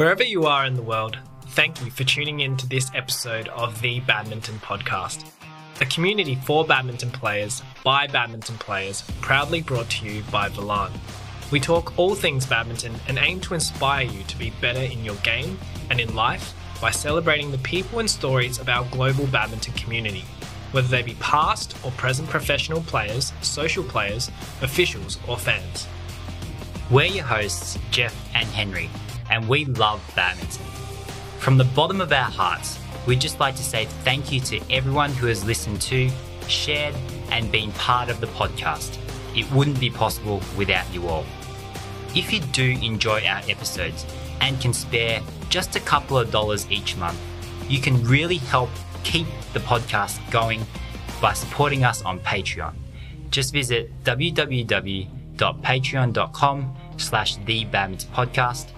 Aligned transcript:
Wherever 0.00 0.24
you 0.24 0.44
are 0.44 0.64
in 0.64 0.76
the 0.76 0.82
world, 0.82 1.18
thank 1.48 1.84
you 1.84 1.90
for 1.90 2.04
tuning 2.04 2.40
in 2.40 2.56
to 2.56 2.66
this 2.66 2.90
episode 2.94 3.48
of 3.48 3.82
the 3.82 4.00
Badminton 4.00 4.54
Podcast, 4.60 5.30
a 5.82 5.84
community 5.84 6.36
for 6.36 6.64
badminton 6.64 7.10
players 7.10 7.62
by 7.84 8.06
badminton 8.06 8.56
players, 8.56 9.02
proudly 9.20 9.60
brought 9.60 9.90
to 9.90 10.06
you 10.06 10.22
by 10.32 10.48
Volant. 10.48 10.94
We 11.50 11.60
talk 11.60 11.98
all 11.98 12.14
things 12.14 12.46
badminton 12.46 12.94
and 13.08 13.18
aim 13.18 13.40
to 13.40 13.52
inspire 13.52 14.06
you 14.06 14.22
to 14.22 14.38
be 14.38 14.54
better 14.62 14.80
in 14.80 15.04
your 15.04 15.16
game 15.16 15.58
and 15.90 16.00
in 16.00 16.14
life 16.14 16.54
by 16.80 16.92
celebrating 16.92 17.50
the 17.50 17.58
people 17.58 17.98
and 17.98 18.08
stories 18.08 18.58
of 18.58 18.70
our 18.70 18.86
global 18.86 19.26
badminton 19.26 19.74
community, 19.74 20.24
whether 20.72 20.88
they 20.88 21.02
be 21.02 21.16
past 21.20 21.76
or 21.84 21.90
present 21.90 22.26
professional 22.30 22.80
players, 22.84 23.34
social 23.42 23.84
players, 23.84 24.30
officials, 24.62 25.18
or 25.28 25.36
fans. 25.36 25.86
We're 26.90 27.04
your 27.04 27.24
hosts, 27.24 27.78
Jeff 27.90 28.16
and 28.34 28.48
Henry, 28.48 28.88
and 29.30 29.48
we 29.48 29.64
love 29.64 30.00
badminton. 30.14 30.64
From 31.38 31.56
the 31.56 31.64
bottom 31.64 32.00
of 32.00 32.12
our 32.12 32.30
hearts, 32.30 32.78
we'd 33.06 33.20
just 33.20 33.40
like 33.40 33.56
to 33.56 33.62
say 33.62 33.86
thank 34.04 34.30
you 34.30 34.40
to 34.40 34.60
everyone 34.70 35.10
who 35.12 35.26
has 35.26 35.44
listened 35.44 35.80
to, 35.82 36.10
shared, 36.48 36.94
and 37.30 37.50
been 37.50 37.72
part 37.72 38.10
of 38.10 38.20
the 38.20 38.26
podcast. 38.26 38.98
It 39.36 39.50
wouldn't 39.52 39.80
be 39.80 39.90
possible 39.90 40.42
without 40.56 40.92
you 40.92 41.08
all. 41.08 41.24
If 42.14 42.32
you 42.32 42.40
do 42.40 42.76
enjoy 42.82 43.24
our 43.24 43.40
episodes 43.48 44.04
and 44.40 44.60
can 44.60 44.74
spare 44.74 45.20
just 45.48 45.76
a 45.76 45.80
couple 45.80 46.18
of 46.18 46.30
dollars 46.30 46.70
each 46.70 46.96
month, 46.96 47.18
you 47.68 47.80
can 47.80 48.04
really 48.04 48.38
help 48.38 48.70
keep 49.04 49.26
the 49.52 49.60
podcast 49.60 50.18
going 50.30 50.66
by 51.20 51.32
supporting 51.32 51.84
us 51.84 52.02
on 52.02 52.18
Patreon. 52.20 52.74
Just 53.30 53.52
visit 53.52 53.92
www.patreon.com 54.02 56.76
slash 56.96 57.36
the 57.36 57.64
badminton 57.66 58.10
podcast. 58.12 58.70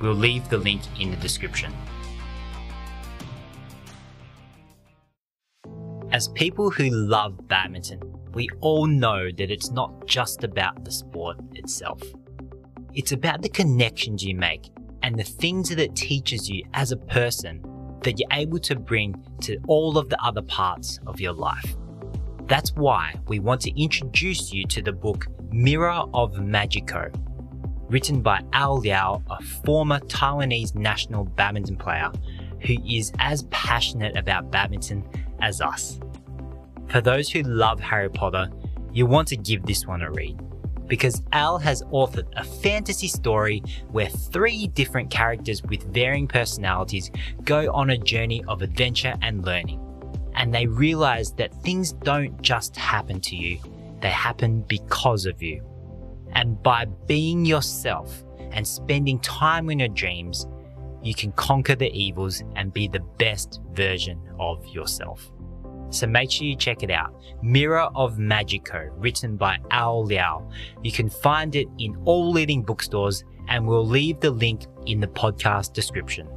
We'll 0.00 0.14
leave 0.14 0.48
the 0.48 0.58
link 0.58 0.82
in 1.00 1.10
the 1.10 1.16
description. 1.16 1.72
As 6.10 6.28
people 6.28 6.70
who 6.70 6.88
love 6.88 7.48
badminton, 7.48 8.00
we 8.32 8.48
all 8.60 8.86
know 8.86 9.30
that 9.30 9.50
it's 9.50 9.70
not 9.70 10.06
just 10.06 10.44
about 10.44 10.84
the 10.84 10.90
sport 10.90 11.36
itself. 11.54 12.02
It's 12.94 13.12
about 13.12 13.42
the 13.42 13.48
connections 13.48 14.24
you 14.24 14.34
make 14.34 14.70
and 15.02 15.18
the 15.18 15.24
things 15.24 15.68
that 15.68 15.78
it 15.78 15.94
teaches 15.94 16.48
you 16.48 16.64
as 16.74 16.92
a 16.92 16.96
person 16.96 17.62
that 18.02 18.18
you're 18.18 18.28
able 18.32 18.58
to 18.60 18.76
bring 18.76 19.14
to 19.42 19.58
all 19.66 19.98
of 19.98 20.08
the 20.08 20.22
other 20.22 20.42
parts 20.42 20.98
of 21.06 21.20
your 21.20 21.32
life. 21.32 21.76
That's 22.46 22.72
why 22.74 23.14
we 23.26 23.40
want 23.40 23.60
to 23.62 23.80
introduce 23.80 24.52
you 24.52 24.64
to 24.66 24.82
the 24.82 24.92
book 24.92 25.26
Mirror 25.50 26.04
of 26.14 26.40
Magico, 26.40 27.10
written 27.88 28.20
by 28.20 28.42
Al 28.52 28.78
Liao, 28.78 29.22
a 29.30 29.42
former 29.64 29.98
Taiwanese 30.00 30.74
national 30.74 31.24
badminton 31.24 31.76
player 31.76 32.10
who 32.66 32.74
is 32.88 33.12
as 33.18 33.44
passionate 33.50 34.16
about 34.16 34.50
badminton 34.50 35.04
as 35.40 35.60
us. 35.60 36.00
For 36.88 37.00
those 37.00 37.30
who 37.30 37.42
love 37.42 37.80
Harry 37.80 38.08
Potter, 38.08 38.48
you 38.92 39.06
want 39.06 39.28
to 39.28 39.36
give 39.36 39.64
this 39.64 39.86
one 39.86 40.02
a 40.02 40.10
read 40.10 40.38
because 40.88 41.22
Al 41.32 41.58
has 41.58 41.82
authored 41.92 42.26
a 42.36 42.42
fantasy 42.42 43.08
story 43.08 43.62
where 43.90 44.08
three 44.08 44.68
different 44.68 45.10
characters 45.10 45.62
with 45.62 45.82
varying 45.92 46.26
personalities 46.26 47.10
go 47.44 47.70
on 47.72 47.90
a 47.90 47.98
journey 47.98 48.42
of 48.48 48.62
adventure 48.62 49.14
and 49.22 49.44
learning. 49.44 49.84
And 50.34 50.54
they 50.54 50.66
realize 50.66 51.32
that 51.32 51.54
things 51.62 51.92
don't 51.92 52.40
just 52.40 52.74
happen 52.76 53.20
to 53.20 53.36
you, 53.36 53.58
they 54.00 54.08
happen 54.08 54.62
because 54.62 55.26
of 55.26 55.42
you. 55.42 55.67
And 56.32 56.62
by 56.62 56.84
being 57.06 57.44
yourself 57.44 58.24
and 58.52 58.66
spending 58.66 59.18
time 59.20 59.70
in 59.70 59.78
your 59.78 59.88
dreams, 59.88 60.46
you 61.02 61.14
can 61.14 61.32
conquer 61.32 61.74
the 61.74 61.90
evils 61.92 62.42
and 62.56 62.72
be 62.72 62.88
the 62.88 63.00
best 63.18 63.60
version 63.72 64.20
of 64.38 64.66
yourself. 64.66 65.30
So 65.90 66.06
make 66.06 66.30
sure 66.30 66.46
you 66.46 66.56
check 66.56 66.82
it 66.82 66.90
out. 66.90 67.14
Mirror 67.42 67.88
of 67.94 68.18
Magico, 68.18 68.90
written 68.96 69.36
by 69.36 69.58
Ao 69.70 70.00
Liao. 70.00 70.50
You 70.82 70.92
can 70.92 71.08
find 71.08 71.54
it 71.56 71.66
in 71.78 71.96
all 72.04 72.30
leading 72.30 72.62
bookstores, 72.62 73.24
and 73.48 73.66
we'll 73.66 73.86
leave 73.86 74.20
the 74.20 74.30
link 74.30 74.66
in 74.86 75.00
the 75.00 75.06
podcast 75.06 75.72
description. 75.72 76.28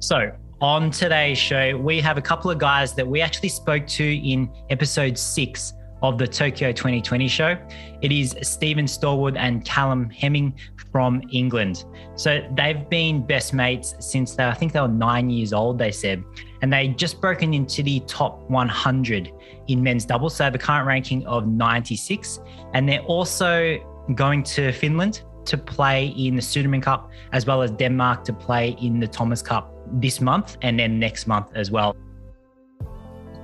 So, 0.00 0.30
on 0.60 0.90
today's 0.90 1.38
show, 1.38 1.76
we 1.76 2.00
have 2.00 2.18
a 2.18 2.22
couple 2.22 2.50
of 2.50 2.58
guys 2.58 2.92
that 2.94 3.06
we 3.06 3.20
actually 3.20 3.48
spoke 3.48 3.86
to 3.86 4.04
in 4.04 4.50
episode 4.70 5.16
six 5.16 5.74
of 6.02 6.18
the 6.18 6.26
Tokyo 6.26 6.72
2020 6.72 7.28
show. 7.28 7.56
It 8.02 8.10
is 8.10 8.36
Steven 8.42 8.86
Stallwood 8.86 9.36
and 9.36 9.64
Callum 9.64 10.10
Hemming 10.10 10.54
from 10.90 11.22
England. 11.32 11.84
So 12.16 12.44
they've 12.56 12.88
been 12.88 13.24
best 13.24 13.54
mates 13.54 13.94
since 14.00 14.34
they, 14.34 14.46
I 14.46 14.54
think 14.54 14.72
they 14.72 14.80
were 14.80 14.88
nine 14.88 15.30
years 15.30 15.52
old, 15.52 15.78
they 15.78 15.92
said. 15.92 16.24
And 16.62 16.72
they 16.72 16.88
just 16.88 17.20
broken 17.20 17.54
into 17.54 17.84
the 17.84 18.00
top 18.00 18.48
100 18.50 19.30
in 19.68 19.82
men's 19.82 20.04
doubles. 20.04 20.34
So 20.34 20.38
they 20.42 20.44
have 20.46 20.54
a 20.56 20.58
current 20.58 20.86
ranking 20.86 21.24
of 21.26 21.46
96. 21.46 22.40
And 22.74 22.88
they're 22.88 23.02
also 23.02 23.78
going 24.14 24.42
to 24.42 24.72
Finland 24.72 25.22
to 25.44 25.56
play 25.56 26.08
in 26.08 26.34
the 26.34 26.42
Sudirman 26.42 26.82
Cup, 26.82 27.10
as 27.32 27.46
well 27.46 27.62
as 27.62 27.70
Denmark 27.70 28.24
to 28.24 28.32
play 28.32 28.70
in 28.80 28.98
the 28.98 29.06
Thomas 29.06 29.40
Cup 29.40 29.77
this 29.94 30.20
month 30.20 30.56
and 30.62 30.78
then 30.78 30.98
next 30.98 31.26
month 31.26 31.48
as 31.54 31.70
well. 31.70 31.96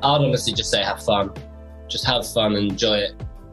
I'd 0.03 0.21
honestly 0.21 0.53
just 0.53 0.71
say 0.71 0.82
have 0.82 1.03
fun 1.03 1.32
just 1.88 2.05
have 2.06 2.27
fun 2.27 2.56
and 2.56 2.72
enjoy 2.72 2.97
it. 2.97 3.12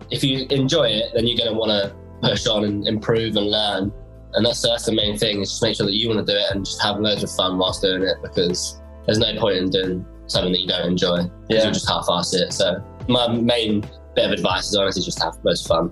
If 0.09 0.23
you 0.23 0.45
enjoy 0.49 0.87
it, 0.87 1.13
then 1.13 1.27
you're 1.27 1.37
going 1.37 1.51
to 1.51 1.57
want 1.57 1.71
to 1.71 1.95
push 2.21 2.47
on 2.47 2.63
and 2.65 2.87
improve 2.87 3.35
and 3.35 3.49
learn. 3.49 3.91
And 4.33 4.45
that's, 4.45 4.61
that's 4.61 4.85
the 4.85 4.93
main 4.93 5.17
thing 5.17 5.41
is 5.41 5.49
just 5.49 5.63
make 5.63 5.75
sure 5.75 5.85
that 5.85 5.93
you 5.93 6.09
want 6.09 6.25
to 6.25 6.33
do 6.33 6.37
it 6.37 6.45
and 6.51 6.65
just 6.65 6.81
have 6.81 6.99
loads 6.99 7.23
of 7.23 7.31
fun 7.31 7.57
whilst 7.57 7.81
doing 7.81 8.03
it 8.03 8.17
because 8.21 8.81
there's 9.05 9.19
no 9.19 9.37
point 9.39 9.57
in 9.57 9.69
doing 9.69 10.05
something 10.27 10.51
that 10.53 10.61
you 10.61 10.67
don't 10.67 10.87
enjoy 10.87 11.17
because 11.47 11.63
yeah. 11.63 11.65
you 11.65 11.71
just 11.71 11.89
half-ass 11.89 12.33
it. 12.33 12.53
So 12.53 12.83
my 13.07 13.27
main 13.27 13.81
bit 14.15 14.25
of 14.25 14.31
advice 14.31 14.69
is 14.69 14.75
honestly 14.75 15.03
just 15.03 15.21
have 15.21 15.37
most 15.43 15.67
fun. 15.67 15.91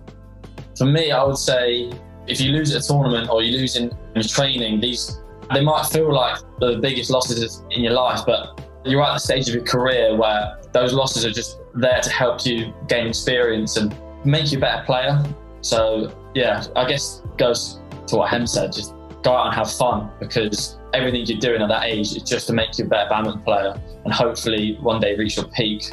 For 0.77 0.85
me, 0.85 1.11
I 1.11 1.23
would 1.23 1.37
say 1.37 1.91
if 2.27 2.39
you 2.39 2.51
lose 2.51 2.73
at 2.73 2.83
a 2.83 2.87
tournament 2.87 3.29
or 3.29 3.43
you 3.43 3.57
lose 3.57 3.75
in, 3.75 3.91
in 4.15 4.21
training, 4.23 4.79
these 4.79 5.19
they 5.53 5.61
might 5.61 5.85
feel 5.87 6.13
like 6.13 6.39
the 6.59 6.77
biggest 6.81 7.09
losses 7.09 7.63
in 7.71 7.81
your 7.81 7.93
life, 7.93 8.21
but 8.25 8.61
you're 8.85 9.01
at 9.03 9.13
the 9.13 9.19
stage 9.19 9.47
of 9.49 9.55
your 9.55 9.63
career 9.63 10.15
where 10.15 10.59
those 10.73 10.93
losses 10.93 11.25
are 11.25 11.31
just 11.31 11.59
there 11.75 11.99
to 12.01 12.09
help 12.09 12.45
you 12.45 12.73
gain 12.87 13.07
experience 13.07 13.77
and 13.77 13.95
make 14.25 14.51
you 14.51 14.57
a 14.57 14.61
better 14.61 14.83
player. 14.85 15.23
So 15.61 16.13
yeah, 16.35 16.63
I 16.75 16.87
guess 16.87 17.23
goes 17.37 17.81
to 18.07 18.17
what 18.17 18.29
Hem 18.29 18.45
said, 18.45 18.71
just 18.71 18.93
go 19.23 19.33
out 19.33 19.47
and 19.47 19.55
have 19.55 19.71
fun 19.71 20.11
because 20.19 20.77
everything 20.93 21.25
you're 21.25 21.39
doing 21.39 21.61
at 21.61 21.67
that 21.69 21.85
age 21.85 22.15
is 22.15 22.23
just 22.23 22.47
to 22.47 22.53
make 22.53 22.77
you 22.77 22.85
a 22.85 22.87
better 22.87 23.09
badminton 23.09 23.41
player 23.43 23.79
and 24.03 24.13
hopefully 24.13 24.77
one 24.81 25.01
day 25.01 25.15
reach 25.15 25.37
your 25.37 25.47
peak 25.47 25.91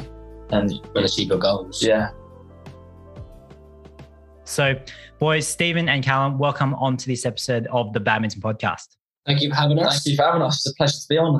and, 0.51 0.71
and 0.71 1.05
achieve 1.05 1.29
your 1.29 1.39
goals. 1.39 1.83
Yeah. 1.83 2.11
So, 4.45 4.79
boys, 5.19 5.45
Steven 5.45 5.89
and 5.89 6.03
Callum, 6.03 6.37
welcome 6.37 6.73
on 6.75 6.95
to 6.97 7.07
this 7.07 7.25
episode 7.25 7.67
of 7.67 7.91
the 7.91 7.99
Badminton 7.99 8.41
Podcast. 8.41 8.95
Thank 9.27 9.41
you 9.41 9.49
for 9.49 9.55
having 9.55 9.77
us. 9.79 10.03
Thank 10.03 10.13
you 10.13 10.15
for 10.15 10.23
having 10.23 10.41
us. 10.41 10.65
It's 10.65 10.73
a 10.73 10.75
pleasure 10.75 10.97
to 10.97 11.05
be 11.09 11.17
on. 11.17 11.39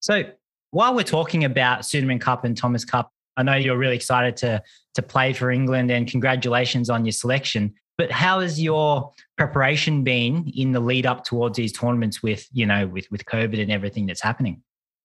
So, 0.00 0.24
while 0.72 0.94
we're 0.94 1.04
talking 1.04 1.44
about 1.44 1.80
Sudirman 1.80 2.20
Cup 2.20 2.44
and 2.44 2.56
Thomas 2.56 2.84
Cup, 2.84 3.12
I 3.36 3.42
know 3.42 3.54
you're 3.54 3.78
really 3.78 3.96
excited 3.96 4.36
to 4.38 4.62
to 4.94 5.02
play 5.02 5.32
for 5.32 5.50
England 5.50 5.90
and 5.90 6.06
congratulations 6.06 6.90
on 6.90 7.04
your 7.04 7.12
selection. 7.12 7.72
But 7.98 8.10
how 8.10 8.40
has 8.40 8.60
your 8.60 9.12
preparation 9.36 10.02
been 10.02 10.50
in 10.56 10.72
the 10.72 10.80
lead 10.80 11.06
up 11.06 11.24
towards 11.24 11.56
these 11.56 11.72
tournaments 11.72 12.22
with, 12.22 12.48
you 12.52 12.66
know, 12.66 12.86
with, 12.86 13.06
with 13.10 13.24
COVID 13.26 13.60
and 13.60 13.70
everything 13.70 14.06
that's 14.06 14.20
happening? 14.20 14.62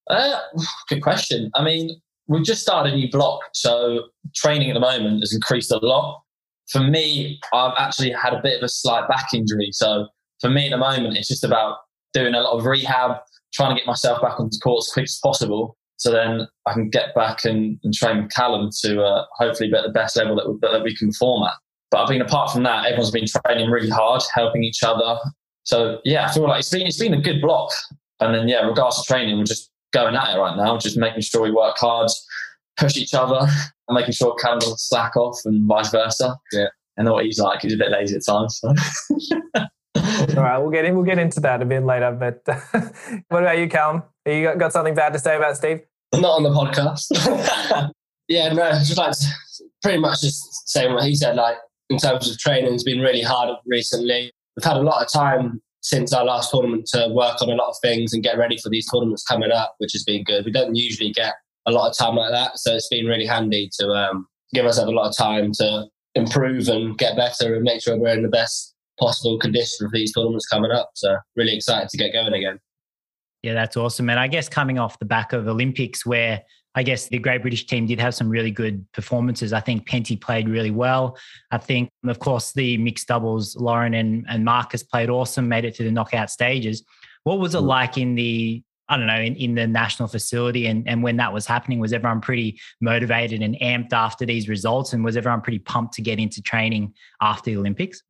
Uh, 0.09 0.39
good 0.89 1.01
question. 1.01 1.51
I 1.53 1.63
mean, 1.63 2.01
we've 2.27 2.45
just 2.45 2.61
started 2.61 2.94
a 2.94 2.95
new 2.95 3.09
block. 3.11 3.41
So 3.53 4.06
training 4.35 4.69
at 4.69 4.73
the 4.73 4.79
moment 4.79 5.19
has 5.19 5.33
increased 5.33 5.72
a 5.72 5.77
lot. 5.77 6.22
For 6.69 6.79
me, 6.79 7.39
I've 7.53 7.74
actually 7.77 8.12
had 8.12 8.33
a 8.33 8.42
bit 8.42 8.57
of 8.57 8.63
a 8.63 8.69
slight 8.69 9.07
back 9.07 9.27
injury. 9.33 9.69
So 9.74 10.07
for 10.39 10.50
me 10.50 10.65
at 10.68 10.71
the 10.71 10.77
moment, 10.77 11.18
it's 11.18 11.27
just 11.27 11.44
about 11.44 11.77
doing 12.13 12.33
a 12.33 12.42
lot 12.42 12.57
of 12.57 12.65
rehab, 12.65 13.18
trying 13.54 13.75
to 13.75 13.80
get 13.80 13.88
myself 13.88 14.21
back 14.21 14.39
onto 14.39 14.56
the 14.56 14.59
court 14.62 14.83
as 14.83 14.92
quick 14.94 15.04
as 15.04 15.19
possible. 15.21 15.77
So 15.98 16.12
then 16.12 16.48
I 16.65 16.74
can 16.74 16.89
get 16.89 17.15
back 17.15 17.44
and, 17.44 17.80
and 17.83 17.94
train 17.94 18.24
with 18.24 18.31
Callum 18.31 18.69
to 18.81 19.04
uh, 19.04 19.25
hopefully 19.38 19.69
be 19.69 19.77
at 19.77 19.83
the 19.83 19.92
best 19.92 20.15
level 20.15 20.36
that 20.36 20.48
we, 20.48 20.57
that 20.62 20.83
we 20.83 20.95
can 20.95 21.09
perform 21.09 21.44
at. 21.44 21.54
But 21.89 22.06
I 22.06 22.09
mean, 22.09 22.21
apart 22.21 22.51
from 22.51 22.63
that, 22.63 22.86
everyone's 22.86 23.12
been 23.12 23.25
training 23.45 23.69
really 23.69 23.89
hard, 23.89 24.21
helping 24.33 24.63
each 24.63 24.83
other. 24.83 25.18
So 25.63 26.00
yeah, 26.06 26.27
I 26.27 26.31
feel 26.31 26.44
like 26.44 26.59
it's 26.59 26.69
been 26.69 26.86
it's 26.86 27.00
been 27.00 27.13
a 27.13 27.21
good 27.21 27.42
block. 27.42 27.71
And 28.19 28.33
then 28.33 28.48
yeah, 28.48 28.65
regards 28.65 29.01
to 29.01 29.04
training, 29.07 29.38
we're 29.38 29.45
just 29.45 29.71
going 29.94 30.15
at 30.15 30.36
it 30.36 30.39
right 30.39 30.56
now, 30.56 30.77
just 30.77 30.98
making 30.98 31.21
sure 31.21 31.42
we 31.42 31.51
work 31.51 31.77
hard, 31.77 32.09
push 32.77 32.98
each 32.98 33.13
other, 33.13 33.39
and 33.39 33.50
making 33.95 34.13
sure 34.13 34.36
Callum 34.36 34.59
doesn't 34.59 34.80
slack 34.80 35.15
off, 35.15 35.39
and 35.45 35.68
vice 35.68 35.89
versa. 35.89 36.36
Yeah, 36.51 36.68
I 37.00 37.04
know 37.04 37.13
what 37.13 37.25
he's 37.25 37.39
like. 37.39 37.62
He's 37.62 37.74
a 37.74 37.77
bit 37.77 37.92
lazy 37.92 38.18
at 38.18 38.25
times. 38.25 38.59
So. 38.59 38.74
All 40.38 40.44
right, 40.44 40.57
we'll 40.57 40.71
get 40.71 40.85
in. 40.85 40.95
We'll 40.95 41.05
get 41.05 41.19
into 41.19 41.39
that 41.41 41.61
a 41.61 41.65
bit 41.65 41.83
later. 41.83 42.11
But 42.11 42.41
what 43.29 43.44
about 43.44 43.57
you, 43.57 43.67
Callum? 43.67 44.03
You 44.25 44.55
got, 44.55 44.73
something 44.73 44.95
bad 44.95 45.13
to 45.13 45.19
say 45.19 45.35
about 45.35 45.57
Steve? 45.57 45.81
Not 46.13 46.38
on 46.38 46.44
the 46.44 46.49
podcast. 46.49 47.91
yeah, 48.27 48.53
no, 48.53 48.71
just 48.71 48.97
like 48.97 49.13
pretty 49.81 49.99
much 49.99 50.21
just 50.21 50.69
saying 50.69 50.94
what 50.94 51.03
he 51.03 51.15
said. 51.15 51.35
Like 51.35 51.57
in 51.89 51.97
terms 51.97 52.29
of 52.29 52.38
training 52.38 52.73
it's 52.73 52.83
been 52.83 52.99
really 52.99 53.21
hard 53.21 53.55
recently. 53.65 54.31
We've 54.55 54.63
had 54.63 54.77
a 54.77 54.81
lot 54.81 55.03
of 55.03 55.11
time 55.11 55.61
since 55.81 56.11
our 56.11 56.25
last 56.25 56.51
tournament 56.51 56.88
to 56.88 57.07
work 57.11 57.41
on 57.41 57.49
a 57.49 57.55
lot 57.55 57.69
of 57.69 57.75
things 57.81 58.13
and 58.13 58.23
get 58.23 58.38
ready 58.38 58.57
for 58.57 58.69
these 58.69 58.89
tournaments 58.91 59.23
coming 59.23 59.51
up, 59.51 59.75
which 59.77 59.94
has 59.94 60.03
been 60.03 60.23
good. 60.23 60.45
We 60.45 60.51
don't 60.51 60.75
usually 60.75 61.11
get 61.11 61.35
a 61.65 61.71
lot 61.71 61.89
of 61.89 61.97
time 61.97 62.15
like 62.15 62.31
that, 62.31 62.57
so 62.57 62.75
it's 62.75 62.88
been 62.88 63.05
really 63.05 63.25
handy 63.25 63.69
to 63.79 63.88
um, 63.89 64.27
give 64.53 64.65
ourselves 64.65 64.91
a 64.91 64.95
lot 64.95 65.09
of 65.09 65.15
time 65.15 65.51
to 65.59 65.85
improve 66.15 66.67
and 66.67 66.97
get 66.97 67.15
better 67.15 67.55
and 67.55 67.63
make 67.63 67.81
sure 67.81 67.97
we're 67.97 68.13
in 68.13 68.23
the 68.23 68.29
best 68.29 68.73
possible 68.99 69.38
condition 69.39 69.89
for 69.89 69.94
these 69.94 70.13
tournaments 70.13 70.47
coming 70.47 70.71
up. 70.71 70.91
So 70.95 71.17
really 71.35 71.55
excited 71.55 71.89
to 71.89 71.97
get 71.97 72.13
going 72.13 72.33
again. 72.33 72.59
Yeah, 73.44 73.53
that's 73.53 73.77
awesome. 73.77 74.09
And 74.09 74.19
I 74.19 74.27
guess 74.27 74.49
coming 74.49 74.79
off 74.79 74.99
the 74.99 75.05
back 75.05 75.33
of 75.33 75.47
Olympics, 75.47 76.05
where 76.05 76.41
I 76.75 76.83
guess 76.83 77.07
the 77.07 77.17
Great 77.17 77.41
British 77.41 77.65
team 77.65 77.88
did 77.88 77.99
have 77.99 78.13
some 78.13 78.29
really 78.29 78.51
good 78.51 78.85
performances. 78.91 79.53
I 79.53 79.59
think 79.59 79.88
Penty 79.88 80.15
played 80.15 80.47
really 80.49 80.71
well. 80.71 81.17
I 81.49 81.57
think, 81.57 81.89
of 82.05 82.19
course, 82.19 82.51
the 82.53 82.77
mixed 82.77 83.07
doubles, 83.07 83.55
Lauren 83.55 83.94
and, 83.94 84.25
and 84.29 84.45
Marcus 84.45 84.83
played 84.83 85.09
awesome, 85.09 85.47
made 85.47 85.65
it 85.65 85.75
to 85.75 85.83
the 85.83 85.91
knockout 85.91 86.29
stages. 86.29 86.83
What 87.23 87.39
was 87.39 87.55
it 87.55 87.61
mm. 87.61 87.67
like 87.67 87.97
in 87.97 88.15
the 88.15 88.63
I 88.89 88.95
don't 88.95 89.07
know, 89.07 89.19
in, 89.19 89.35
in 89.35 89.55
the 89.55 89.67
national 89.67 90.07
facility 90.07 90.67
and, 90.67 90.88
and 90.88 91.03
when 91.03 91.17
that 91.17 91.33
was 91.33 91.45
happening, 91.45 91.79
was 91.79 91.91
everyone 91.91 92.21
pretty 92.21 92.57
motivated 92.79 93.41
and 93.41 93.55
amped 93.55 93.91
after 93.91 94.25
these 94.25 94.47
results? 94.47 94.94
And 94.94 95.03
was 95.03 95.17
everyone 95.17 95.41
pretty 95.41 95.59
pumped 95.59 95.95
to 95.95 96.01
get 96.01 96.19
into 96.19 96.41
training 96.41 96.94
after 97.21 97.51
the 97.51 97.57
Olympics? 97.57 98.01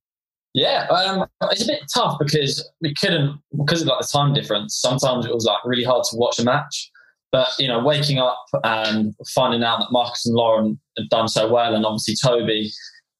Yeah, 0.53 0.87
um, 0.87 1.27
it's 1.51 1.63
a 1.63 1.67
bit 1.67 1.81
tough 1.93 2.17
because 2.19 2.67
we 2.81 2.93
couldn't, 2.95 3.39
because 3.57 3.81
of 3.81 3.87
like 3.87 3.99
the 4.01 4.07
time 4.11 4.33
difference, 4.33 4.75
sometimes 4.75 5.25
it 5.25 5.33
was 5.33 5.45
like 5.45 5.59
really 5.65 5.83
hard 5.83 6.03
to 6.05 6.17
watch 6.17 6.39
a 6.39 6.43
match. 6.43 6.89
But 7.31 7.49
you 7.59 7.67
know, 7.67 7.83
waking 7.83 8.19
up 8.19 8.43
and 8.63 9.13
finding 9.35 9.61
out 9.63 9.79
that 9.79 9.91
Marcus 9.91 10.25
and 10.25 10.35
Lauren 10.35 10.79
had 10.97 11.09
done 11.09 11.27
so 11.27 11.51
well, 11.51 11.75
and 11.75 11.85
obviously 11.85 12.15
Toby 12.23 12.71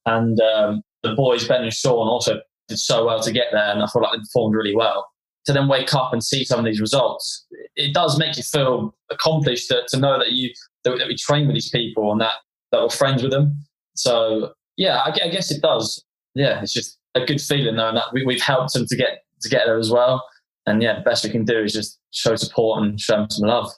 and 0.06 0.40
um, 0.40 0.82
the 1.02 1.14
boys 1.14 1.46
Ben 1.46 1.62
and 1.62 1.72
Sean 1.72 2.08
also 2.08 2.40
did 2.68 2.78
so 2.78 3.06
well 3.06 3.20
to 3.20 3.32
get 3.32 3.48
there, 3.52 3.70
and 3.70 3.82
I 3.82 3.86
feel 3.86 4.02
like 4.02 4.12
they 4.12 4.18
performed 4.18 4.54
really 4.54 4.74
well. 4.74 5.06
To 5.46 5.52
then 5.52 5.68
wake 5.68 5.94
up 5.94 6.12
and 6.12 6.22
see 6.22 6.44
some 6.44 6.58
of 6.58 6.64
these 6.64 6.80
results, 6.80 7.46
it 7.76 7.94
does 7.94 8.18
make 8.18 8.36
you 8.36 8.42
feel 8.42 8.94
accomplished 9.10 9.68
to, 9.68 9.82
to 9.88 9.98
know 9.98 10.18
that 10.18 10.32
you 10.32 10.50
that, 10.84 10.98
that 10.98 11.06
we 11.06 11.16
train 11.16 11.46
with 11.46 11.54
these 11.54 11.70
people 11.70 12.10
and 12.10 12.20
that 12.20 12.32
that 12.72 12.80
we're 12.80 12.90
friends 12.90 13.22
with 13.22 13.30
them. 13.30 13.58
So 13.94 14.52
yeah, 14.76 14.98
I, 14.98 15.10
I 15.24 15.28
guess 15.28 15.50
it 15.50 15.62
does. 15.62 16.02
Yeah, 16.34 16.60
it's 16.62 16.72
just 16.72 16.97
a 17.14 17.24
good 17.24 17.40
feeling 17.40 17.76
knowing 17.76 17.94
that 17.94 18.12
we, 18.12 18.24
we've 18.24 18.42
helped 18.42 18.72
them 18.74 18.86
to 18.86 18.96
get 18.96 19.24
to 19.42 19.48
get 19.48 19.66
there 19.66 19.78
as 19.78 19.90
well. 19.90 20.24
And 20.66 20.82
yeah, 20.82 20.96
the 20.96 21.02
best 21.02 21.24
we 21.24 21.30
can 21.30 21.44
do 21.44 21.60
is 21.60 21.72
just 21.72 21.98
show 22.10 22.36
support 22.36 22.82
and 22.82 23.00
show 23.00 23.16
them 23.16 23.30
some 23.30 23.48
love 23.48 23.70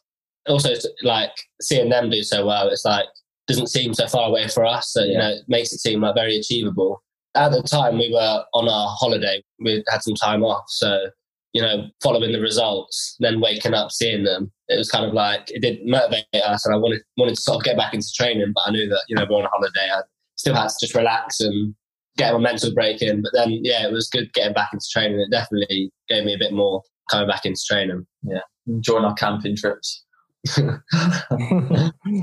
also 0.49 0.71
like 1.03 1.33
seeing 1.61 1.91
them 1.91 2.11
do 2.11 2.23
so 2.23 2.47
well, 2.47 2.69
it's 2.69 2.85
like 2.85 3.07
doesn't 3.47 3.69
seem 3.69 3.95
so 3.95 4.07
far 4.07 4.29
away 4.29 4.49
for 4.49 4.65
us. 4.65 4.93
So, 4.93 5.03
you 5.03 5.19
know, 5.19 5.31
it 5.31 5.45
makes 5.49 5.73
it 5.73 5.79
seem 5.79 6.01
like 6.01 6.15
very 6.15 6.37
achievable. 6.37 7.03
At 7.35 7.51
the 7.51 7.63
time 7.63 7.99
we 7.99 8.13
were 8.13 8.45
on 8.55 8.69
our 8.69 8.89
holiday, 8.99 9.43
we 9.59 9.85
had 9.89 10.03
some 10.03 10.15
time 10.15 10.43
off. 10.43 10.65
So, 10.69 11.07
you 11.53 11.63
know, 11.63 11.87
following 12.03 12.33
the 12.33 12.41
results, 12.41 13.17
then 13.19 13.41
waking 13.41 13.75
up, 13.75 13.91
seeing 13.91 14.25
them, 14.25 14.53
it 14.69 14.77
was 14.77 14.91
kind 14.91 15.05
of 15.05 15.15
like 15.15 15.51
it 15.51 15.63
did 15.63 15.81
motivate 15.85 16.27
us 16.35 16.65
and 16.65 16.75
I 16.75 16.79
wanted 16.79 17.03
wanted 17.17 17.37
to 17.37 17.43
sort 17.43 17.59
of 17.59 17.65
get 17.65 17.77
back 17.77 17.95
into 17.95 18.09
training, 18.15 18.53
but 18.55 18.65
I 18.67 18.71
knew 18.71 18.89
that, 18.89 19.05
you 19.09 19.17
know, 19.17 19.27
we're 19.29 19.39
on 19.39 19.45
a 19.45 19.49
holiday. 19.49 19.91
I 19.93 20.03
still 20.37 20.55
had 20.55 20.69
to 20.69 20.77
just 20.81 20.95
relax 20.95 21.41
and 21.41 21.75
get 22.21 22.33
my 22.33 22.39
mental 22.39 22.73
break 22.75 23.03
in. 23.03 23.23
But 23.23 23.33
then 23.35 23.51
yeah, 23.63 23.87
it 23.87 23.93
was 23.93 24.09
good 24.09 24.33
getting 24.33 24.55
back 24.55 24.71
into 24.73 24.87
training. 24.93 25.21
It 25.21 25.31
definitely 25.31 25.93
gave 26.09 26.25
me 26.25 26.35
a 26.35 26.39
bit 26.39 26.53
more 26.53 26.83
coming 27.11 27.29
back 27.29 27.45
into 27.45 27.61
training. 27.67 28.07
Yeah. 28.23 28.41
Enjoying 28.67 29.05
our 29.05 29.15
camping 29.15 29.57
trips. 29.57 30.05
we, 30.57 30.65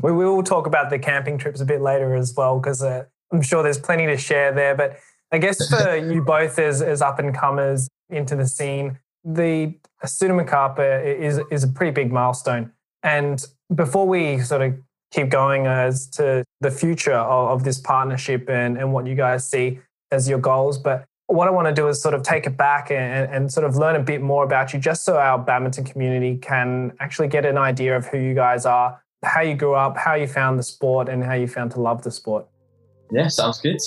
we 0.01 0.11
will 0.11 0.43
talk 0.43 0.65
about 0.65 0.89
the 0.89 0.97
camping 0.99 1.37
trips 1.37 1.61
a 1.61 1.65
bit 1.65 1.81
later 1.81 2.15
as 2.15 2.33
well, 2.35 2.59
because 2.59 2.81
uh, 2.81 3.03
I'm 3.31 3.41
sure 3.41 3.63
there's 3.63 3.79
plenty 3.79 4.05
to 4.07 4.17
share 4.17 4.51
there. 4.51 4.75
But 4.75 4.97
I 5.31 5.39
guess 5.39 5.69
for 5.69 5.95
you 6.13 6.21
both 6.21 6.57
as, 6.59 6.81
as 6.81 7.01
up 7.01 7.19
and 7.19 7.35
comers 7.35 7.89
into 8.09 8.35
the 8.35 8.47
scene, 8.47 8.99
the 9.23 9.73
Sudirman 10.05 11.19
is, 11.19 11.39
is 11.51 11.63
a 11.63 11.67
pretty 11.67 11.91
big 11.91 12.11
milestone. 12.11 12.71
And 13.03 13.43
before 13.73 14.07
we 14.07 14.39
sort 14.39 14.61
of 14.61 14.75
keep 15.11 15.29
going 15.29 15.67
as 15.67 16.07
to 16.07 16.43
the 16.61 16.71
future 16.71 17.13
of, 17.13 17.49
of 17.51 17.63
this 17.63 17.79
partnership 17.79 18.49
and, 18.49 18.77
and 18.77 18.93
what 18.93 19.07
you 19.07 19.15
guys 19.15 19.49
see 19.49 19.79
as 20.11 20.27
your 20.27 20.39
goals, 20.39 20.77
but 20.77 21.05
what 21.27 21.47
I 21.47 21.51
want 21.51 21.67
to 21.67 21.73
do 21.73 21.87
is 21.89 22.01
sort 22.01 22.13
of 22.13 22.23
take 22.23 22.45
it 22.45 22.55
back 22.55 22.89
and, 22.89 23.29
and, 23.31 23.51
sort 23.51 23.65
of 23.65 23.75
learn 23.75 23.97
a 23.97 23.99
bit 23.99 24.21
more 24.21 24.45
about 24.45 24.73
you, 24.73 24.79
just 24.79 25.03
so 25.03 25.17
our 25.17 25.37
badminton 25.37 25.83
community 25.83 26.37
can 26.37 26.93
actually 26.99 27.27
get 27.27 27.45
an 27.45 27.57
idea 27.57 27.97
of 27.97 28.05
who 28.05 28.17
you 28.17 28.33
guys 28.33 28.65
are, 28.65 29.01
how 29.25 29.41
you 29.41 29.53
grew 29.53 29.73
up, 29.73 29.97
how 29.97 30.13
you 30.13 30.25
found 30.25 30.57
the 30.57 30.63
sport, 30.63 31.09
and 31.09 31.23
how 31.23 31.33
you 31.33 31.47
found 31.47 31.71
to 31.71 31.81
love 31.81 32.01
the 32.01 32.11
sport. 32.11 32.47
Yeah, 33.11 33.27
sounds 33.27 33.59
good. 33.59 33.77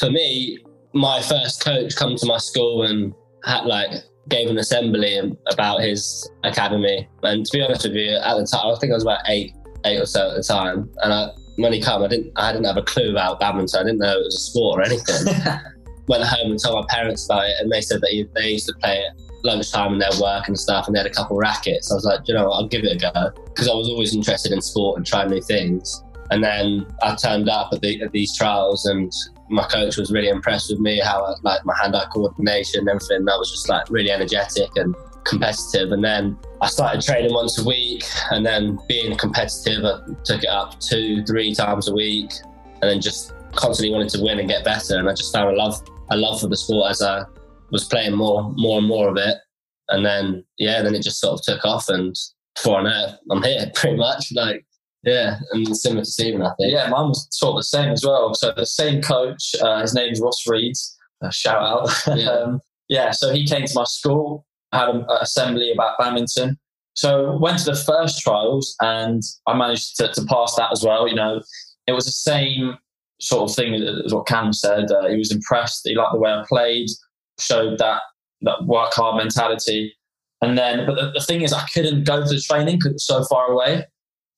For 0.00 0.10
me, 0.10 0.58
my 0.92 1.22
first 1.22 1.64
coach 1.64 1.94
come 1.94 2.16
to 2.16 2.26
my 2.26 2.38
school 2.38 2.82
and 2.82 3.14
had 3.44 3.64
like 3.64 3.90
gave 4.28 4.48
an 4.48 4.58
assembly 4.58 5.36
about 5.50 5.80
his 5.80 6.28
academy. 6.44 7.08
And 7.22 7.44
to 7.46 7.58
be 7.58 7.62
honest 7.62 7.84
with 7.84 7.94
you, 7.94 8.16
at 8.16 8.34
the 8.34 8.46
time, 8.46 8.74
I 8.74 8.78
think 8.78 8.92
I 8.92 8.94
was 8.94 9.02
about 9.02 9.20
eight, 9.28 9.54
eight 9.84 9.98
or 9.98 10.06
so 10.06 10.30
at 10.30 10.36
the 10.36 10.42
time. 10.42 10.90
And 11.02 11.12
I, 11.12 11.30
when 11.62 11.72
he 11.72 11.80
came, 11.80 12.02
I 12.02 12.08
didn't, 12.08 12.32
I 12.36 12.52
didn't 12.52 12.66
have 12.66 12.76
a 12.76 12.82
clue 12.82 13.10
about 13.10 13.40
badminton. 13.40 13.80
I 13.80 13.84
didn't 13.84 13.98
know 13.98 14.12
it 14.12 14.24
was 14.24 14.34
a 14.34 14.50
sport 14.50 14.78
or 14.78 14.82
anything. 14.82 15.34
went 16.10 16.24
home 16.24 16.50
and 16.50 16.60
told 16.60 16.74
my 16.74 16.86
parents 16.94 17.24
about 17.26 17.44
it, 17.44 17.54
and 17.60 17.70
they 17.70 17.80
said 17.80 18.00
that 18.00 18.26
they 18.34 18.50
used 18.50 18.66
to 18.66 18.74
play 18.74 18.98
it 18.98 19.12
lunchtime 19.42 19.94
in 19.94 19.98
their 19.98 20.10
work 20.20 20.48
and 20.48 20.58
stuff, 20.58 20.86
and 20.86 20.94
they 20.94 20.98
had 20.98 21.06
a 21.06 21.14
couple 21.14 21.36
rackets. 21.36 21.90
I 21.90 21.94
was 21.94 22.04
like, 22.04 22.20
you 22.26 22.34
know 22.34 22.48
what, 22.48 22.56
I'll 22.56 22.68
give 22.68 22.84
it 22.84 22.92
a 22.92 22.98
go 22.98 23.30
because 23.46 23.68
I 23.68 23.74
was 23.74 23.88
always 23.88 24.14
interested 24.14 24.52
in 24.52 24.60
sport 24.60 24.98
and 24.98 25.06
trying 25.06 25.30
new 25.30 25.40
things. 25.40 26.02
And 26.30 26.44
then 26.44 26.86
I 27.02 27.16
turned 27.16 27.48
up 27.48 27.70
at, 27.72 27.80
the, 27.80 28.02
at 28.02 28.12
these 28.12 28.36
trials, 28.36 28.86
and 28.86 29.10
my 29.48 29.66
coach 29.68 29.96
was 29.96 30.12
really 30.12 30.28
impressed 30.28 30.70
with 30.70 30.80
me, 30.80 31.00
how 31.00 31.24
I, 31.24 31.34
like 31.42 31.64
my 31.64 31.74
hand-eye 31.80 32.06
coordination 32.12 32.80
and 32.80 32.88
everything. 32.88 33.24
That 33.24 33.38
was 33.38 33.50
just 33.50 33.68
like 33.68 33.88
really 33.88 34.10
energetic 34.10 34.70
and 34.76 34.94
competitive. 35.24 35.92
And 35.92 36.04
then 36.04 36.38
I 36.60 36.68
started 36.68 37.02
training 37.02 37.32
once 37.32 37.58
a 37.58 37.64
week, 37.64 38.04
and 38.30 38.44
then 38.44 38.78
being 38.88 39.16
competitive, 39.16 39.84
I 39.84 40.00
took 40.24 40.42
it 40.42 40.48
up 40.48 40.78
two, 40.80 41.24
three 41.24 41.54
times 41.54 41.88
a 41.88 41.94
week, 41.94 42.30
and 42.80 42.90
then 42.90 43.00
just 43.00 43.32
constantly 43.52 43.92
wanted 43.92 44.10
to 44.10 44.22
win 44.22 44.38
and 44.38 44.48
get 44.48 44.64
better. 44.64 44.98
And 44.98 45.08
I 45.08 45.14
just 45.14 45.32
found 45.32 45.50
a 45.50 45.58
love 45.58 45.82
a 46.10 46.16
love 46.16 46.40
for 46.40 46.48
the 46.48 46.56
sport 46.56 46.90
as 46.90 47.02
I 47.02 47.22
was 47.70 47.84
playing 47.84 48.14
more, 48.14 48.52
more 48.56 48.78
and 48.78 48.86
more 48.86 49.08
of 49.08 49.16
it. 49.16 49.36
And 49.88 50.04
then, 50.04 50.44
yeah, 50.58 50.82
then 50.82 50.94
it 50.94 51.02
just 51.02 51.20
sort 51.20 51.38
of 51.38 51.44
took 51.44 51.64
off. 51.64 51.88
And 51.88 52.14
before 52.54 52.80
I 52.80 52.82
know 52.82 53.14
I'm 53.30 53.42
here 53.42 53.70
pretty 53.74 53.96
much. 53.96 54.32
Like, 54.34 54.64
yeah, 55.02 55.38
and 55.52 55.76
similar 55.76 56.02
to 56.02 56.10
Steven, 56.10 56.42
I 56.42 56.52
think. 56.58 56.72
Yeah, 56.72 56.88
mine 56.90 57.08
was 57.08 57.26
sort 57.30 57.52
of 57.52 57.58
the 57.58 57.64
same 57.64 57.90
as 57.90 58.04
well. 58.04 58.34
So 58.34 58.52
the 58.54 58.66
same 58.66 59.00
coach, 59.00 59.54
uh, 59.62 59.80
his 59.80 59.94
name's 59.94 60.20
Ross 60.20 60.46
Reed. 60.46 60.74
Uh, 61.22 61.30
shout 61.30 61.62
out. 61.62 62.18
Yeah. 62.18 62.28
um, 62.30 62.60
yeah, 62.88 63.12
so 63.12 63.32
he 63.32 63.46
came 63.46 63.64
to 63.64 63.72
my 63.74 63.84
school, 63.84 64.44
had 64.72 64.88
an 64.88 65.04
assembly 65.20 65.72
about 65.72 65.98
badminton. 65.98 66.58
So 66.94 67.36
went 67.38 67.58
to 67.60 67.70
the 67.70 67.76
first 67.76 68.20
trials 68.20 68.76
and 68.80 69.22
I 69.46 69.54
managed 69.54 69.96
to, 69.96 70.12
to 70.12 70.24
pass 70.24 70.54
that 70.56 70.70
as 70.72 70.84
well. 70.84 71.08
You 71.08 71.14
know, 71.14 71.40
it 71.86 71.92
was 71.92 72.04
the 72.04 72.12
same 72.12 72.76
sort 73.20 73.50
of 73.50 73.56
thing 73.56 73.74
as 73.74 74.12
what 74.12 74.26
Cam 74.26 74.52
said. 74.52 74.90
Uh, 74.90 75.08
he 75.08 75.16
was 75.16 75.32
impressed. 75.32 75.82
He 75.84 75.94
liked 75.94 76.12
the 76.12 76.18
way 76.18 76.30
I 76.30 76.44
played, 76.48 76.88
showed 77.38 77.78
that 77.78 78.02
that 78.42 78.64
work 78.64 78.92
hard 78.94 79.16
mentality. 79.16 79.94
And 80.42 80.56
then, 80.56 80.86
but 80.86 80.94
the, 80.94 81.12
the 81.12 81.20
thing 81.20 81.42
is, 81.42 81.52
I 81.52 81.66
couldn't 81.72 82.04
go 82.04 82.22
to 82.22 82.28
the 82.28 82.40
training 82.40 82.76
because 82.76 82.86
it 82.86 82.94
was 82.94 83.06
so 83.06 83.24
far 83.24 83.50
away. 83.50 83.86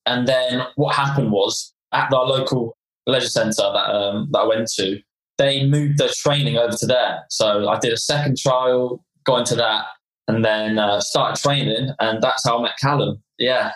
And 0.07 0.27
then 0.27 0.63
what 0.75 0.97
happened 0.97 1.31
was 1.31 1.73
at 1.93 2.13
our 2.13 2.25
local 2.25 2.77
leisure 3.07 3.29
centre 3.29 3.63
that 3.63 3.91
um, 3.91 4.29
that 4.33 4.41
I 4.41 4.47
went 4.47 4.69
to, 4.77 5.01
they 5.39 5.65
moved 5.67 5.99
their 5.99 6.09
training 6.09 6.57
over 6.57 6.77
to 6.77 6.87
there. 6.87 7.25
So 7.31 7.69
I 7.69 7.79
did 7.79 7.93
a 7.93 7.97
second 7.97 8.37
trial, 8.37 9.05
got 9.25 9.41
into 9.41 9.55
that, 9.57 9.85
and 10.29 10.45
then 10.45 10.79
uh, 10.79 11.01
started 11.01 11.41
training, 11.41 11.91
and 11.99 12.23
that's 12.23 12.47
how 12.47 12.59
I 12.59 12.63
met 12.63 12.79
Callum. 12.81 13.23
Yeah, 13.39 13.73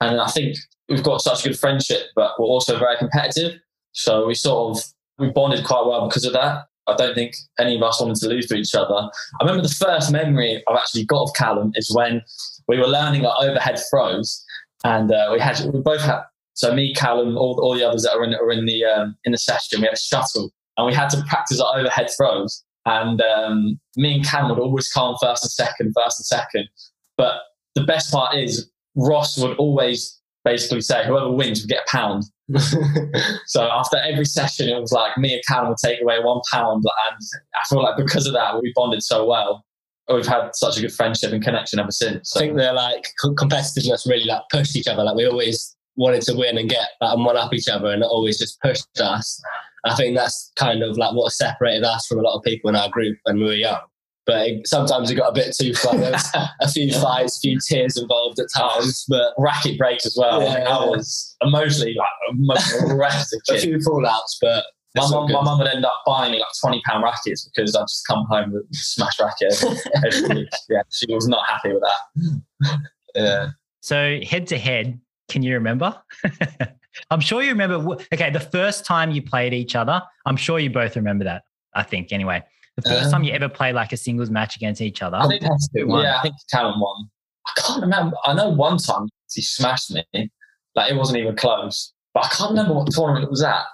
and 0.00 0.20
I 0.20 0.28
think 0.28 0.56
we've 0.88 1.02
got 1.02 1.20
such 1.20 1.44
a 1.44 1.48
good 1.48 1.58
friendship, 1.58 2.08
but 2.14 2.32
we're 2.38 2.46
also 2.46 2.78
very 2.78 2.96
competitive. 2.96 3.58
So 3.92 4.26
we 4.26 4.34
sort 4.34 4.76
of 4.76 4.84
we 5.18 5.30
bonded 5.30 5.64
quite 5.64 5.86
well 5.86 6.08
because 6.08 6.24
of 6.24 6.32
that. 6.34 6.66
I 6.86 6.96
don't 6.96 7.14
think 7.14 7.34
any 7.58 7.76
of 7.76 7.82
us 7.82 8.00
wanted 8.00 8.16
to 8.16 8.28
lose 8.28 8.46
to 8.46 8.56
each 8.56 8.74
other. 8.74 8.94
I 8.94 9.44
remember 9.44 9.62
the 9.62 9.74
first 9.74 10.10
memory 10.10 10.62
I've 10.66 10.76
actually 10.76 11.04
got 11.04 11.24
of 11.24 11.34
Callum 11.34 11.72
is 11.74 11.94
when 11.94 12.22
we 12.66 12.78
were 12.78 12.86
learning 12.86 13.26
our 13.26 13.34
overhead 13.40 13.78
throws, 13.90 14.44
and 14.84 15.12
uh, 15.12 15.30
we 15.32 15.40
had 15.40 15.60
we 15.72 15.80
both 15.80 16.00
had 16.00 16.22
so 16.58 16.74
me, 16.74 16.92
Callum, 16.92 17.38
all, 17.38 17.56
all 17.62 17.76
the 17.76 17.86
others 17.86 18.02
that 18.02 18.14
are 18.14 18.24
in, 18.24 18.32
were 18.32 18.50
in 18.50 18.66
the 18.66 18.84
um, 18.84 19.16
in 19.24 19.30
the 19.30 19.38
session. 19.38 19.80
We 19.80 19.86
had 19.86 19.94
a 19.94 19.98
shuttle, 19.98 20.52
and 20.76 20.86
we 20.88 20.92
had 20.92 21.08
to 21.10 21.22
practice 21.28 21.60
our 21.60 21.78
overhead 21.78 22.10
throws. 22.16 22.64
And 22.86 23.20
um, 23.20 23.80
me 23.96 24.16
and 24.16 24.24
Cam 24.24 24.48
would 24.48 24.58
always 24.58 24.90
come 24.90 25.14
first 25.20 25.44
and 25.44 25.50
second, 25.50 25.92
first 25.94 26.20
and 26.20 26.26
second. 26.26 26.68
But 27.16 27.34
the 27.74 27.84
best 27.84 28.10
part 28.12 28.36
is 28.36 28.70
Ross 28.96 29.38
would 29.38 29.56
always 29.58 30.18
basically 30.44 30.80
say, 30.80 31.06
whoever 31.06 31.30
wins 31.30 31.60
would 31.60 31.68
get 31.68 31.84
a 31.86 31.90
pound. 31.90 32.24
so 33.46 33.68
after 33.70 33.98
every 33.98 34.24
session, 34.24 34.68
it 34.68 34.80
was 34.80 34.92
like 34.92 35.16
me 35.18 35.34
and 35.34 35.42
Callum 35.46 35.68
would 35.68 35.78
take 35.84 36.00
away 36.00 36.18
one 36.22 36.40
pound, 36.50 36.82
and 37.10 37.18
I 37.54 37.68
feel 37.68 37.82
like 37.82 37.96
because 37.96 38.26
of 38.26 38.32
that, 38.32 38.60
we 38.60 38.72
bonded 38.74 39.02
so 39.02 39.26
well. 39.26 39.64
We've 40.10 40.26
had 40.26 40.52
such 40.54 40.78
a 40.78 40.80
good 40.80 40.92
friendship 40.92 41.32
and 41.32 41.42
connection 41.42 41.78
ever 41.78 41.90
since. 41.90 42.30
So. 42.30 42.40
I 42.40 42.44
think 42.44 42.56
they're 42.56 42.72
like 42.72 43.04
competitiveness 43.22 44.08
really 44.08 44.24
like 44.24 44.40
pushed 44.50 44.74
each 44.74 44.88
other. 44.88 45.04
Like 45.04 45.16
we 45.16 45.26
always 45.26 45.76
wanted 45.96 46.22
to 46.22 46.34
win 46.34 46.56
and 46.56 46.70
get 46.70 46.88
like, 47.02 47.18
one 47.18 47.36
up 47.36 47.52
each 47.52 47.68
other, 47.68 47.88
and 47.88 48.02
it 48.02 48.06
always 48.06 48.38
just 48.38 48.58
pushed 48.62 48.86
us. 49.00 49.42
I 49.84 49.94
think 49.94 50.16
that's 50.16 50.52
kind 50.56 50.82
of 50.82 50.96
like 50.96 51.14
what 51.14 51.32
separated 51.32 51.84
us 51.84 52.06
from 52.06 52.18
a 52.18 52.22
lot 52.22 52.36
of 52.36 52.42
people 52.42 52.68
in 52.70 52.76
our 52.76 52.88
group 52.88 53.18
when 53.24 53.38
we 53.38 53.44
were 53.44 53.54
young. 53.54 53.80
But 54.26 54.46
it, 54.46 54.68
sometimes 54.68 55.10
it 55.10 55.14
got 55.14 55.30
a 55.30 55.32
bit 55.32 55.56
too 55.58 55.72
far. 55.72 55.96
There 55.96 56.12
was 56.12 56.30
a 56.60 56.68
few 56.68 56.92
fights, 56.92 57.38
a 57.38 57.40
few 57.40 57.58
tears 57.66 57.96
involved 57.96 58.38
at 58.38 58.46
times, 58.54 59.06
but 59.08 59.32
Racket 59.38 59.78
breaks 59.78 60.04
as 60.04 60.16
well. 60.18 60.42
Yeah, 60.42 60.48
I, 60.48 60.58
yeah. 60.58 60.76
I 60.76 60.84
was 60.84 61.34
emotionally 61.40 61.94
like 61.94 62.08
emotional 62.38 62.98
wreck 62.98 63.12
a 63.50 63.54
a 63.54 63.58
few 63.58 63.78
fallouts. 63.78 64.36
But 64.42 64.64
My 64.94 65.04
it's 65.04 65.12
mum, 65.12 65.32
my 65.32 65.40
mum 65.40 65.58
would 65.60 65.68
end 65.68 65.86
up 65.86 66.02
buying 66.04 66.32
me 66.32 66.40
like 66.40 66.48
twenty 66.60 66.82
pound 66.86 67.04
rackets 67.04 67.48
because 67.48 67.74
I'd 67.74 67.84
just 67.84 68.06
come 68.06 68.26
home 68.28 68.52
with 68.52 68.64
a 68.64 68.74
smash 68.74 69.18
racket. 69.18 69.64
Yeah, 70.68 70.82
she 70.90 71.06
was 71.14 71.26
not 71.26 71.48
happy 71.48 71.72
with 71.72 71.82
that. 71.82 72.78
Yeah, 73.14 73.48
So 73.80 74.20
head 74.22 74.46
to 74.48 74.58
head, 74.58 75.00
can 75.30 75.42
you 75.42 75.54
remember? 75.54 75.96
I'm 77.10 77.20
sure 77.20 77.42
you 77.42 77.50
remember. 77.50 77.96
Okay, 78.12 78.30
the 78.30 78.40
first 78.40 78.84
time 78.84 79.10
you 79.10 79.22
played 79.22 79.52
each 79.54 79.74
other, 79.76 80.02
I'm 80.26 80.36
sure 80.36 80.58
you 80.58 80.70
both 80.70 80.96
remember 80.96 81.24
that. 81.24 81.42
I 81.74 81.82
think 81.82 82.12
anyway. 82.12 82.42
The 82.76 82.82
first 82.82 83.06
Um, 83.06 83.10
time 83.12 83.24
you 83.24 83.32
ever 83.32 83.48
played 83.48 83.74
like 83.74 83.92
a 83.92 83.96
singles 83.96 84.30
match 84.30 84.54
against 84.56 84.80
each 84.80 85.02
other. 85.02 85.16
I 85.16 85.26
think 85.26 85.42
that's 85.42 85.68
one. 85.74 86.02
yeah, 86.04 86.18
I 86.18 86.22
think 86.22 86.34
Callum 86.52 86.80
won. 86.80 87.08
I 87.46 87.60
can't 87.60 87.80
remember. 87.82 88.16
I 88.24 88.34
know 88.34 88.50
one 88.50 88.78
time 88.78 89.08
he 89.32 89.42
smashed 89.42 89.90
me, 89.92 90.04
like 90.74 90.90
it 90.90 90.96
wasn't 90.96 91.18
even 91.18 91.34
close. 91.36 91.92
But 92.14 92.26
I 92.26 92.28
can't 92.28 92.50
remember 92.50 92.74
what 92.74 92.90
tournament 92.92 93.24
it 93.24 93.30
was 93.30 93.42
at. 93.42 93.64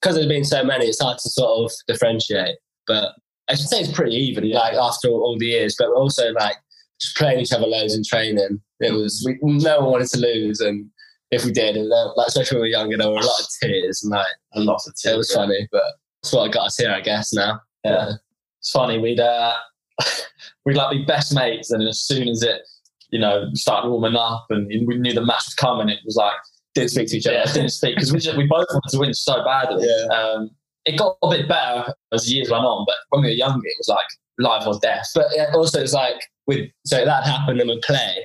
because 0.00 0.14
there's 0.16 0.26
been 0.28 0.44
so 0.44 0.64
many, 0.64 0.86
it's 0.86 1.00
hard 1.00 1.18
to 1.18 1.28
sort 1.30 1.64
of 1.64 1.72
differentiate. 1.88 2.56
But 2.86 3.12
I 3.48 3.54
should 3.54 3.68
say 3.68 3.80
it's 3.80 3.92
pretty 3.92 4.16
even, 4.16 4.48
like 4.50 4.74
after 4.74 5.08
all, 5.08 5.20
all 5.22 5.38
the 5.38 5.46
years. 5.46 5.76
But 5.78 5.88
also 5.90 6.32
like 6.32 6.56
just 7.00 7.16
playing 7.16 7.40
each 7.40 7.52
other 7.52 7.66
loads 7.66 7.94
in 7.94 8.02
training. 8.04 8.60
It 8.80 8.92
was 8.92 9.22
we, 9.26 9.38
no 9.42 9.80
one 9.80 9.90
wanted 9.92 10.08
to 10.08 10.18
lose, 10.18 10.60
and 10.60 10.86
if 11.30 11.44
we 11.44 11.52
did, 11.52 11.76
and 11.76 11.90
there- 11.90 12.12
like 12.16 12.28
especially 12.28 12.56
when 12.56 12.62
we 12.62 12.68
were 12.68 12.78
younger, 12.78 12.96
there 12.96 13.08
were 13.08 13.16
a 13.18 13.24
lot 13.24 13.40
of 13.40 13.46
tears, 13.62 14.02
and 14.02 14.10
like 14.12 14.26
A 14.54 14.60
lot 14.60 14.80
of 14.86 14.94
tears. 14.96 15.14
it 15.14 15.16
was 15.16 15.30
yeah. 15.30 15.36
funny. 15.36 15.68
But 15.72 15.82
that's 16.22 16.32
what 16.32 16.52
got 16.52 16.66
us 16.66 16.76
here, 16.76 16.90
I 16.92 17.00
guess. 17.00 17.32
Now, 17.32 17.60
Yeah. 17.84 18.12
It's 18.60 18.70
funny. 18.70 18.98
We'd 18.98 19.20
uh, 19.20 19.54
we'd 20.64 20.76
like 20.76 20.90
be 20.90 21.04
best 21.04 21.34
mates, 21.34 21.70
and 21.70 21.82
as 21.86 22.00
soon 22.00 22.28
as 22.28 22.42
it, 22.42 22.62
you 23.10 23.18
know, 23.18 23.48
started 23.54 23.88
warming 23.90 24.16
up, 24.16 24.46
and 24.50 24.66
we 24.68 24.96
knew 24.98 25.12
the 25.12 25.20
match 25.24 25.42
was 25.46 25.54
coming, 25.54 25.88
it 25.88 26.00
was 26.04 26.16
like 26.16 26.34
didn't 26.74 26.90
speak 26.90 27.08
to 27.08 27.16
each 27.16 27.26
other. 27.26 27.36
yeah, 27.36 27.52
didn't 27.52 27.70
speak 27.70 27.94
because 27.94 28.12
we 28.12 28.18
just, 28.18 28.36
we 28.36 28.46
both 28.46 28.66
wanted 28.70 28.90
to 28.90 28.98
win 28.98 29.14
so 29.14 29.42
badly. 29.44 29.86
Yeah. 29.88 30.14
Um, 30.16 30.50
it 30.84 30.98
got 30.98 31.16
a 31.22 31.30
bit 31.30 31.48
better 31.48 31.92
as 32.12 32.32
years 32.32 32.50
went 32.50 32.64
on, 32.64 32.84
but 32.86 32.94
when 33.10 33.22
we 33.22 33.28
were 33.28 33.34
younger, 33.34 33.66
it 33.66 33.74
was 33.78 33.88
like 33.88 34.06
life 34.38 34.66
or 34.66 34.78
death. 34.80 35.08
But 35.14 35.26
yeah, 35.34 35.50
also 35.54 35.80
it's 35.80 35.92
like 35.94 36.22
with 36.46 36.68
so 36.84 37.04
that 37.04 37.24
happened 37.24 37.60
and 37.60 37.70
we'd 37.70 37.82
play. 37.82 38.16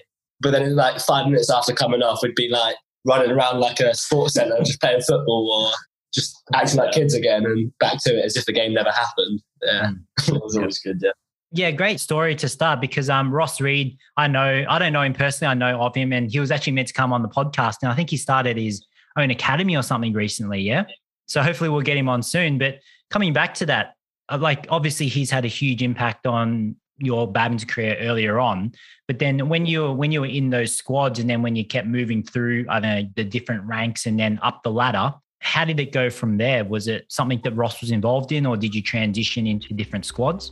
But 0.42 0.52
then 0.52 0.76
like 0.76 1.00
five 1.00 1.26
minutes 1.28 1.50
after 1.50 1.74
coming 1.74 2.02
off, 2.04 2.20
we'd 2.22 2.36
be 2.36 2.50
like 2.50 2.76
running 3.06 3.32
around 3.32 3.60
like 3.60 3.80
a 3.80 3.94
sports 3.96 4.36
centre, 4.36 4.58
just 4.64 4.82
playing 4.82 5.02
football 5.02 5.52
or 5.52 5.72
just 6.14 6.42
acting 6.54 6.78
like 6.78 6.92
kids 6.92 7.14
again 7.14 7.46
and 7.46 7.72
back 7.80 7.98
to 8.04 8.18
it 8.18 8.26
as 8.26 8.36
if 8.36 8.46
the 8.46 8.54
game 8.54 8.74
never 8.74 8.92
happened. 8.92 9.42
Yeah. 9.64 9.92
It 10.28 10.44
was 10.44 10.58
always 10.58 10.80
good. 10.80 11.00
Yeah. 11.02 11.12
Yeah, 11.54 11.72
great 11.72 12.00
story 12.00 12.34
to 12.38 12.48
start 12.48 12.80
because 12.80 13.10
um 13.10 13.30
Ross 13.32 13.60
Reed, 13.60 13.98
I 14.16 14.28
know 14.28 14.66
I 14.70 14.80
don't 14.80 14.94
know 14.94 15.02
him 15.02 15.14
personally, 15.14 15.52
I 15.52 15.54
know 15.54 15.82
of 15.82 15.94
him, 15.94 16.14
and 16.14 16.32
he 16.32 16.40
was 16.40 16.50
actually 16.50 16.74
meant 16.74 16.88
to 16.88 16.94
come 16.94 17.12
on 17.12 17.22
the 17.22 17.28
podcast. 17.28 17.78
And 17.82 17.92
I 17.92 17.96
think 17.96 18.10
he 18.10 18.16
started 18.16 18.56
his 18.56 18.86
own 19.18 19.32
academy 19.32 19.76
or 19.76 19.84
something 19.84 20.14
recently. 20.14 20.62
Yeah. 20.62 20.86
So 21.26 21.42
hopefully 21.42 21.70
we'll 21.70 21.82
get 21.82 21.98
him 21.98 22.08
on 22.08 22.24
soon. 22.24 22.58
But 22.58 22.80
coming 23.10 23.34
back 23.34 23.54
to 23.56 23.66
that, 23.66 23.96
uh, 24.30 24.38
like 24.38 24.66
obviously 24.70 25.08
he's 25.08 25.30
had 25.30 25.44
a 25.44 25.50
huge 25.50 25.84
impact 25.84 26.26
on 26.26 26.78
your 27.02 27.32
badminton 27.32 27.68
career 27.68 27.98
earlier 28.00 28.40
on. 28.40 28.72
But 29.08 29.20
then 29.20 29.50
when 29.50 29.66
you 29.66 29.82
were 29.82 29.94
when 29.94 30.12
you 30.12 30.22
were 30.22 30.28
in 30.28 30.50
those 30.50 30.76
squads 30.76 31.20
and 31.20 31.30
then 31.30 31.42
when 31.42 31.56
you 31.56 31.66
kept 31.66 31.88
moving 31.88 32.24
through, 32.24 32.66
I 32.70 32.80
don't 32.80 33.04
know, 33.04 33.10
the 33.16 33.24
different 33.24 33.64
ranks 33.66 34.06
and 34.06 34.20
then 34.20 34.40
up 34.42 34.64
the 34.64 34.72
ladder, 34.72 35.14
how 35.40 35.66
did 35.66 35.80
it 35.80 35.92
go 35.92 36.10
from 36.10 36.38
there? 36.38 36.64
Was 36.64 36.88
it 36.88 37.06
something 37.10 37.42
that 37.44 37.56
Ross 37.56 37.82
was 37.82 37.92
involved 37.92 38.32
in, 38.32 38.46
or 38.46 38.56
did 38.56 38.74
you 38.76 38.82
transition 38.82 39.48
into 39.48 39.74
different 39.74 40.06
squads? 40.06 40.52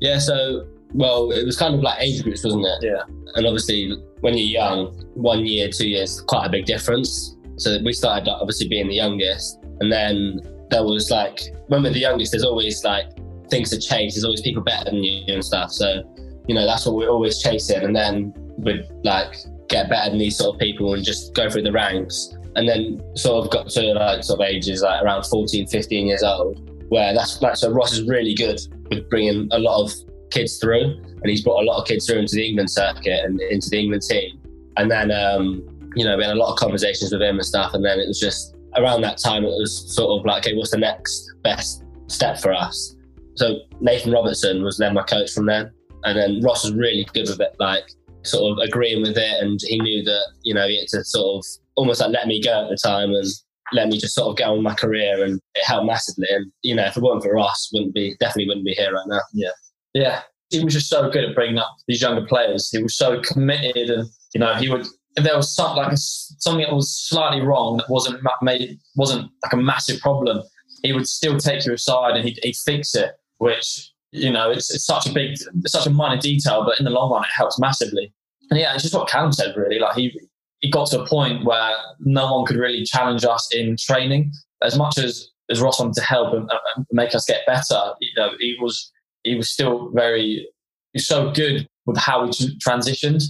Yeah, 0.00 0.18
so 0.18 0.66
well, 0.94 1.30
it 1.30 1.44
was 1.44 1.56
kind 1.56 1.74
of 1.74 1.80
like 1.80 2.00
age 2.00 2.22
groups, 2.22 2.44
wasn't 2.44 2.64
it? 2.64 2.86
Yeah. 2.86 3.02
And 3.34 3.46
obviously, 3.46 3.94
when 4.20 4.36
you're 4.36 4.46
young, 4.46 4.92
one 5.14 5.44
year, 5.44 5.68
two 5.68 5.88
years, 5.88 6.20
quite 6.20 6.46
a 6.46 6.48
big 6.48 6.64
difference. 6.64 7.36
So 7.56 7.78
we 7.84 7.92
started 7.92 8.28
obviously 8.30 8.68
being 8.68 8.88
the 8.88 8.94
youngest, 8.94 9.58
and 9.80 9.92
then 9.92 10.40
there 10.70 10.84
was 10.84 11.10
like 11.10 11.40
when 11.66 11.82
we're 11.82 11.92
the 11.92 12.00
youngest, 12.00 12.32
there's 12.32 12.44
always 12.44 12.84
like 12.84 13.10
things 13.50 13.70
to 13.70 13.78
chase. 13.78 14.14
There's 14.14 14.24
always 14.24 14.40
people 14.40 14.62
better 14.62 14.90
than 14.90 15.02
you 15.02 15.32
and 15.32 15.44
stuff. 15.44 15.72
So 15.72 16.02
you 16.48 16.54
know 16.54 16.66
that's 16.66 16.86
what 16.86 16.96
we're 16.96 17.08
always 17.08 17.42
chasing, 17.42 17.82
and 17.82 17.94
then 17.94 18.32
we'd 18.58 18.88
like 19.04 19.34
get 19.68 19.88
better 19.88 20.10
than 20.10 20.18
these 20.18 20.36
sort 20.36 20.54
of 20.54 20.60
people 20.60 20.94
and 20.94 21.04
just 21.04 21.34
go 21.34 21.48
through 21.48 21.62
the 21.62 21.72
ranks. 21.72 22.34
And 22.56 22.68
then 22.68 23.00
sort 23.16 23.44
of 23.44 23.52
got 23.52 23.68
to 23.70 23.94
like 23.94 24.24
sort 24.24 24.40
of 24.40 24.46
ages 24.46 24.82
like 24.82 25.04
around 25.04 25.24
14, 25.24 25.68
15 25.68 26.06
years 26.06 26.24
old, 26.24 26.68
where 26.88 27.14
that's 27.14 27.40
like 27.40 27.56
so 27.56 27.70
Ross 27.70 27.92
is 27.92 28.08
really 28.08 28.34
good 28.34 28.58
with 28.90 29.08
bringing 29.08 29.46
a 29.52 29.58
lot 29.58 29.84
of 29.84 29.92
kids 30.30 30.58
through, 30.58 31.00
and 31.22 31.26
he's 31.26 31.42
brought 31.42 31.62
a 31.62 31.66
lot 31.66 31.80
of 31.80 31.86
kids 31.86 32.06
through 32.06 32.18
into 32.18 32.34
the 32.34 32.46
England 32.46 32.70
circuit 32.70 33.20
and 33.24 33.40
into 33.40 33.70
the 33.70 33.78
England 33.78 34.02
team. 34.02 34.40
And 34.76 34.90
then, 34.90 35.10
um, 35.10 35.62
you 35.94 36.04
know, 36.04 36.16
we 36.16 36.24
had 36.24 36.32
a 36.32 36.38
lot 36.38 36.52
of 36.52 36.58
conversations 36.58 37.12
with 37.12 37.22
him 37.22 37.36
and 37.36 37.44
stuff. 37.44 37.74
And 37.74 37.84
then 37.84 37.98
it 38.00 38.08
was 38.08 38.18
just 38.18 38.56
around 38.76 39.02
that 39.02 39.18
time, 39.18 39.44
it 39.44 39.48
was 39.48 39.94
sort 39.94 40.18
of 40.18 40.26
like, 40.26 40.46
okay, 40.46 40.56
what's 40.56 40.70
the 40.70 40.78
next 40.78 41.32
best 41.42 41.84
step 42.06 42.38
for 42.38 42.52
us? 42.52 42.96
So 43.40 43.58
Nathan 43.80 44.12
Robertson 44.12 44.62
was 44.62 44.76
then 44.76 44.92
my 44.92 45.02
coach 45.02 45.32
from 45.32 45.46
then, 45.46 45.70
and 46.04 46.18
then 46.18 46.42
Ross 46.42 46.62
was 46.62 46.74
really 46.74 47.06
good 47.14 47.26
with 47.26 47.40
it, 47.40 47.56
like 47.58 47.84
sort 48.22 48.52
of 48.52 48.58
agreeing 48.58 49.00
with 49.00 49.16
it, 49.16 49.42
and 49.42 49.58
he 49.62 49.80
knew 49.80 50.04
that 50.04 50.24
you 50.42 50.52
know 50.52 50.68
he 50.68 50.78
had 50.78 50.88
to 50.88 51.02
sort 51.04 51.38
of 51.38 51.46
almost 51.74 52.02
like 52.02 52.10
let 52.10 52.26
me 52.26 52.42
go 52.42 52.64
at 52.64 52.68
the 52.68 52.76
time 52.76 53.14
and 53.14 53.24
let 53.72 53.88
me 53.88 53.98
just 53.98 54.14
sort 54.14 54.28
of 54.28 54.36
get 54.36 54.48
on 54.48 54.62
my 54.62 54.74
career, 54.74 55.24
and 55.24 55.40
it 55.54 55.64
helped 55.64 55.86
massively. 55.86 56.26
And 56.28 56.52
you 56.60 56.74
know, 56.74 56.84
if 56.84 56.98
it 56.98 57.02
weren't 57.02 57.22
for 57.22 57.32
Ross, 57.32 57.70
wouldn't 57.72 57.94
be 57.94 58.14
definitely 58.20 58.48
wouldn't 58.48 58.66
be 58.66 58.74
here 58.74 58.92
right 58.92 59.06
now. 59.06 59.20
Yeah. 59.32 59.52
Yeah. 59.94 60.20
He 60.50 60.62
was 60.62 60.74
just 60.74 60.90
so 60.90 61.08
good 61.08 61.24
at 61.24 61.34
bringing 61.34 61.56
up 61.56 61.74
these 61.88 62.02
younger 62.02 62.26
players. 62.26 62.68
He 62.68 62.82
was 62.82 62.94
so 62.94 63.22
committed, 63.22 63.88
and 63.88 64.06
you 64.34 64.40
know, 64.40 64.52
he 64.56 64.68
would. 64.68 64.86
If 65.16 65.24
there 65.24 65.36
was 65.36 65.56
something 65.56 65.82
like 65.82 65.92
something 65.96 66.62
that 66.62 66.74
was 66.74 66.94
slightly 67.08 67.40
wrong 67.40 67.78
that 67.78 67.88
wasn't 67.88 68.20
made 68.42 68.78
wasn't 68.96 69.30
like 69.42 69.54
a 69.54 69.56
massive 69.56 69.98
problem, 70.02 70.42
he 70.82 70.92
would 70.92 71.08
still 71.08 71.38
take 71.38 71.64
you 71.64 71.72
aside 71.72 72.16
and 72.16 72.28
he'd, 72.28 72.38
he'd 72.42 72.56
fix 72.56 72.94
it. 72.94 73.14
Which 73.40 73.90
you 74.12 74.30
know, 74.30 74.50
it's, 74.50 74.72
it's 74.74 74.84
such 74.84 75.06
a 75.06 75.12
big, 75.12 75.36
such 75.66 75.86
a 75.86 75.90
minor 75.90 76.20
detail, 76.20 76.64
but 76.64 76.78
in 76.78 76.84
the 76.84 76.90
long 76.90 77.12
run, 77.12 77.22
it 77.22 77.30
helps 77.34 77.58
massively. 77.58 78.12
And 78.50 78.58
yeah, 78.58 78.74
it's 78.74 78.82
just 78.82 78.94
what 78.94 79.08
Callum 79.08 79.32
said. 79.32 79.56
Really, 79.56 79.78
like 79.78 79.94
he 79.94 80.12
he 80.60 80.70
got 80.70 80.90
to 80.90 81.02
a 81.02 81.06
point 81.06 81.44
where 81.44 81.72
no 82.00 82.34
one 82.34 82.46
could 82.46 82.56
really 82.56 82.84
challenge 82.84 83.24
us 83.24 83.48
in 83.54 83.76
training 83.78 84.32
as 84.62 84.76
much 84.76 84.98
as 84.98 85.30
as 85.48 85.60
Ross 85.60 85.80
wanted 85.80 85.94
to 85.94 86.02
help 86.02 86.34
and, 86.34 86.50
and 86.50 86.86
make 86.92 87.14
us 87.14 87.24
get 87.24 87.46
better. 87.46 87.92
You 88.00 88.10
know, 88.16 88.30
he 88.40 88.56
was 88.60 88.90
he 89.22 89.36
was 89.36 89.48
still 89.48 89.90
very 89.94 90.46
he's 90.92 91.06
so 91.06 91.30
good 91.30 91.68
with 91.86 91.96
how 91.96 92.24
we 92.24 92.32
tr- 92.32 92.68
transitioned. 92.68 93.22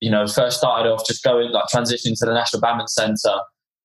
You 0.00 0.10
know, 0.10 0.26
first 0.26 0.58
started 0.58 0.90
off 0.90 1.06
just 1.06 1.22
going 1.22 1.50
like 1.52 1.64
transitioning 1.72 2.18
to 2.18 2.26
the 2.26 2.34
National 2.34 2.62
Badminton 2.62 2.88
Centre. 2.88 3.38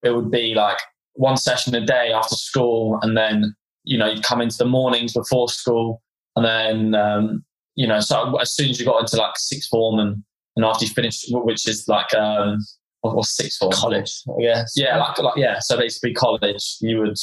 It 0.04 0.12
would 0.12 0.32
be 0.32 0.54
like 0.56 0.78
one 1.14 1.36
session 1.36 1.76
a 1.76 1.86
day 1.86 2.14
after 2.14 2.36
school, 2.36 3.00
and 3.02 3.18
then 3.18 3.54
you 3.88 3.98
know 3.98 4.08
you'd 4.08 4.24
come 4.24 4.42
into 4.42 4.58
the 4.58 4.66
mornings 4.66 5.14
before 5.14 5.50
school, 5.50 6.02
and 6.36 6.46
then 6.46 6.96
um, 6.96 7.44
you 7.76 7.88
know 7.88 8.00
so 8.00 8.38
as 8.38 8.54
soon 8.54 8.70
as 8.70 8.80
you 8.80 8.86
got 8.86 9.00
into 9.00 9.18
like 9.18 9.38
sixth 9.38 9.70
form 9.70 10.00
and 10.00 10.24
and 10.56 10.66
after 10.66 10.86
you 10.86 10.92
finished, 10.92 11.26
which 11.30 11.68
is 11.68 11.88
like 11.88 12.14
um, 12.16 12.60
was 13.04 13.36
sixth 13.36 13.60
form 13.60 13.72
College, 13.72 14.12
I 14.38 14.42
guess. 14.42 14.74
yeah, 14.76 14.98
like, 14.98 15.18
like 15.20 15.38
yeah. 15.38 15.60
So 15.60 15.78
basically, 15.78 16.14
college, 16.14 16.78
you 16.82 17.00
would 17.00 17.18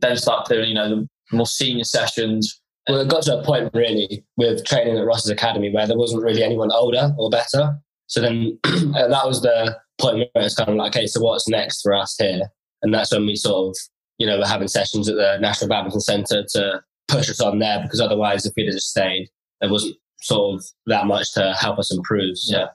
then 0.00 0.16
start 0.16 0.48
doing 0.48 0.68
you 0.68 0.74
know 0.74 0.88
the 0.88 1.08
more 1.36 1.46
senior 1.46 1.84
sessions. 1.84 2.60
Well, 2.88 3.00
it 3.00 3.08
got 3.08 3.24
to 3.24 3.38
a 3.38 3.44
point 3.44 3.70
really 3.74 4.24
with 4.36 4.64
training 4.64 4.96
at 4.96 5.04
Ross's 5.04 5.30
Academy 5.30 5.72
where 5.72 5.86
there 5.86 5.98
wasn't 5.98 6.22
really 6.22 6.44
anyone 6.44 6.70
older 6.70 7.12
or 7.18 7.28
better. 7.28 7.76
So 8.06 8.20
then 8.20 8.58
that 8.62 9.22
was 9.24 9.42
the 9.42 9.76
point 9.98 10.28
where 10.32 10.44
it's 10.44 10.54
kind 10.54 10.68
of 10.68 10.76
like, 10.76 10.94
okay, 10.94 11.06
so 11.08 11.20
what's 11.20 11.48
next 11.48 11.82
for 11.82 11.94
us 11.94 12.14
here? 12.16 12.42
And 12.82 12.94
that's 12.94 13.12
when 13.12 13.26
we 13.26 13.34
sort 13.34 13.70
of, 13.70 13.76
you 14.18 14.26
know, 14.26 14.38
we're 14.38 14.46
having 14.46 14.68
sessions 14.68 15.08
at 15.08 15.16
the 15.16 15.38
National 15.40 15.68
Badminton 15.68 16.00
Centre 16.00 16.44
to 16.50 16.82
push 17.08 17.30
us 17.30 17.40
on 17.40 17.58
there 17.58 17.82
because 17.82 18.00
otherwise, 18.00 18.46
if 18.46 18.52
we'd 18.56 18.66
have 18.66 18.74
just 18.74 18.90
stayed, 18.90 19.28
there 19.60 19.70
wasn't 19.70 19.96
sort 20.20 20.54
of 20.54 20.64
that 20.86 21.06
much 21.06 21.32
to 21.34 21.54
help 21.54 21.78
us 21.78 21.92
improve. 21.92 22.38
So. 22.38 22.58
Yeah. 22.58 22.66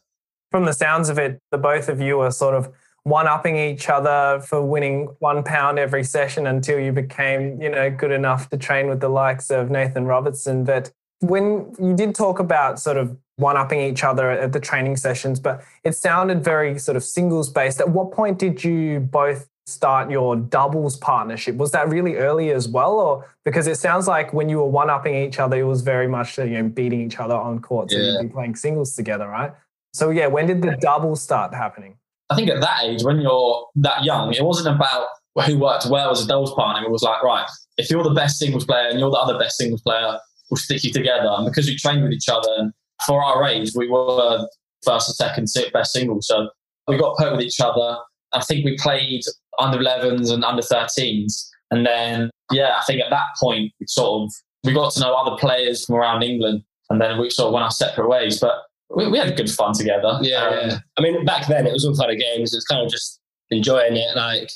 From 0.52 0.66
the 0.66 0.74
sounds 0.74 1.10
of 1.10 1.18
it, 1.18 1.42
the 1.52 1.58
both 1.58 1.90
of 1.90 2.02
you 2.02 2.20
are 2.20 2.32
sort 2.32 2.56
of 2.56 2.72
one 3.04 3.28
upping 3.28 3.56
each 3.56 3.90
other 3.90 4.42
for 4.46 4.62
winning 4.62 5.08
one 5.20 5.44
pound 5.44 5.80
every 5.80 6.04
session 6.04 6.46
until 6.46 6.80
you 6.80 6.92
became, 6.92 7.60
you 7.62 7.70
know, 7.70 7.90
good 7.90 8.12
enough 8.12 8.50
to 8.50 8.58
train 8.58 8.88
with 8.88 9.00
the 9.00 9.10
likes 9.10 9.50
of 9.50 9.72
Nathan 9.72 10.06
Robertson. 10.06 10.64
But 10.64 10.92
when 11.20 11.74
you 11.80 11.96
did 11.96 12.14
talk 12.14 12.40
about 12.40 12.80
sort 12.80 12.98
of 12.98 13.18
one 13.38 13.58
upping 13.58 13.80
each 13.80 14.04
other 14.04 14.30
at 14.30 14.54
the 14.54 14.60
training 14.60 14.98
sessions, 14.98 15.40
but 15.40 15.64
it 15.84 15.96
sounded 15.96 16.44
very 16.44 16.78
sort 16.78 16.96
of 16.96 17.04
singles 17.04 17.50
based. 17.50 17.80
At 17.80 17.90
what 17.90 18.12
point 18.12 18.38
did 18.38 18.64
you 18.64 19.00
both 19.00 19.48
start 19.72 20.12
your 20.12 20.36
doubles 20.36 20.98
partnership? 20.98 21.56
Was 21.56 21.72
that 21.72 21.90
really 21.90 22.16
early 22.16 22.52
as 22.52 22.68
well? 22.68 23.00
Or 23.00 23.36
because 23.46 23.68
it 23.68 23.78
sounds 23.78 24.08
like 24.08 24.34
when 24.34 24.50
you 24.50 24.58
were 24.58 24.66
one 24.66 24.90
upping 24.90 25.16
each 25.16 25.40
other, 25.40 25.58
it 25.58 25.64
was 25.64 25.82
very 25.82 26.08
much, 26.08 26.38
you 26.38 26.46
know, 26.46 26.64
beating 26.70 27.02
each 27.02 27.20
other 27.20 27.36
on 27.36 27.60
court. 27.60 27.92
So 27.92 27.98
Yeah. 27.98 28.12
you'd 28.14 28.22
be 28.22 28.34
playing 28.34 28.56
singles 28.56 28.96
together, 28.96 29.28
right? 29.28 29.52
So 29.94 30.10
yeah, 30.10 30.28
when 30.28 30.48
did 30.48 30.62
the 30.62 30.78
doubles 30.80 31.22
start 31.22 31.54
happening? 31.54 31.98
I 32.30 32.36
think 32.36 32.50
at 32.50 32.62
that 32.62 32.84
age, 32.84 33.04
when 33.04 33.20
you're 33.20 33.68
that 33.76 34.04
young, 34.04 34.34
it 34.34 34.44
wasn't 34.44 34.76
about 34.76 35.08
who 35.46 35.58
worked 35.60 35.88
well 35.88 36.12
as 36.12 36.24
a 36.24 36.28
doubles 36.28 36.54
partner. 36.54 36.86
It 36.86 36.92
was 36.92 37.04
like, 37.04 37.22
right, 37.24 37.46
if 37.78 37.90
you're 37.90 38.04
the 38.04 38.14
best 38.14 38.38
singles 38.38 38.66
player 38.66 38.88
and 38.90 39.00
you're 39.00 39.12
the 39.12 39.18
other 39.18 39.38
best 39.38 39.58
singles 39.58 39.82
player, 39.82 40.18
we'll 40.50 40.58
stick 40.58 40.84
you 40.84 40.92
together. 40.92 41.28
And 41.30 41.46
because 41.46 41.68
we 41.68 41.76
trained 41.78 42.04
with 42.04 42.12
each 42.12 42.30
other, 42.30 42.50
and 42.58 42.74
for 43.06 43.24
our 43.24 43.46
age, 43.48 43.72
we 43.76 43.90
were 43.90 44.48
first 44.84 45.10
and 45.10 45.16
second 45.16 45.48
best 45.74 45.94
singles. 45.94 46.28
So 46.28 46.50
we 46.88 46.98
got 46.98 47.18
put 47.18 47.32
with 47.32 47.42
each 47.42 47.60
other. 47.60 47.98
I 48.34 48.42
think 48.42 48.66
we 48.66 48.78
played 48.78 49.24
under 49.60 49.78
11s 49.78 50.32
and 50.32 50.44
under 50.44 50.62
13s. 50.62 51.48
And 51.72 51.86
then, 51.86 52.30
yeah, 52.52 52.76
I 52.80 52.84
think 52.86 53.02
at 53.02 53.10
that 53.10 53.26
point, 53.40 53.72
we 53.80 53.86
sort 53.88 54.24
of 54.24 54.34
we 54.64 54.74
got 54.74 54.94
to 54.94 55.00
know 55.00 55.14
other 55.14 55.38
players 55.38 55.86
from 55.86 55.96
around 55.96 56.24
England, 56.24 56.64
and 56.90 57.02
then 57.02 57.20
we 57.20 57.30
sort 57.30 57.48
of 57.48 57.54
went 57.54 57.64
our 57.64 57.72
separate 57.72 58.08
ways. 58.08 58.40
But 58.40 58.54
we, 58.96 59.08
we 59.08 59.18
had 59.18 59.36
good 59.36 59.50
fun 59.50 59.74
together. 59.74 60.20
Yeah, 60.22 60.44
um, 60.44 60.70
yeah. 60.70 60.78
I 60.98 61.02
mean, 61.02 61.26
back 61.26 61.48
then 61.48 61.66
it 61.66 61.74
was 61.74 61.86
all 61.86 61.96
kind 61.96 62.12
of 62.12 62.20
games. 62.20 62.54
It 62.54 62.58
was 62.58 62.66
kind 62.66 62.86
of 62.86 62.92
just 62.92 63.20
enjoying 63.50 63.96
it. 63.96 64.16
Like, 64.16 64.50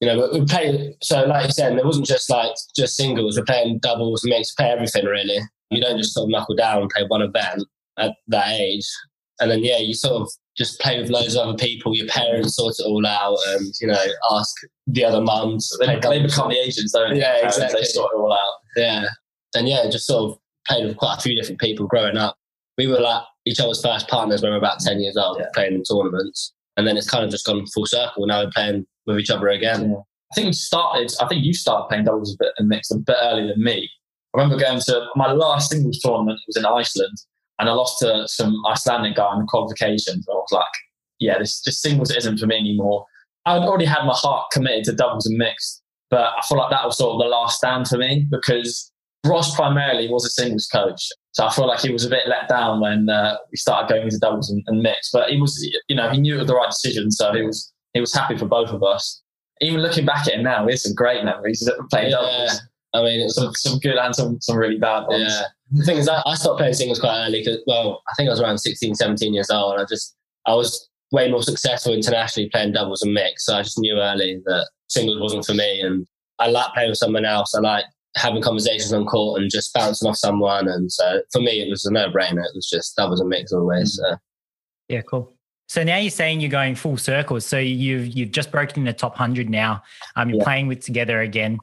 you 0.00 0.08
know, 0.08 0.28
we 0.32 0.44
played. 0.44 0.94
So, 1.02 1.24
like 1.24 1.46
you 1.46 1.52
said, 1.52 1.76
it 1.76 1.84
wasn't 1.84 2.06
just 2.06 2.30
like 2.30 2.52
just 2.74 2.96
singles. 2.96 3.38
We're 3.38 3.44
playing 3.44 3.78
doubles 3.80 4.24
and 4.24 4.30
makes 4.30 4.54
play 4.54 4.70
everything 4.70 5.04
really. 5.04 5.38
You 5.70 5.80
don't 5.80 5.98
just 5.98 6.14
sort 6.14 6.26
of 6.26 6.30
knuckle 6.30 6.56
down 6.56 6.82
and 6.82 6.90
play 6.90 7.04
one 7.06 7.22
event 7.22 7.64
at 7.98 8.12
that 8.28 8.48
age. 8.48 8.88
And 9.40 9.50
then 9.50 9.64
yeah, 9.64 9.78
you 9.78 9.94
sort 9.94 10.22
of 10.22 10.30
just 10.56 10.80
play 10.80 11.00
with 11.00 11.10
loads 11.10 11.34
of 11.34 11.48
other 11.48 11.56
people. 11.56 11.96
Your 11.96 12.06
parents 12.06 12.56
sort 12.56 12.74
it 12.78 12.84
all 12.84 13.06
out, 13.06 13.38
and 13.48 13.72
you 13.80 13.86
know, 13.86 14.04
ask 14.32 14.54
the 14.86 15.04
other 15.04 15.20
mums. 15.20 15.70
They, 15.80 15.98
they 15.98 16.22
become 16.22 16.50
the 16.50 16.58
agents, 16.58 16.92
don't 16.92 17.14
they? 17.14 17.20
Yeah, 17.20 17.46
exactly. 17.46 17.80
They 17.80 17.86
sort 17.86 18.12
it 18.12 18.18
all 18.18 18.32
out. 18.32 18.54
Yeah, 18.76 19.06
and 19.54 19.68
yeah, 19.68 19.88
just 19.90 20.06
sort 20.06 20.32
of 20.32 20.38
played 20.66 20.86
with 20.86 20.96
quite 20.96 21.16
a 21.18 21.20
few 21.22 21.34
different 21.34 21.60
people 21.60 21.86
growing 21.86 22.16
up. 22.16 22.36
We 22.78 22.86
were 22.86 23.00
like 23.00 23.22
each 23.46 23.60
other's 23.60 23.82
first 23.82 24.08
partners 24.08 24.42
when 24.42 24.50
we 24.50 24.54
were 24.54 24.58
about 24.58 24.80
ten 24.80 25.00
years 25.00 25.16
old, 25.16 25.38
yeah. 25.38 25.46
playing 25.54 25.74
in 25.74 25.82
tournaments, 25.84 26.52
and 26.76 26.86
then 26.86 26.96
it's 26.96 27.08
kind 27.08 27.24
of 27.24 27.30
just 27.30 27.46
gone 27.46 27.66
full 27.66 27.86
circle. 27.86 28.26
Now 28.26 28.44
we're 28.44 28.50
playing 28.50 28.86
with 29.06 29.18
each 29.18 29.30
other 29.30 29.48
again. 29.48 29.90
Yeah. 29.90 29.96
I 29.96 30.34
think 30.34 30.46
we 30.46 30.52
started. 30.52 31.12
I 31.20 31.28
think 31.28 31.44
you 31.44 31.54
started 31.54 31.88
playing 31.88 32.04
doubles 32.04 32.34
a 32.34 32.36
bit 32.42 32.52
and 32.58 32.68
mixed 32.68 32.92
a 32.92 32.96
bit 32.96 33.16
earlier 33.22 33.48
than 33.48 33.62
me. 33.62 33.88
I 34.34 34.40
remember 34.40 34.62
going 34.62 34.80
to 34.80 35.06
my 35.14 35.32
last 35.32 35.70
singles 35.70 35.98
tournament. 35.98 36.38
It 36.40 36.48
was 36.48 36.56
in 36.56 36.64
Iceland, 36.64 37.18
and 37.58 37.68
I 37.68 37.72
lost 37.72 37.98
to 38.00 38.26
some 38.26 38.54
Icelandic 38.68 39.16
guy 39.16 39.32
in 39.34 39.40
the 39.40 39.46
qualifications. 39.46 40.26
I 40.28 40.34
was 40.34 40.52
like, 40.52 40.64
yeah, 41.18 41.38
this 41.38 41.62
just 41.62 41.80
singles 41.80 42.10
isn't 42.10 42.38
for 42.38 42.46
me 42.46 42.58
anymore. 42.58 43.06
I'd 43.46 43.62
already 43.62 43.84
had 43.84 44.04
my 44.04 44.14
heart 44.14 44.50
committed 44.52 44.84
to 44.84 44.92
doubles 44.92 45.26
and 45.26 45.36
mixed, 45.36 45.82
but 46.10 46.32
I 46.36 46.42
feel 46.48 46.58
like 46.58 46.70
that 46.70 46.84
was 46.84 46.98
sort 46.98 47.14
of 47.14 47.18
the 47.20 47.28
last 47.28 47.58
stand 47.58 47.88
for 47.88 47.98
me 47.98 48.26
because 48.30 48.92
Ross 49.26 49.54
primarily 49.54 50.08
was 50.08 50.24
a 50.24 50.30
singles 50.30 50.68
coach. 50.72 51.08
So 51.32 51.46
I 51.46 51.52
feel 51.52 51.66
like 51.66 51.80
he 51.80 51.92
was 51.92 52.04
a 52.04 52.10
bit 52.10 52.28
let 52.28 52.48
down 52.48 52.80
when 52.80 53.08
uh, 53.08 53.36
we 53.50 53.56
started 53.56 53.88
going 53.88 54.04
into 54.04 54.18
doubles 54.18 54.50
and, 54.50 54.62
and 54.66 54.82
mixed. 54.82 55.10
But 55.12 55.30
he 55.30 55.40
was, 55.40 55.64
you 55.88 55.96
know, 55.96 56.10
he 56.10 56.18
knew 56.18 56.36
it 56.36 56.38
was 56.38 56.46
the 56.48 56.54
right 56.54 56.68
decision. 56.68 57.10
So 57.10 57.32
he 57.32 57.42
was 57.42 57.72
he 57.94 58.00
was 58.00 58.12
happy 58.12 58.36
for 58.36 58.46
both 58.46 58.70
of 58.70 58.82
us. 58.82 59.22
Even 59.60 59.80
looking 59.80 60.04
back 60.04 60.26
at 60.26 60.34
it 60.34 60.42
now, 60.42 60.66
it's 60.66 60.82
some 60.82 60.94
great 60.94 61.24
memories 61.24 61.68
playing 61.90 62.10
yeah. 62.10 62.16
doubles. 62.16 62.60
I 62.94 63.02
mean, 63.02 63.28
some, 63.30 63.54
some 63.54 63.78
good 63.78 63.96
and 63.96 64.14
some, 64.14 64.40
some 64.40 64.56
really 64.56 64.78
bad 64.78 65.06
ones. 65.06 65.24
Yeah. 65.28 65.44
The 65.72 65.84
thing 65.84 65.96
is, 65.96 66.08
I, 66.08 66.22
I 66.26 66.34
stopped 66.34 66.58
playing 66.58 66.74
singles 66.74 67.00
quite 67.00 67.26
early 67.26 67.40
because, 67.40 67.62
well, 67.66 68.02
I 68.10 68.14
think 68.14 68.28
I 68.28 68.30
was 68.30 68.40
around 68.40 68.58
16, 68.58 68.94
17 68.94 69.34
years 69.34 69.50
old. 69.50 69.74
And 69.74 69.82
I 69.82 69.86
just, 69.88 70.16
I 70.46 70.54
was 70.54 70.88
way 71.12 71.30
more 71.30 71.42
successful 71.42 71.92
internationally 71.92 72.50
playing 72.50 72.72
doubles 72.72 73.02
and 73.02 73.12
mix. 73.12 73.46
So 73.46 73.56
I 73.56 73.62
just 73.62 73.78
knew 73.78 73.98
early 73.98 74.40
that 74.44 74.70
singles 74.88 75.20
wasn't 75.20 75.46
for 75.46 75.54
me. 75.54 75.80
And 75.80 76.06
I 76.38 76.48
like 76.48 76.72
playing 76.74 76.90
with 76.90 76.98
someone 76.98 77.24
else. 77.24 77.54
I 77.54 77.60
like 77.60 77.84
having 78.16 78.42
conversations 78.42 78.92
on 78.92 79.06
court 79.06 79.40
and 79.40 79.50
just 79.50 79.72
bouncing 79.72 80.08
off 80.08 80.16
someone. 80.16 80.68
And 80.68 80.92
so 80.92 81.22
for 81.32 81.40
me, 81.40 81.62
it 81.62 81.70
was 81.70 81.84
a 81.86 81.92
no 81.92 82.10
brainer. 82.10 82.44
It 82.44 82.54
was 82.54 82.68
just 82.68 82.96
doubles 82.96 83.20
and 83.20 83.28
mix 83.28 83.52
always. 83.52 83.94
So. 83.94 84.16
Yeah, 84.88 85.02
cool. 85.02 85.34
So 85.68 85.82
now 85.82 85.96
you're 85.96 86.10
saying 86.10 86.40
you're 86.40 86.50
going 86.50 86.74
full 86.74 86.98
circle. 86.98 87.40
So 87.40 87.58
you've 87.58 88.08
you've 88.08 88.30
just 88.30 88.50
broken 88.50 88.80
in 88.80 88.84
the 88.84 88.92
top 88.92 89.16
hundred 89.16 89.48
now. 89.48 89.82
Um, 90.16 90.28
you're 90.28 90.38
yeah. 90.38 90.44
playing 90.44 90.66
with 90.66 90.84
together 90.84 91.22
again 91.22 91.58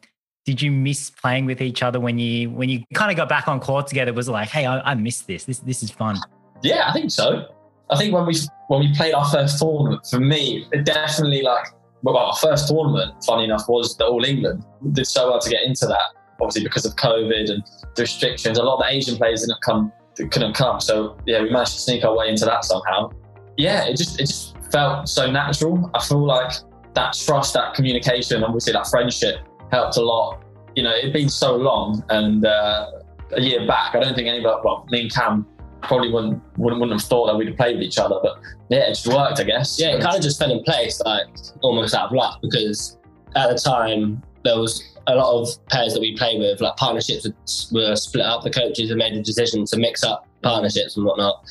did 0.50 0.63
you 0.63 0.72
miss 0.72 1.12
playing 1.12 1.46
with 1.46 1.62
each 1.62 1.84
other 1.84 2.00
when 2.00 2.18
you 2.18 2.50
when 2.50 2.70
you 2.70 2.84
kind 2.96 3.12
of 3.12 3.18
got 3.18 3.29
back 3.29 3.48
on 3.48 3.60
court 3.60 3.86
together? 3.86 4.12
Was 4.12 4.27
like, 4.27 4.50
hey, 4.50 4.65
I, 4.65 4.79
I 4.91 4.96
missed 4.96 5.27
this. 5.27 5.44
This 5.44 5.60
this 5.60 5.84
is 5.84 5.91
fun. 5.91 6.18
Yeah, 6.63 6.89
I 6.89 6.91
think 6.91 7.12
so. 7.12 7.45
I 7.91 7.97
think 8.00 8.15
when 8.15 8.26
we 8.26 8.34
when 8.67 8.80
we 8.80 8.91
played 8.95 9.13
our 9.13 9.30
first 9.30 9.60
tournament, 9.60 10.08
for 10.10 10.19
me, 10.19 10.67
it 10.71 10.86
definitely 10.86 11.43
like 11.43 11.67
well, 12.02 12.17
our 12.17 12.36
first 12.38 12.67
tournament, 12.67 13.23
funny 13.23 13.43
enough, 13.43 13.65
was 13.67 13.95
the 13.95 14.06
All 14.06 14.23
England. 14.23 14.65
We 14.82 14.91
did 14.91 15.06
so 15.06 15.30
well 15.30 15.39
to 15.39 15.50
get 15.52 15.62
into 15.65 15.86
that, 15.86 16.15
obviously 16.41 16.63
because 16.63 16.86
of 16.86 16.95
COVID 16.95 17.52
and 17.52 17.63
the 17.93 18.02
restrictions. 18.02 18.58
A 18.58 18.63
lot 18.63 18.80
of 18.80 18.88
the 18.88 18.91
Asian 18.91 19.17
players 19.17 19.41
didn't 19.41 19.62
come, 19.62 19.91
couldn't 20.15 20.56
come. 20.56 20.82
So 20.82 21.15
yeah, 21.28 21.43
we 21.43 21.52
managed 21.52 21.73
to 21.73 21.80
sneak 21.82 22.04
our 22.04 22.17
way 22.17 22.30
into 22.30 22.45
that 22.45 22.65
somehow. 22.65 23.12
Yeah, 23.56 23.86
it 23.86 23.97
just 23.97 24.19
it 24.19 24.26
just 24.26 24.58
felt 24.71 25.08
so 25.08 25.30
natural. 25.30 25.91
I 25.93 26.02
feel 26.02 26.26
like 26.26 26.54
that 26.95 27.13
trust, 27.13 27.54
that 27.54 27.76
communication, 27.76 28.43
obviously 28.43 28.73
that 28.73 28.88
friendship 28.88 29.45
helped 29.71 29.97
a 29.97 30.02
lot. 30.02 30.43
You 30.75 30.84
know, 30.84 30.95
it'd 30.95 31.13
been 31.13 31.29
so 31.29 31.55
long, 31.55 32.03
and 32.10 32.45
uh, 32.45 32.91
a 33.34 33.41
year 33.41 33.65
back, 33.67 33.95
I 33.95 33.99
don't 33.99 34.15
think 34.15 34.27
any 34.27 34.38
anybody, 34.38 34.62
well, 34.63 34.88
me 34.89 35.01
and 35.01 35.13
Cam 35.13 35.45
probably 35.82 36.12
wouldn't, 36.12 36.41
wouldn't 36.58 36.79
wouldn't 36.79 36.99
have 36.99 37.08
thought 37.08 37.27
that 37.27 37.38
we'd 37.38 37.47
have 37.47 37.58
played 37.58 37.77
with 37.77 37.84
each 37.84 37.97
other. 37.97 38.15
But 38.21 38.39
yeah, 38.69 38.88
it 38.88 38.89
just 38.89 39.08
worked, 39.08 39.39
I 39.39 39.43
guess. 39.43 39.79
Yeah, 39.79 39.95
it 39.95 40.01
kind 40.01 40.15
of 40.15 40.21
just 40.21 40.39
fell 40.39 40.51
in 40.51 40.63
place, 40.63 41.01
like 41.01 41.27
almost 41.62 41.93
out 41.93 42.08
of 42.08 42.12
luck, 42.12 42.39
because 42.41 42.97
at 43.36 43.49
the 43.49 43.58
time 43.58 44.21
there 44.43 44.58
was 44.58 44.84
a 45.08 45.15
lot 45.15 45.41
of 45.41 45.67
pairs 45.67 45.93
that 45.93 46.01
we 46.01 46.15
played 46.15 46.39
with, 46.39 46.62
like 46.62 46.75
partnerships 46.77 47.27
were 47.71 47.95
split 47.95 48.25
up. 48.25 48.43
The 48.43 48.49
coaches 48.49 48.89
had 48.89 48.97
made 48.97 49.13
a 49.13 49.21
decision 49.21 49.65
to 49.65 49.77
mix 49.77 50.03
up 50.03 50.27
partnerships 50.43 50.97
and 50.97 51.05
whatnot. 51.05 51.43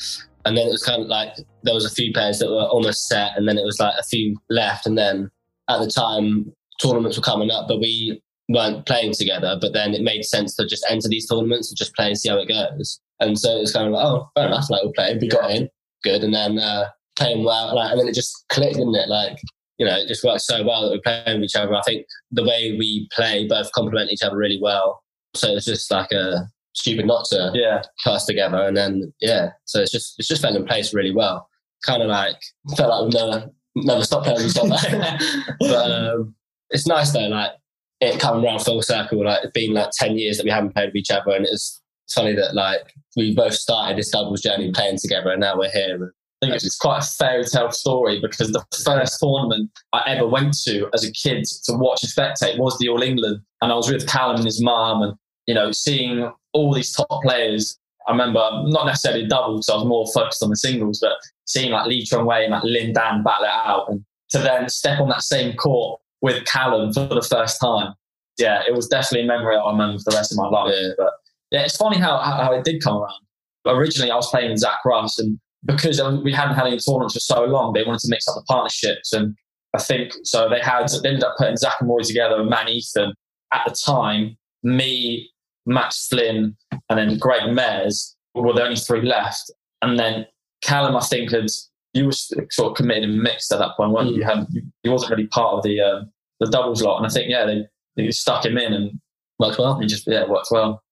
And 0.44 0.56
then 0.56 0.66
it 0.66 0.70
was 0.70 0.82
kind 0.82 1.02
of 1.02 1.08
like 1.08 1.34
there 1.64 1.74
was 1.74 1.84
a 1.84 1.90
few 1.90 2.12
pairs 2.12 2.38
that 2.38 2.48
were 2.48 2.66
almost 2.66 3.08
set, 3.08 3.32
and 3.36 3.48
then 3.48 3.58
it 3.58 3.64
was 3.64 3.80
like 3.80 3.94
a 3.98 4.04
few 4.04 4.36
left. 4.48 4.86
And 4.86 4.96
then 4.96 5.30
at 5.68 5.80
the 5.80 5.90
time, 5.90 6.52
tournaments 6.80 7.16
were 7.16 7.22
coming 7.22 7.50
up, 7.50 7.66
but 7.68 7.80
we 7.80 8.22
weren't 8.48 8.86
playing 8.86 9.12
together. 9.12 9.58
But 9.60 9.72
then 9.72 9.94
it 9.94 10.02
made 10.02 10.24
sense 10.24 10.54
to 10.56 10.66
just 10.66 10.86
enter 10.88 11.08
these 11.08 11.28
tournaments 11.28 11.70
and 11.70 11.78
just 11.78 11.94
play 11.94 12.08
and 12.08 12.18
see 12.18 12.28
how 12.28 12.38
it 12.38 12.48
goes. 12.48 13.00
And 13.20 13.38
so 13.38 13.56
it 13.56 13.60
was 13.60 13.72
kind 13.72 13.86
of 13.86 13.92
like, 13.92 14.04
oh, 14.04 14.30
fair 14.34 14.46
enough. 14.46 14.70
Like 14.70 14.82
we'll 14.82 14.92
play. 14.92 15.16
We 15.20 15.28
got 15.28 15.50
in, 15.50 15.68
good, 16.04 16.22
and 16.22 16.34
then 16.34 16.58
uh, 16.58 16.86
playing 17.16 17.44
well. 17.44 17.74
Like, 17.74 17.90
and 17.90 18.00
then 18.00 18.08
it 18.08 18.14
just 18.14 18.44
clicked, 18.48 18.76
didn't 18.76 18.94
it? 18.94 19.08
Like 19.08 19.38
you 19.78 19.86
know, 19.86 19.96
it 19.96 20.08
just 20.08 20.24
worked 20.24 20.42
so 20.42 20.64
well 20.64 20.82
that 20.82 20.92
we 20.92 21.00
playing 21.00 21.40
with 21.40 21.50
each 21.50 21.56
other. 21.56 21.74
I 21.74 21.82
think 21.82 22.06
the 22.32 22.42
way 22.42 22.76
we 22.78 23.08
play 23.14 23.46
both 23.46 23.70
complement 23.72 24.10
each 24.10 24.22
other 24.22 24.36
really 24.36 24.58
well. 24.60 25.02
So 25.34 25.52
it's 25.52 25.66
just 25.66 25.90
like 25.90 26.10
a 26.10 26.48
stupid 26.74 27.06
not 27.06 27.24
to 27.26 27.50
yeah 27.54 27.82
us 28.06 28.26
together. 28.26 28.58
And 28.58 28.76
then 28.76 29.12
yeah, 29.20 29.50
so 29.64 29.80
it's 29.80 29.92
just 29.92 30.18
it's 30.18 30.28
just 30.28 30.42
fell 30.42 30.56
in 30.56 30.66
place 30.66 30.92
really 30.92 31.14
well. 31.14 31.48
Kind 31.86 32.02
of 32.02 32.08
like 32.08 32.36
felt 32.76 32.90
like 32.90 33.14
we 33.14 33.20
never 33.20 33.50
never 33.76 34.04
stopped 34.04 34.26
playing 34.26 34.50
other. 34.58 35.18
but 35.60 35.90
um, 35.90 36.34
it's 36.70 36.86
nice 36.86 37.12
though, 37.12 37.28
like 37.28 37.52
it 38.00 38.20
coming 38.20 38.44
around 38.44 38.60
full 38.60 38.82
circle. 38.82 39.24
Like 39.24 39.44
it's 39.44 39.52
been 39.52 39.74
like 39.74 39.90
ten 39.92 40.16
years 40.16 40.36
that 40.36 40.44
we 40.44 40.50
haven't 40.50 40.74
played 40.74 40.88
with 40.88 40.96
each 40.96 41.10
other, 41.10 41.32
and 41.32 41.46
it's 41.46 41.80
funny 42.10 42.34
that 42.34 42.54
like 42.54 42.94
we 43.16 43.34
both 43.34 43.54
started 43.54 43.98
this 43.98 44.10
doubles 44.10 44.42
journey 44.42 44.70
playing 44.72 44.98
together, 44.98 45.30
and 45.30 45.40
now 45.40 45.56
we're 45.56 45.70
here. 45.70 46.14
I 46.40 46.46
think 46.46 46.54
it's 46.54 46.78
quite 46.78 47.02
a 47.02 47.06
fairy 47.06 47.44
tale 47.44 47.72
story 47.72 48.20
because 48.20 48.52
the 48.52 48.64
first 48.84 49.18
tournament 49.18 49.70
I 49.92 50.02
ever 50.06 50.26
went 50.26 50.56
to 50.64 50.88
as 50.94 51.04
a 51.04 51.12
kid 51.12 51.44
to 51.64 51.72
watch 51.72 52.04
and 52.04 52.12
spectate 52.12 52.58
was 52.58 52.78
the 52.78 52.88
All 52.88 53.02
England, 53.02 53.40
and 53.60 53.72
I 53.72 53.74
was 53.74 53.90
with 53.90 54.06
Callum 54.06 54.36
and 54.36 54.44
his 54.44 54.62
mum, 54.62 55.02
and 55.02 55.14
you 55.46 55.54
know 55.54 55.72
seeing 55.72 56.30
all 56.52 56.72
these 56.72 56.92
top 56.92 57.22
players. 57.22 57.78
I 58.06 58.12
remember 58.12 58.40
not 58.64 58.86
necessarily 58.86 59.26
doubles, 59.26 59.68
I 59.68 59.74
was 59.74 59.84
more 59.84 60.06
focused 60.14 60.42
on 60.42 60.48
the 60.48 60.56
singles, 60.56 60.98
but 61.00 61.12
seeing 61.44 61.72
like 61.72 61.86
Lee 61.86 62.06
Chong 62.06 62.24
Wei 62.24 62.44
and 62.44 62.52
like 62.52 62.62
Lin 62.62 62.94
Dan 62.94 63.22
battle 63.22 63.44
it 63.44 63.50
out, 63.50 63.90
and 63.90 64.04
to 64.30 64.38
then 64.38 64.68
step 64.68 65.00
on 65.00 65.08
that 65.08 65.22
same 65.22 65.54
court 65.56 66.00
with 66.22 66.44
Callum 66.44 66.92
for 66.92 67.06
the 67.06 67.22
first 67.22 67.60
time. 67.60 67.94
Yeah, 68.38 68.62
it 68.68 68.74
was 68.74 68.86
definitely 68.88 69.24
a 69.24 69.26
memory 69.26 69.56
that 69.56 69.62
I'll 69.62 69.72
remember 69.72 69.98
for 69.98 70.10
the 70.10 70.16
rest 70.16 70.32
of 70.32 70.38
my 70.38 70.48
life. 70.48 70.74
Yeah. 70.74 70.90
But 70.96 71.10
yeah, 71.50 71.62
it's 71.62 71.76
funny 71.76 71.98
how, 71.98 72.18
how 72.18 72.52
it 72.52 72.64
did 72.64 72.82
come 72.82 72.98
around. 72.98 73.20
Originally, 73.66 74.10
I 74.10 74.16
was 74.16 74.30
playing 74.30 74.50
with 74.50 74.60
Zach 74.60 74.84
Russ, 74.84 75.18
and 75.18 75.38
because 75.64 76.00
we 76.22 76.32
hadn't 76.32 76.54
had 76.54 76.66
any 76.66 76.78
tournaments 76.78 77.14
for 77.14 77.20
so 77.20 77.44
long, 77.44 77.72
they 77.72 77.82
wanted 77.82 78.00
to 78.00 78.08
mix 78.10 78.28
up 78.28 78.36
the 78.36 78.44
partnerships. 78.48 79.12
And 79.12 79.36
I 79.74 79.78
think 79.78 80.12
so. 80.22 80.48
They 80.48 80.60
had 80.60 80.88
they 81.02 81.08
ended 81.08 81.24
up 81.24 81.34
putting 81.36 81.56
Zach 81.56 81.74
and 81.80 81.88
Roy 81.88 82.00
together 82.02 82.40
with 82.40 82.48
Man 82.48 82.68
Ethan. 82.68 83.12
At 83.52 83.62
the 83.66 83.74
time, 83.74 84.36
me, 84.62 85.30
Max 85.66 86.06
Flynn, 86.06 86.56
and 86.70 86.98
then 86.98 87.18
Greg 87.18 87.52
Mairs 87.52 88.14
were 88.34 88.52
the 88.52 88.62
only 88.62 88.76
three 88.76 89.02
left. 89.02 89.50
And 89.82 89.98
then 89.98 90.26
Callum, 90.62 90.96
I 90.96 91.00
think, 91.00 91.30
had 91.30 91.48
you 91.94 92.06
were 92.06 92.12
sort 92.12 92.70
of 92.70 92.74
committed 92.76 93.04
and 93.04 93.20
mixed 93.20 93.52
at 93.52 93.58
that 93.58 93.76
point, 93.76 93.92
weren't 93.92 94.10
you? 94.10 94.16
You, 94.16 94.24
had, 94.24 94.46
you 94.82 94.90
wasn't 94.90 95.10
really 95.10 95.26
part 95.28 95.54
of 95.54 95.62
the 95.62 95.80
um, 95.80 96.12
the 96.40 96.46
doubles 96.46 96.82
lot, 96.82 96.98
and 96.98 97.06
I 97.06 97.08
think 97.08 97.28
yeah, 97.28 97.44
they, 97.44 97.66
they 97.96 98.10
stuck 98.10 98.44
him 98.44 98.58
in 98.58 98.72
and 98.72 99.00
worked 99.38 99.58
well. 99.58 99.78
He 99.78 99.86
just 99.86 100.06
yeah, 100.06 100.26
worked 100.26 100.48
well. 100.50 100.82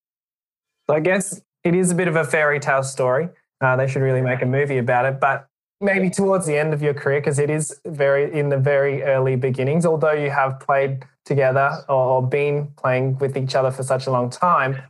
I 0.89 0.99
guess 0.99 1.41
it 1.63 1.75
is 1.75 1.91
a 1.91 1.95
bit 1.95 2.07
of 2.07 2.15
a 2.15 2.23
fairy 2.23 2.59
tale 2.59 2.83
story. 2.83 3.29
Uh, 3.61 3.75
they 3.75 3.87
should 3.87 4.01
really 4.01 4.21
make 4.21 4.41
a 4.41 4.45
movie 4.45 4.77
about 4.77 5.05
it, 5.05 5.19
but 5.19 5.47
maybe 5.81 6.09
towards 6.09 6.45
the 6.45 6.57
end 6.57 6.73
of 6.73 6.81
your 6.81 6.93
career, 6.93 7.19
because 7.19 7.39
it 7.39 7.49
is 7.49 7.79
very 7.85 8.37
in 8.37 8.49
the 8.49 8.57
very 8.57 9.03
early 9.03 9.35
beginnings. 9.35 9.85
Although 9.85 10.13
you 10.13 10.29
have 10.29 10.59
played 10.59 11.05
together 11.25 11.83
or 11.89 12.25
been 12.25 12.67
playing 12.77 13.17
with 13.17 13.37
each 13.37 13.55
other 13.55 13.71
for 13.71 13.83
such 13.83 14.07
a 14.07 14.11
long 14.11 14.29
time, 14.29 14.81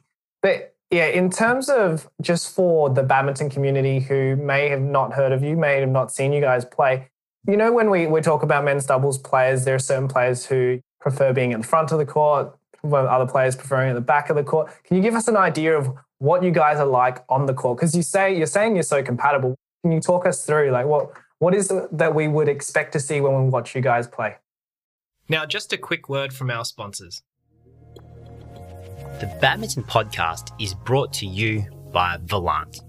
but 0.42 0.76
yeah, 0.90 1.08
in 1.08 1.30
terms 1.30 1.70
of 1.70 2.10
just 2.22 2.54
for 2.56 2.90
the 2.90 3.04
badminton 3.04 3.50
community 3.50 4.00
who 4.00 4.36
may 4.36 4.70
have 4.70 4.82
not 4.82 5.14
heard 5.14 5.32
of 5.32 5.44
you, 5.44 5.58
may 5.58 5.80
have 5.80 5.90
not 5.90 6.12
seen 6.12 6.32
you 6.32 6.42
guys 6.42 6.64
play, 6.64 7.10
you 7.48 7.58
know, 7.58 7.72
when 7.72 7.90
we, 7.90 8.08
we 8.08 8.22
talk 8.22 8.44
about 8.44 8.64
men's 8.66 8.86
doubles 8.86 9.18
players, 9.18 9.66
there 9.66 9.76
are 9.76 9.80
certain 9.80 10.08
players 10.08 10.46
who 10.46 10.82
prefer 11.00 11.34
being 11.34 11.54
at 11.54 11.62
the 11.62 11.68
front 11.68 11.92
of 11.92 11.98
the 11.98 12.06
court, 12.06 12.58
other 12.84 13.26
players 13.26 13.56
preferring 13.56 13.90
at 13.90 13.96
the 13.96 14.02
back 14.02 14.30
of 14.30 14.36
the 14.36 14.44
court. 14.44 14.72
Can 14.84 14.98
you 14.98 15.04
give 15.04 15.16
us 15.16 15.28
an 15.28 15.38
idea 15.38 15.78
of 15.78 15.94
what 16.20 16.44
you 16.44 16.52
guys 16.52 16.78
are 16.78 16.86
like 16.86 17.24
on 17.30 17.46
the 17.46 17.54
court? 17.54 17.78
Because 17.78 17.96
you 17.96 18.04
say 18.04 18.38
you're 18.38 18.48
saying 18.48 18.76
you're 18.76 18.84
so 18.84 19.02
compatible. 19.02 19.56
Can 19.84 19.92
you 19.92 20.02
talk 20.02 20.26
us 20.26 20.46
through 20.46 20.72
like 20.72 20.86
what 20.86 21.12
what 21.40 21.54
is 21.54 21.70
it 21.70 21.96
that 21.96 22.16
we 22.16 22.28
would 22.28 22.50
expect 22.50 22.94
to 22.94 23.00
see 23.00 23.22
when 23.22 23.44
we 23.44 23.50
watch 23.50 23.76
you 23.76 23.82
guys 23.82 24.08
play? 24.08 24.36
Now, 25.30 25.46
just 25.46 25.72
a 25.74 25.78
quick 25.78 26.10
word 26.10 26.34
from 26.34 26.50
our 26.50 26.66
sponsors. 26.66 27.22
The 29.20 29.36
Badminton 29.42 29.84
Podcast 29.84 30.52
is 30.62 30.76
brought 30.76 31.12
to 31.14 31.26
you 31.26 31.66
by 31.92 32.18
Volant. 32.26 32.82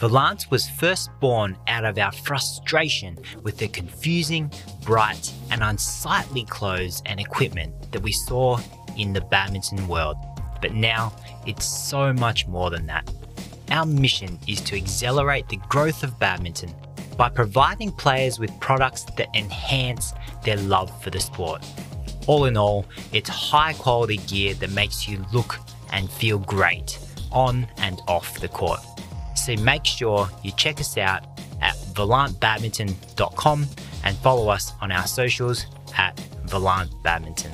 Volant 0.00 0.50
was 0.50 0.68
first 0.68 1.10
born 1.20 1.56
out 1.68 1.84
of 1.84 1.96
our 1.96 2.10
frustration 2.10 3.16
with 3.44 3.56
the 3.56 3.68
confusing, 3.68 4.50
bright, 4.82 5.32
and 5.52 5.62
unsightly 5.62 6.44
clothes 6.44 7.02
and 7.06 7.20
equipment 7.20 7.92
that 7.92 8.02
we 8.02 8.10
saw 8.10 8.58
in 8.96 9.12
the 9.12 9.20
badminton 9.20 9.86
world. 9.86 10.16
But 10.60 10.74
now 10.74 11.14
it's 11.46 11.64
so 11.64 12.12
much 12.12 12.48
more 12.48 12.70
than 12.70 12.86
that. 12.86 13.08
Our 13.70 13.86
mission 13.86 14.40
is 14.48 14.60
to 14.62 14.76
accelerate 14.76 15.48
the 15.48 15.60
growth 15.68 16.02
of 16.02 16.18
badminton 16.18 16.74
by 17.16 17.28
providing 17.28 17.92
players 17.92 18.40
with 18.40 18.58
products 18.58 19.04
that 19.16 19.28
enhance 19.34 20.14
their 20.44 20.56
love 20.56 20.90
for 21.02 21.10
the 21.10 21.20
sport. 21.20 21.64
All 22.28 22.44
in 22.44 22.56
all, 22.56 22.84
it's 23.12 23.28
high 23.28 23.72
quality 23.72 24.18
gear 24.18 24.54
that 24.54 24.70
makes 24.70 25.08
you 25.08 25.24
look 25.32 25.58
and 25.92 26.08
feel 26.10 26.38
great 26.38 26.98
on 27.32 27.66
and 27.78 28.00
off 28.06 28.38
the 28.40 28.48
court. 28.48 28.80
So 29.34 29.56
make 29.56 29.84
sure 29.84 30.28
you 30.44 30.52
check 30.52 30.78
us 30.78 30.96
out 30.98 31.24
at 31.60 31.74
volantbadminton.com 31.94 33.66
and 34.04 34.16
follow 34.18 34.48
us 34.48 34.72
on 34.80 34.92
our 34.92 35.06
socials 35.06 35.66
at 35.96 36.16
Volant 36.46 36.90
Badminton. 37.02 37.52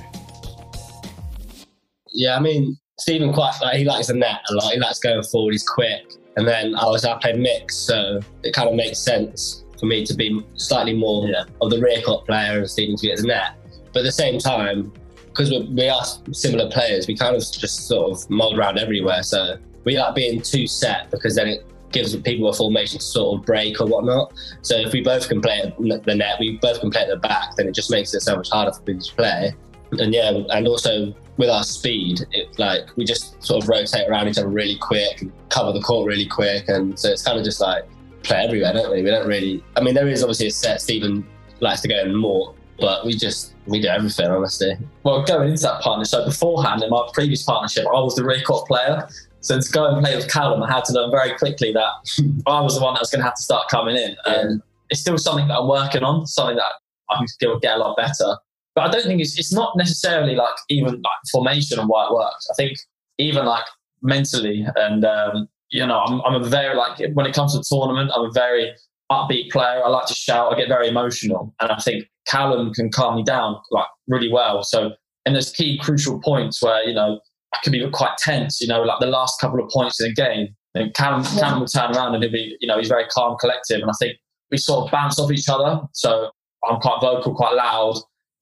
Yeah, 2.13 2.37
I 2.37 2.41
mean, 2.41 2.77
Steven 2.99 3.33
quite 3.33 3.57
like 3.63 3.77
he 3.79 3.85
likes 3.85 4.09
the 4.09 4.15
net 4.15 4.41
a 4.51 4.55
lot. 4.55 4.73
He 4.73 4.79
likes 4.79 4.99
going 4.99 5.23
forward. 5.25 5.53
He's 5.53 5.67
quick. 5.67 6.15
And 6.37 6.47
then 6.47 6.75
I 6.75 6.85
was 6.87 7.05
I 7.05 7.17
played 7.19 7.39
mix, 7.39 7.77
so 7.77 8.21
it 8.43 8.53
kind 8.55 8.69
of 8.69 8.75
makes 8.75 8.99
sense 8.99 9.65
for 9.79 9.87
me 9.87 10.05
to 10.07 10.15
be 10.15 10.45
slightly 10.57 10.95
more 10.95 11.29
Yeah. 11.29 11.45
of 11.61 11.71
the 11.71 11.81
rear 11.81 12.01
court 12.03 12.27
player 12.27 12.59
and 12.59 12.69
Steven 12.71 12.97
to 12.97 13.07
get 13.07 13.19
the 13.19 13.25
net. 13.29 13.55
But 13.95 14.01
at 14.01 14.07
the 14.07 14.13
same 14.13 14.39
time, 14.39 14.93
because 15.27 15.51
we 15.51 15.89
are 15.89 16.05
similar 16.33 16.71
players, 16.71 17.07
we 17.07 17.17
kind 17.17 17.35
of 17.35 17.41
just 17.41 17.89
sort 17.89 18.13
of 18.13 18.29
mold 18.29 18.59
around 18.59 18.79
everywhere. 18.79 19.23
So 19.23 19.57
we 19.85 19.99
like 19.99 20.15
being 20.15 20.43
too 20.43 20.67
set 20.67 21.11
because 21.11 21.35
then 21.37 21.49
it 21.49 21.67
gives 21.93 22.15
people 22.17 22.49
a 22.49 22.53
formation 22.53 22.99
to 22.99 23.05
sort 23.05 23.39
of 23.39 23.47
break 23.47 23.81
or 23.81 23.87
whatnot. 23.87 24.33
So 24.63 24.77
if 24.77 24.93
we 24.93 25.01
both 25.01 25.29
can 25.29 25.41
play 25.41 25.61
at 25.63 25.77
the 26.05 26.15
net, 26.15 26.37
we 26.41 26.59
both 26.59 26.81
can 26.81 26.91
play 26.91 27.03
at 27.03 27.09
the 27.09 27.17
back, 27.17 27.57
then 27.57 27.69
it 27.69 27.75
just 27.75 27.91
makes 27.91 28.13
it 28.15 28.21
so 28.21 28.37
much 28.37 28.51
harder 28.51 28.73
for 28.73 28.83
people 28.83 29.03
to 29.03 29.15
play. 29.15 29.55
And 29.93 30.13
yeah, 30.13 30.31
and 30.51 30.67
also 30.67 31.15
with 31.37 31.49
our 31.49 31.63
speed, 31.63 32.21
it 32.33 32.59
like 32.59 32.89
we 32.97 33.05
just 33.05 33.41
sort 33.43 33.63
of 33.63 33.69
rotate 33.69 34.09
around 34.09 34.29
each 34.29 34.39
other 34.39 34.49
really 34.49 34.77
quick, 34.77 35.23
and 35.23 35.33
cover 35.51 35.73
the 35.73 35.81
court 35.81 36.07
really 36.07 36.27
quick, 36.27 36.69
and 36.69 36.99
so 36.99 37.11
it's 37.11 37.23
kind 37.23 37.39
of 37.39 37.45
just 37.45 37.61
like 37.61 37.85
play 38.25 38.39
everywhere, 38.39 38.73
don't 38.73 38.91
we? 38.91 39.03
We 39.03 39.11
don't 39.11 39.29
really. 39.29 39.63
I 39.77 39.81
mean, 39.83 39.95
there 39.95 40.09
is 40.09 40.23
obviously 40.23 40.49
a 40.49 40.51
set. 40.51 40.81
Steven 40.81 41.25
likes 41.61 41.81
to 41.83 41.89
go 41.89 42.01
in 42.01 42.15
more, 42.15 42.55
but 42.79 43.05
we 43.05 43.15
just 43.15 43.55
we 43.67 43.81
do 43.81 43.89
everything 43.89 44.27
honestly. 44.27 44.77
Well, 45.03 45.23
going 45.25 45.51
into 45.51 45.63
that 45.63 45.81
partnership, 45.83 46.11
so 46.11 46.25
beforehand 46.25 46.83
in 46.83 46.91
my 46.91 47.09
previous 47.13 47.43
partnership, 47.43 47.87
I 47.87 48.01
was 48.01 48.15
the 48.15 48.25
rear 48.25 48.43
court 48.43 48.67
player. 48.67 49.09
So 49.41 49.61
to 49.61 49.73
go 49.73 49.87
and 49.87 50.03
play 50.03 50.17
with 50.17 50.31
Callum, 50.31 50.63
I 50.63 50.73
had 50.73 50.85
to 50.87 50.93
learn 50.95 51.11
very 51.11 51.37
quickly 51.37 51.73
that 51.73 52.43
I 52.47 52.61
was 52.61 52.77
the 52.77 52.83
one 52.83 52.95
that 52.95 53.01
was 53.01 53.11
going 53.11 53.21
to 53.21 53.25
have 53.25 53.35
to 53.35 53.43
start 53.43 53.69
coming 53.69 53.97
in. 53.97 54.17
And 54.25 54.63
it's 54.91 55.01
still 55.01 55.19
something 55.19 55.49
that 55.49 55.59
I'm 55.59 55.69
working 55.69 56.03
on, 56.03 56.27
something 56.27 56.57
that 56.57 56.73
I 57.11 57.19
can 57.19 57.29
still 57.29 57.59
get 57.59 57.77
a 57.77 57.79
lot 57.79 57.97
better. 57.97 58.39
But 58.75 58.89
I 58.89 58.91
don't 58.91 59.05
think 59.05 59.21
it's, 59.21 59.39
it's 59.39 59.53
not 59.53 59.77
necessarily 59.77 60.35
like 60.35 60.55
even 60.71 60.95
like 60.95 61.21
formation 61.31 61.79
and 61.79 61.89
why 61.89 62.07
it 62.07 62.13
works. 62.13 62.49
I 62.51 62.55
think 62.55 62.79
even 63.19 63.45
like 63.45 63.65
mentally 64.03 64.67
and, 64.77 65.05
um, 65.05 65.49
you 65.71 65.87
know, 65.87 66.01
I'm, 66.01 66.23
I'm 66.23 66.43
a 66.43 66.45
very 66.45 66.75
like, 66.75 67.01
when 67.13 67.27
it 67.27 67.35
comes 67.35 67.55
to 67.55 67.63
tournament, 67.69 68.11
I'm 68.15 68.27
a 68.27 68.33
very 68.33 68.73
upbeat 69.13 69.51
player. 69.51 69.83
I 69.85 69.89
like 69.89 70.07
to 70.07 70.15
shout. 70.15 70.53
I 70.53 70.57
get 70.57 70.69
very 70.69 70.89
emotional. 70.89 71.55
And 71.61 71.71
I 71.71 71.77
think 71.77 72.09
Callum 72.27 72.73
can 72.73 72.91
calm 72.91 73.17
me 73.17 73.23
down 73.23 73.57
like 73.71 73.87
really 74.09 74.31
well. 74.33 74.63
So 74.63 74.93
in 75.27 75.35
those 75.35 75.51
key 75.51 75.79
crucial 75.79 76.21
points 76.21 76.63
where, 76.63 76.87
you 76.87 76.95
know, 76.95 77.21
I 77.55 77.59
can 77.63 77.73
be 77.73 77.89
quite 77.91 78.17
tense, 78.19 78.61
you 78.61 78.67
know, 78.67 78.83
like 78.83 79.01
the 79.01 79.07
last 79.07 79.41
couple 79.41 79.63
of 79.63 79.71
points 79.71 80.01
in 80.01 80.09
the 80.09 80.15
game. 80.15 80.55
And 80.75 80.93
Callum, 80.95 81.25
Callum 81.25 81.61
will 81.61 81.69
turn 81.69 81.95
around 81.95 82.15
and 82.15 82.23
he'll 82.23 82.33
be, 82.33 82.57
you 82.61 82.67
know, 82.67 82.79
he's 82.79 82.89
very 82.89 83.07
calm, 83.07 83.37
collective. 83.39 83.81
And 83.81 83.91
I 83.91 83.95
think 84.01 84.19
we 84.51 84.59
sort 84.59 84.87
of 84.87 84.91
bounce 84.91 85.19
off 85.19 85.31
each 85.31 85.49
other. 85.49 85.81
So 85.93 86.31
I'm 86.69 86.81
quite 86.81 87.01
vocal, 87.01 87.35
quite 87.35 87.55
loud. 87.55 87.97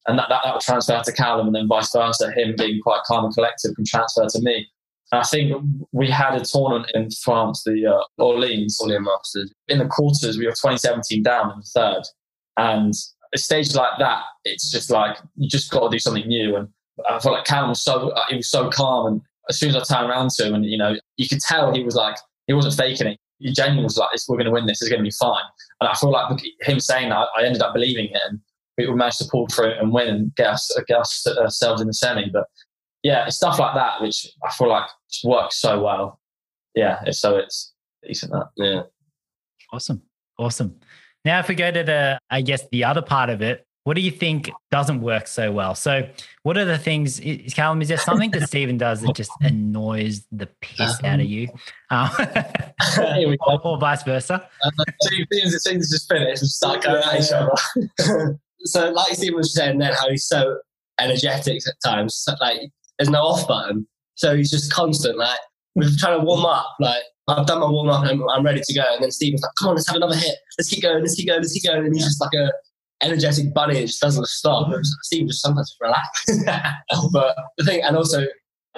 And 0.07 0.17
that, 0.19 0.29
that, 0.29 0.41
that 0.43 0.53
will 0.53 0.61
transfer 0.61 1.01
to 1.01 1.11
Callum 1.13 1.47
and 1.47 1.55
then 1.55 1.67
vice 1.67 1.91
versa. 1.93 2.31
Him 2.31 2.55
being 2.57 2.81
quite 2.81 3.03
calm 3.05 3.25
and 3.25 3.33
collective 3.33 3.75
can 3.75 3.85
transfer 3.85 4.27
to 4.27 4.41
me. 4.41 4.67
And 5.11 5.21
I 5.21 5.23
think 5.23 5.53
we 5.91 6.09
had 6.09 6.33
a 6.33 6.43
tournament 6.43 6.91
in 6.95 7.09
France, 7.11 7.63
the 7.63 7.85
uh, 7.85 8.03
Orleans, 8.21 8.79
Orleans 8.81 9.05
Masters. 9.05 9.53
in 9.67 9.77
the 9.77 9.85
quarters, 9.85 10.37
we 10.37 10.45
were 10.45 10.51
2017 10.51 11.21
down 11.21 11.51
in 11.51 11.59
the 11.59 11.69
third. 11.73 12.03
And 12.57 12.93
a 13.33 13.37
stage 13.37 13.73
like 13.75 13.97
that, 13.99 14.21
it's 14.45 14.71
just 14.71 14.89
like, 14.89 15.17
you 15.35 15.49
just 15.49 15.71
got 15.71 15.81
to 15.81 15.89
do 15.89 15.99
something 15.99 16.27
new. 16.27 16.55
And 16.55 16.67
I 17.09 17.19
felt 17.19 17.35
like 17.35 17.45
Callum 17.45 17.69
was 17.69 17.83
so, 17.83 18.09
uh, 18.09 18.23
he 18.29 18.37
was 18.37 18.49
so 18.49 18.69
calm. 18.69 19.07
And 19.07 19.21
as 19.49 19.59
soon 19.59 19.69
as 19.69 19.75
I 19.75 19.95
turned 19.95 20.09
around 20.09 20.29
to 20.31 20.47
him, 20.47 20.53
and, 20.53 20.65
you 20.65 20.77
know, 20.77 20.95
you 21.17 21.27
could 21.27 21.39
tell 21.39 21.73
he 21.73 21.83
was 21.83 21.95
like, 21.95 22.15
he 22.47 22.53
wasn't 22.53 22.75
faking 22.75 23.07
it. 23.07 23.19
He 23.39 23.51
genuinely 23.51 23.83
was 23.83 23.97
like, 23.97 24.09
we're 24.27 24.37
going 24.37 24.45
to 24.45 24.51
win 24.51 24.65
this. 24.65 24.81
It's 24.81 24.89
going 24.89 25.01
to 25.01 25.03
be 25.03 25.11
fine. 25.19 25.43
And 25.81 25.89
I 25.89 25.93
feel 25.95 26.11
like 26.11 26.39
him 26.61 26.79
saying 26.79 27.09
that, 27.09 27.27
I 27.37 27.43
ended 27.43 27.61
up 27.61 27.73
believing 27.73 28.05
it. 28.05 28.21
And 28.29 28.39
we 28.77 28.91
managed 28.93 29.19
to 29.19 29.27
pull 29.29 29.47
through 29.47 29.73
and 29.73 29.91
win 29.91 30.07
and 30.07 30.35
get, 30.35 30.47
us, 30.47 30.71
get 30.87 30.99
us, 30.99 31.25
ourselves 31.27 31.81
in 31.81 31.87
the 31.87 31.93
semi. 31.93 32.29
But 32.29 32.45
yeah, 33.01 33.25
it's 33.25 33.35
stuff 33.35 33.59
like 33.59 33.75
that, 33.75 34.01
which 34.01 34.27
I 34.45 34.51
feel 34.51 34.69
like 34.69 34.87
just 35.11 35.25
works 35.25 35.57
so 35.57 35.81
well. 35.83 36.19
Yeah, 36.75 37.01
so 37.11 37.37
it's 37.37 37.73
decent 38.03 38.31
that. 38.31 38.47
Yeah. 38.55 38.81
Awesome. 39.71 40.01
Awesome. 40.39 40.79
Now, 41.25 41.39
if 41.39 41.47
we 41.47 41.55
go 41.55 41.71
to 41.71 41.83
the, 41.83 42.19
I 42.29 42.41
guess, 42.41 42.67
the 42.71 42.83
other 42.83 43.01
part 43.01 43.29
of 43.29 43.41
it, 43.41 43.65
what 43.85 43.95
do 43.95 44.01
you 44.01 44.11
think 44.11 44.49
doesn't 44.71 45.01
work 45.01 45.27
so 45.27 45.51
well? 45.51 45.75
So, 45.75 46.07
what 46.43 46.57
are 46.57 46.63
the 46.63 46.77
things, 46.77 47.19
is, 47.19 47.53
Callum, 47.53 47.81
is 47.81 47.89
there 47.89 47.97
something 47.97 48.31
that 48.31 48.47
Steven 48.47 48.77
does 48.77 49.01
that 49.01 49.13
just 49.13 49.31
annoys 49.41 50.25
the 50.31 50.47
piss 50.61 51.03
out 51.03 51.19
of 51.19 51.25
you? 51.25 51.49
Um, 51.89 52.09
Here 52.95 53.27
we 53.27 53.37
go. 53.37 53.57
or 53.63 53.77
vice 53.77 54.03
versa? 54.03 54.47
Two 55.09 55.25
things, 55.29 55.53
as 55.53 55.63
soon 55.63 55.77
as 55.77 55.91
it's 55.91 56.05
finished, 56.05 56.41
we 56.41 56.47
start 56.47 56.83
going 56.83 57.03
at 57.03 57.21
each 57.21 57.31
other. 57.31 58.39
so 58.65 58.89
like 58.91 59.13
Steven 59.13 59.35
was 59.35 59.53
saying 59.53 59.79
then 59.79 59.93
how 59.93 60.09
he's 60.09 60.25
so 60.25 60.57
energetic 60.99 61.61
at 61.67 61.73
times 61.83 62.25
like 62.39 62.59
there's 62.97 63.09
no 63.09 63.21
off 63.21 63.47
button 63.47 63.87
so 64.15 64.35
he's 64.35 64.51
just 64.51 64.71
constant 64.71 65.17
like 65.17 65.39
we're 65.75 65.89
trying 65.97 66.19
to 66.19 66.23
warm 66.23 66.45
up 66.45 66.75
like 66.79 67.01
I've 67.27 67.45
done 67.47 67.59
my 67.61 67.69
warm 67.69 67.89
up 67.89 68.01
and 68.03 68.11
I'm, 68.11 68.29
I'm 68.29 68.43
ready 68.43 68.61
to 68.63 68.73
go. 68.73 68.83
And 68.93 69.03
then 69.03 69.11
Steven's 69.11 69.41
like 69.41 69.51
come 69.59 69.69
on 69.69 69.75
let's 69.75 69.87
have 69.87 69.95
another 69.95 70.15
hit. 70.15 70.35
Let's 70.57 70.69
keep 70.69 70.81
going 70.83 71.01
let's 71.01 71.15
keep 71.15 71.27
going 71.27 71.41
let's 71.41 71.53
keep 71.53 71.63
going. 71.63 71.85
And 71.85 71.95
he's 71.95 72.03
just 72.05 72.19
like 72.21 72.33
a 72.33 72.51
energetic 73.03 73.53
bunny 73.53 73.77
it 73.79 73.87
just 73.87 74.01
doesn't 74.01 74.27
stop. 74.27 74.69
Steven 75.03 75.27
just 75.27 75.41
sometimes 75.41 75.75
relax. 75.81 76.25
But 77.11 77.35
the 77.57 77.63
thing 77.65 77.81
and 77.83 77.95
also 77.97 78.25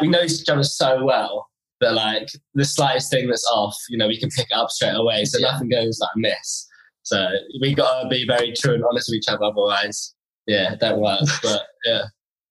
we 0.02 0.08
know 0.08 0.22
each 0.22 0.48
other 0.50 0.64
so 0.64 1.04
well 1.04 1.48
that 1.82 1.94
like 1.94 2.28
the 2.54 2.66
slightest 2.66 3.12
thing 3.12 3.28
that's 3.28 3.46
off 3.52 3.76
you 3.90 3.98
know 3.98 4.08
we 4.08 4.20
can 4.20 4.30
pick 4.30 4.48
it 4.50 4.54
up 4.56 4.70
straight 4.70 4.96
away. 4.96 5.26
So 5.26 5.40
Yeah. 5.40 5.52
nothing 5.52 5.70
goes 5.70 6.00
like 6.00 6.10
miss. 6.16 6.68
So 7.04 7.28
we 7.62 7.76
got 7.76 8.02
to 8.04 8.10
be 8.10 8.26
very 8.28 8.52
true 8.60 8.74
and 8.74 8.84
honest 8.84 9.10
with 9.10 9.18
each 9.18 9.28
other, 9.28 9.44
otherwise, 9.44 10.16
yeah, 10.48 10.74
it 10.74 10.80
don't 10.80 11.00
work. 11.00 11.20
But 11.44 11.62
yeah, 11.86 12.02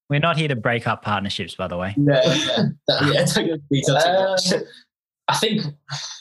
We're 0.08 0.20
not 0.20 0.36
here 0.36 0.46
to 0.46 0.54
break 0.54 0.86
up 0.86 1.02
partnerships, 1.02 1.56
by 1.56 1.66
the 1.66 1.76
way. 1.76 1.92
yeah, 1.98 2.20
yeah, 2.24 2.62
that, 2.86 4.42
yeah 4.52 4.58
I 5.28 5.36
think 5.36 5.62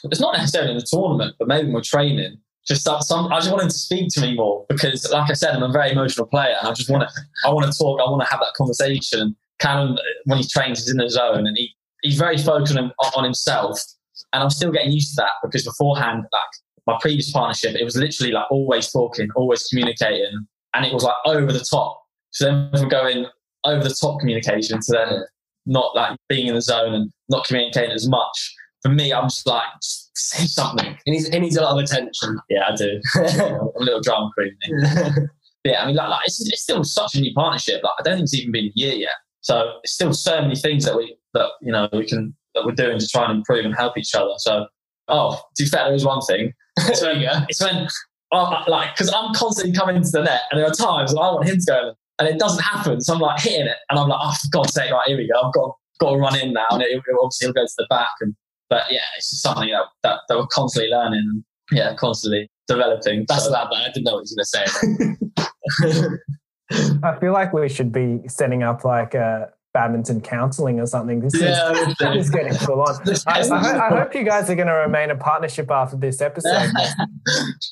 it's 0.04 0.20
not 0.20 0.36
necessarily 0.36 0.72
in 0.72 0.78
the 0.78 0.86
tournament, 0.88 1.36
but 1.38 1.48
maybe 1.48 1.70
my 1.70 1.80
training. 1.80 2.38
Just 2.66 2.86
that 2.86 3.02
some, 3.02 3.30
I 3.30 3.40
just 3.40 3.50
want 3.50 3.62
him 3.62 3.68
to 3.68 3.74
speak 3.74 4.08
to 4.14 4.22
me 4.22 4.34
more 4.34 4.64
because, 4.70 5.10
like 5.10 5.30
I 5.30 5.34
said, 5.34 5.54
I'm 5.54 5.62
a 5.62 5.70
very 5.70 5.90
emotional 5.92 6.26
player, 6.26 6.54
and 6.58 6.66
I 6.66 6.72
just 6.72 6.88
want 6.88 7.02
to, 7.02 7.08
I 7.46 7.52
want 7.52 7.70
to 7.70 7.78
talk, 7.78 8.00
I 8.00 8.10
want 8.10 8.22
to 8.22 8.30
have 8.30 8.40
that 8.40 8.54
conversation. 8.56 9.36
Callum, 9.58 9.98
when 10.24 10.38
he 10.38 10.48
trains, 10.48 10.80
he's 10.80 10.90
in 10.90 10.96
the 10.96 11.10
zone, 11.10 11.46
and 11.46 11.56
he, 11.56 11.70
he's 12.02 12.18
very 12.18 12.38
focused 12.38 12.76
on, 12.76 12.90
on 13.14 13.24
himself. 13.24 13.78
And 14.32 14.42
I'm 14.42 14.50
still 14.50 14.72
getting 14.72 14.92
used 14.92 15.10
to 15.10 15.16
that 15.16 15.32
because 15.42 15.64
beforehand, 15.64 16.24
like 16.32 16.42
my 16.86 16.96
previous 17.00 17.30
partnership, 17.30 17.76
it 17.78 17.84
was 17.84 17.96
literally 17.96 18.32
like 18.32 18.50
always 18.50 18.90
talking, 18.90 19.28
always 19.36 19.64
communicating, 19.64 20.46
and 20.72 20.86
it 20.86 20.94
was 20.94 21.02
like 21.02 21.14
over 21.26 21.52
the 21.52 21.64
top. 21.70 22.00
So 22.30 22.46
then 22.46 22.70
from 22.72 22.88
going 22.88 23.26
over 23.64 23.84
the 23.84 23.94
top 23.94 24.20
communication 24.20 24.80
to 24.80 24.92
then 24.92 25.24
not 25.66 25.94
like 25.94 26.16
being 26.28 26.46
in 26.46 26.54
the 26.54 26.62
zone 26.62 26.94
and 26.94 27.10
not 27.28 27.46
communicating 27.46 27.92
as 27.92 28.08
much. 28.08 28.53
For 28.84 28.90
me, 28.90 29.12
I'm 29.12 29.24
just 29.24 29.46
like, 29.46 29.64
just 29.82 30.10
say 30.16 30.44
something. 30.44 30.96
He 31.04 31.10
needs, 31.10 31.28
he 31.28 31.38
needs 31.38 31.56
a 31.56 31.62
lot 31.62 31.76
of 31.76 31.82
attention. 31.82 32.38
Yeah, 32.50 32.68
I 32.68 32.76
do. 32.76 33.00
I'm 33.16 33.20
a 33.80 33.80
little 33.80 34.00
drama 34.00 34.30
queen. 34.34 34.56
Yeah, 35.64 35.82
I 35.82 35.86
mean, 35.86 35.96
like, 35.96 36.10
like 36.10 36.20
it's, 36.26 36.46
it's 36.46 36.62
still 36.62 36.84
such 36.84 37.14
a 37.14 37.20
new 37.20 37.32
partnership. 37.34 37.82
Like, 37.82 37.94
I 37.98 38.02
don't 38.02 38.16
think 38.16 38.24
it's 38.24 38.34
even 38.34 38.52
been 38.52 38.66
a 38.66 38.72
year 38.74 38.94
yet. 38.94 39.14
So 39.40 39.78
it's 39.82 39.92
still 39.92 40.12
so 40.12 40.40
many 40.40 40.56
things 40.56 40.84
that 40.84 40.96
we 40.96 41.16
that 41.32 41.48
you 41.60 41.72
know 41.72 41.88
we 41.92 42.06
can 42.06 42.34
that 42.54 42.64
we're 42.64 42.72
doing 42.72 42.98
to 42.98 43.08
try 43.08 43.24
and 43.24 43.38
improve 43.38 43.64
and 43.64 43.74
help 43.74 43.98
each 43.98 44.14
other. 44.14 44.34
So, 44.38 44.66
oh, 45.08 45.40
to 45.56 45.64
be 45.64 45.68
fair, 45.68 45.84
there 45.84 45.94
is 45.94 46.04
one 46.04 46.20
thing. 46.22 46.52
It's 46.78 47.02
when, 47.02 47.22
it's 47.48 47.62
when 47.62 47.88
oh, 48.32 48.64
like 48.68 48.94
because 48.94 49.12
I'm 49.14 49.34
constantly 49.34 49.74
coming 49.74 50.02
to 50.02 50.10
the 50.10 50.22
net, 50.22 50.42
and 50.50 50.60
there 50.60 50.66
are 50.66 50.74
times 50.74 51.14
when 51.14 51.22
I 51.22 51.30
want 51.30 51.48
him 51.48 51.58
to 51.58 51.64
go. 51.66 51.94
and 52.18 52.28
it 52.28 52.38
doesn't 52.38 52.62
happen. 52.62 53.00
So 53.00 53.14
I'm 53.14 53.20
like 53.20 53.40
hitting 53.40 53.66
it, 53.66 53.76
and 53.90 53.98
I'm 53.98 54.08
like, 54.08 54.20
oh, 54.22 54.34
for 54.42 54.48
God's 54.50 54.74
sake, 54.74 54.90
right, 54.92 55.06
here 55.06 55.16
we 55.16 55.28
go. 55.28 55.46
I've 55.46 55.54
got 55.54 55.76
got 56.00 56.10
to 56.12 56.18
run 56.18 56.38
in 56.38 56.52
now, 56.52 56.66
and 56.70 56.82
it, 56.82 56.90
it 56.90 57.02
obviously 57.22 57.48
will 57.48 57.54
go 57.54 57.64
to 57.64 57.74
the 57.78 57.86
back. 57.88 58.10
And 58.20 58.34
but 58.74 58.90
yeah, 58.90 59.00
it's 59.16 59.30
just 59.30 59.42
something 59.42 59.68
that 59.70 59.84
that, 60.02 60.20
that 60.28 60.36
we're 60.36 60.46
constantly 60.48 60.90
learning, 60.90 61.20
and 61.20 61.44
yeah, 61.70 61.94
constantly 61.94 62.50
developing. 62.66 63.24
That's 63.28 63.44
So- 63.44 63.50
that, 63.52 63.68
but 63.70 63.78
I 63.78 63.86
didn't 63.92 64.04
know 64.04 64.14
what 64.14 64.24
he 64.26 64.34
was 64.34 64.34
going 64.34 64.66
to 65.86 66.08
say. 66.18 66.24
I 67.04 67.18
feel 67.20 67.32
like 67.32 67.52
we 67.52 67.68
should 67.68 67.92
be 67.92 68.20
setting 68.26 68.62
up 68.62 68.84
like 68.84 69.14
a 69.14 69.50
badminton 69.74 70.20
counseling 70.20 70.80
or 70.80 70.86
something. 70.86 71.20
This 71.20 71.34
is 71.34 71.42
this 71.98 72.26
is 72.26 72.30
getting 72.30 72.54
full 72.54 72.80
on. 72.80 72.96
I, 73.26 73.40
I, 73.48 73.86
I 73.86 73.88
hope 74.00 74.14
you 74.14 74.24
guys 74.24 74.48
are 74.50 74.54
going 74.54 74.68
to 74.68 74.72
remain 74.74 75.10
a 75.10 75.16
partnership 75.16 75.70
after 75.70 75.96
this 75.96 76.20
episode. 76.20 76.70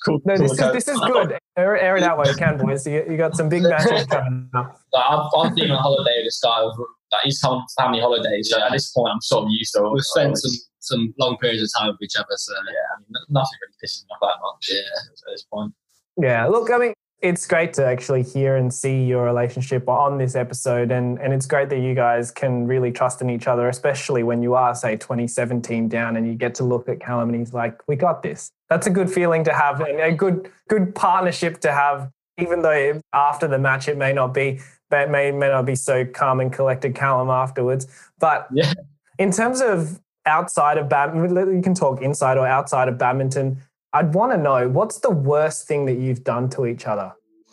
cool. 0.04 0.20
No, 0.24 0.36
this 0.36 0.58
cool. 0.58 0.68
is 0.68 0.84
this 0.84 0.88
is 0.94 1.00
good. 1.00 1.38
Air, 1.56 1.76
air 1.76 1.96
it 1.96 2.02
out 2.02 2.16
while 2.18 2.28
you 2.28 2.34
can, 2.36 2.58
boys. 2.58 2.86
You, 2.86 3.04
you 3.08 3.16
got 3.16 3.34
some 3.36 3.48
big 3.48 3.62
matches 3.72 4.06
coming 4.06 4.48
up. 4.54 4.80
Like, 4.92 5.04
I'm, 5.08 5.20
I've 5.38 5.54
been 5.54 5.70
on 5.70 5.82
holiday 5.82 6.16
with 6.18 6.26
this 6.26 6.40
guy. 6.42 6.60
Like, 6.60 7.24
he's 7.24 7.40
come 7.40 7.54
on 7.54 7.66
family 7.78 8.00
holidays. 8.00 8.50
so 8.50 8.60
at 8.62 8.72
this 8.72 8.90
point, 8.92 9.12
I'm 9.12 9.20
sort 9.20 9.44
of 9.44 9.50
used 9.50 9.72
to. 9.74 9.84
it. 9.84 9.92
We've 9.92 10.02
spent 10.02 10.38
some, 10.38 10.52
some 10.82 11.14
long 11.18 11.36
periods 11.38 11.62
of 11.62 11.70
time 11.80 11.88
with 11.92 12.02
each 12.02 12.16
other, 12.16 12.26
so 12.36 12.52
yeah, 12.54 12.94
I 12.96 13.00
mean, 13.00 13.12
nothing 13.30 13.58
really 13.62 13.74
pisses 13.82 14.02
me 14.04 14.08
off 14.12 14.18
that 14.20 14.38
much. 14.42 14.68
yeah. 14.70 14.78
at 14.78 15.32
this 15.32 15.44
point. 15.44 15.72
Yeah, 16.20 16.46
look, 16.46 16.70
I 16.70 16.78
mean, 16.78 16.92
it's 17.22 17.46
great 17.46 17.72
to 17.74 17.86
actually 17.86 18.24
hear 18.24 18.56
and 18.56 18.74
see 18.74 19.04
your 19.04 19.22
relationship 19.24 19.88
on 19.88 20.18
this 20.18 20.34
episode, 20.34 20.90
and 20.90 21.18
and 21.20 21.32
it's 21.32 21.46
great 21.46 21.68
that 21.70 21.78
you 21.78 21.94
guys 21.94 22.30
can 22.32 22.66
really 22.66 22.90
trust 22.90 23.22
in 23.22 23.30
each 23.30 23.46
other, 23.46 23.68
especially 23.68 24.22
when 24.24 24.42
you 24.42 24.54
are, 24.54 24.74
say, 24.74 24.96
2017 24.96 25.88
down, 25.88 26.16
and 26.16 26.26
you 26.26 26.34
get 26.34 26.54
to 26.56 26.64
look 26.64 26.88
at 26.88 27.00
Callum 27.00 27.28
and 27.30 27.38
he's 27.38 27.54
like, 27.54 27.80
"We 27.86 27.94
got 27.96 28.22
this." 28.22 28.50
That's 28.68 28.86
a 28.88 28.90
good 28.90 29.10
feeling 29.10 29.44
to 29.44 29.52
have, 29.52 29.80
and 29.80 30.00
a 30.00 30.12
good 30.12 30.50
good 30.68 30.94
partnership 30.96 31.60
to 31.60 31.72
have, 31.72 32.10
even 32.38 32.62
though 32.62 33.00
after 33.12 33.46
the 33.46 33.58
match 33.58 33.86
it 33.88 33.96
may 33.96 34.12
not 34.12 34.34
be, 34.34 34.60
but 34.90 35.02
it 35.02 35.10
may 35.10 35.30
may 35.30 35.48
not 35.48 35.64
be 35.64 35.76
so 35.76 36.04
calm 36.04 36.40
and 36.40 36.52
collected, 36.52 36.94
Callum 36.96 37.30
afterwards. 37.30 37.86
But 38.18 38.48
Yeah. 38.52 38.72
in 39.18 39.30
terms 39.30 39.60
of 39.62 40.00
outside 40.26 40.78
of 40.78 40.88
badminton, 40.88 41.56
you 41.56 41.62
can 41.62 41.74
talk 41.74 42.02
inside 42.02 42.38
or 42.38 42.46
outside 42.46 42.88
of 42.88 42.98
badminton. 42.98 43.60
I'd 43.92 44.14
want 44.14 44.32
to 44.32 44.38
know 44.38 44.68
what's 44.68 45.00
the 45.00 45.10
worst 45.10 45.68
thing 45.68 45.86
that 45.86 45.98
you've 45.98 46.24
done 46.24 46.48
to 46.50 46.66
each 46.66 46.86
other. 46.86 47.12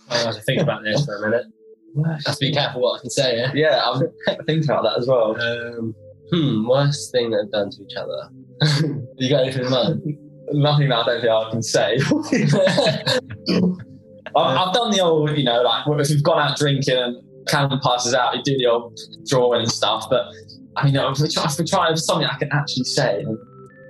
I 0.09 0.17
have 0.17 0.35
to 0.35 0.41
think 0.41 0.61
about 0.61 0.83
this 0.83 1.05
for 1.05 1.15
a 1.17 1.29
minute. 1.29 1.45
I 2.05 2.13
have 2.25 2.35
to 2.35 2.37
be 2.39 2.51
careful 2.51 2.81
what 2.81 2.99
I 2.99 3.01
can 3.01 3.09
say, 3.09 3.37
yeah? 3.37 3.51
Yeah, 3.53 3.81
I'm 3.83 4.01
thinking 4.45 4.69
about 4.69 4.83
that 4.83 4.97
as 4.97 5.07
well. 5.07 5.39
Um, 5.39 5.93
hmm, 6.31 6.67
worst 6.67 7.11
thing 7.11 7.31
that 7.31 7.45
I've 7.45 7.51
done 7.51 7.69
to 7.71 7.83
each 7.83 7.95
other. 7.95 8.29
you 9.17 9.29
got 9.29 9.43
anything 9.43 9.65
in 9.65 9.71
mind? 9.71 10.17
Nothing 10.51 10.89
that 10.89 10.99
I 10.99 11.05
don't 11.05 11.21
think 11.21 11.31
I 11.31 11.49
can 11.51 11.63
say. 11.63 11.99
I've, 14.35 14.57
I've 14.57 14.73
done 14.73 14.91
the 14.91 14.99
old, 15.01 15.37
you 15.37 15.43
know, 15.43 15.61
like 15.61 15.85
if 15.87 16.09
we've 16.09 16.23
gone 16.23 16.39
out 16.39 16.57
drinking 16.57 16.97
and 16.97 17.17
Callum 17.47 17.79
passes 17.81 18.13
out, 18.13 18.35
you 18.35 18.43
do 18.43 18.57
the 18.57 18.67
old 18.67 18.97
drawing 19.27 19.61
and 19.61 19.71
stuff. 19.71 20.05
But 20.09 20.25
I 20.81 20.85
mean, 20.85 20.95
if 20.95 21.19
we 21.19 21.29
try, 21.29 21.45
if 21.45 21.57
we 21.57 21.65
try 21.65 21.93
something 21.95 22.27
I 22.27 22.37
can 22.37 22.49
actually 22.51 22.85
say, 22.85 23.25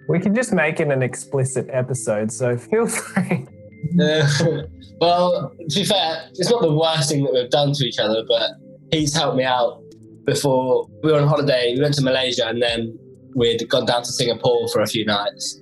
We 0.07 0.19
can 0.19 0.33
just 0.33 0.53
make 0.53 0.79
it 0.79 0.87
an 0.89 1.03
explicit 1.03 1.67
episode, 1.69 2.31
so 2.31 2.57
feel 2.57 2.87
free. 2.99 3.45
Well, 5.01 5.53
to 5.57 5.79
be 5.79 5.85
fair, 5.85 6.25
it's 6.31 6.49
not 6.49 6.61
the 6.61 6.73
worst 6.73 7.09
thing 7.09 7.23
that 7.23 7.33
we've 7.33 7.49
done 7.49 7.71
to 7.71 7.85
each 7.85 7.99
other, 7.99 8.21
but 8.27 8.51
he's 8.91 9.15
helped 9.15 9.37
me 9.37 9.45
out 9.45 9.81
before 10.25 10.87
we 11.03 11.11
were 11.11 11.21
on 11.21 11.27
holiday. 11.27 11.73
We 11.75 11.81
went 11.81 11.93
to 11.95 12.03
Malaysia 12.03 12.47
and 12.47 12.61
then 12.61 12.99
we'd 13.35 13.67
gone 13.69 13.85
down 13.85 14.03
to 14.03 14.11
Singapore 14.11 14.67
for 14.69 14.81
a 14.81 14.87
few 14.87 15.05
nights. 15.05 15.61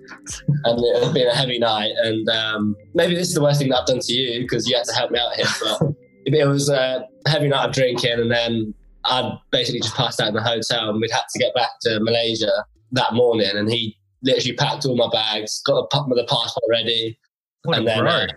And 0.63 0.79
it 0.83 1.03
had 1.03 1.13
been 1.13 1.27
a 1.27 1.35
heavy 1.35 1.59
night. 1.59 1.91
And 2.03 2.27
um, 2.29 2.75
maybe 2.95 3.13
this 3.13 3.27
is 3.27 3.35
the 3.35 3.41
worst 3.41 3.59
thing 3.59 3.69
that 3.69 3.81
I've 3.81 3.85
done 3.85 3.99
to 3.99 4.13
you 4.13 4.41
because 4.41 4.67
you 4.67 4.75
had 4.75 4.85
to 4.85 4.93
help 4.93 5.11
me 5.11 5.19
out 5.19 5.35
here. 5.35 5.45
But 5.61 5.93
it 6.25 6.47
was 6.47 6.69
a 6.69 7.05
heavy 7.27 7.47
night 7.47 7.67
of 7.67 7.73
drinking. 7.75 8.19
And 8.19 8.31
then 8.31 8.73
I'd 9.07 9.37
basically 9.51 9.81
just 9.81 9.95
passed 9.95 10.21
out 10.21 10.29
in 10.29 10.33
the 10.33 10.41
hotel 10.41 10.89
and 10.89 10.99
we'd 10.99 11.11
had 11.11 11.23
to 11.31 11.39
get 11.39 11.53
back 11.53 11.69
to 11.81 11.99
Malaysia 11.99 12.51
that 12.91 13.13
morning. 13.13 13.49
And 13.53 13.69
he 13.69 13.97
literally 14.23 14.55
packed 14.55 14.85
all 14.85 14.95
my 14.95 15.09
bags, 15.11 15.61
got 15.65 15.75
the, 15.75 15.87
pa- 15.87 16.07
the 16.07 16.27
passport 16.29 16.63
ready. 16.69 17.17
What 17.63 17.75
a 17.75 17.79
and 17.79 17.87
then, 17.87 17.99
bro. 17.99 18.09
uh, 18.09 18.27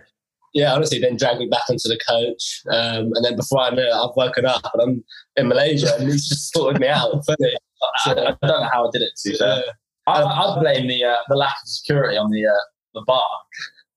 yeah, 0.53 0.73
honestly, 0.73 0.99
then 0.99 1.17
dragged 1.17 1.39
me 1.39 1.47
back 1.47 1.69
onto 1.69 1.87
the 1.87 1.99
coach. 2.07 2.61
Um, 2.69 3.11
and 3.13 3.23
then 3.23 3.35
before 3.35 3.61
I 3.61 3.69
knew 3.69 3.81
it, 3.81 3.93
I've 3.93 4.15
woken 4.15 4.45
up 4.45 4.69
and 4.73 4.81
I'm 4.81 5.03
in 5.37 5.47
Malaysia 5.47 5.93
and 5.97 6.09
he's 6.09 6.27
just 6.27 6.53
sorted 6.53 6.81
me 6.81 6.87
out 6.87 7.11
fully. 7.25 7.55
I, 8.05 8.11
I 8.11 8.13
don't 8.13 8.41
know 8.41 8.69
how 8.71 8.87
I 8.87 8.89
did 8.91 9.01
it. 9.01 9.11
To 9.23 9.29
be 9.31 9.37
fair. 9.37 9.63
I, 10.07 10.23
I 10.23 10.59
blame 10.59 10.87
the 10.87 11.03
uh, 11.03 11.15
the 11.29 11.35
lack 11.35 11.55
of 11.61 11.67
security 11.67 12.17
on 12.17 12.31
the 12.31 12.45
uh, 12.45 12.63
the 12.93 13.01
bar. 13.05 13.23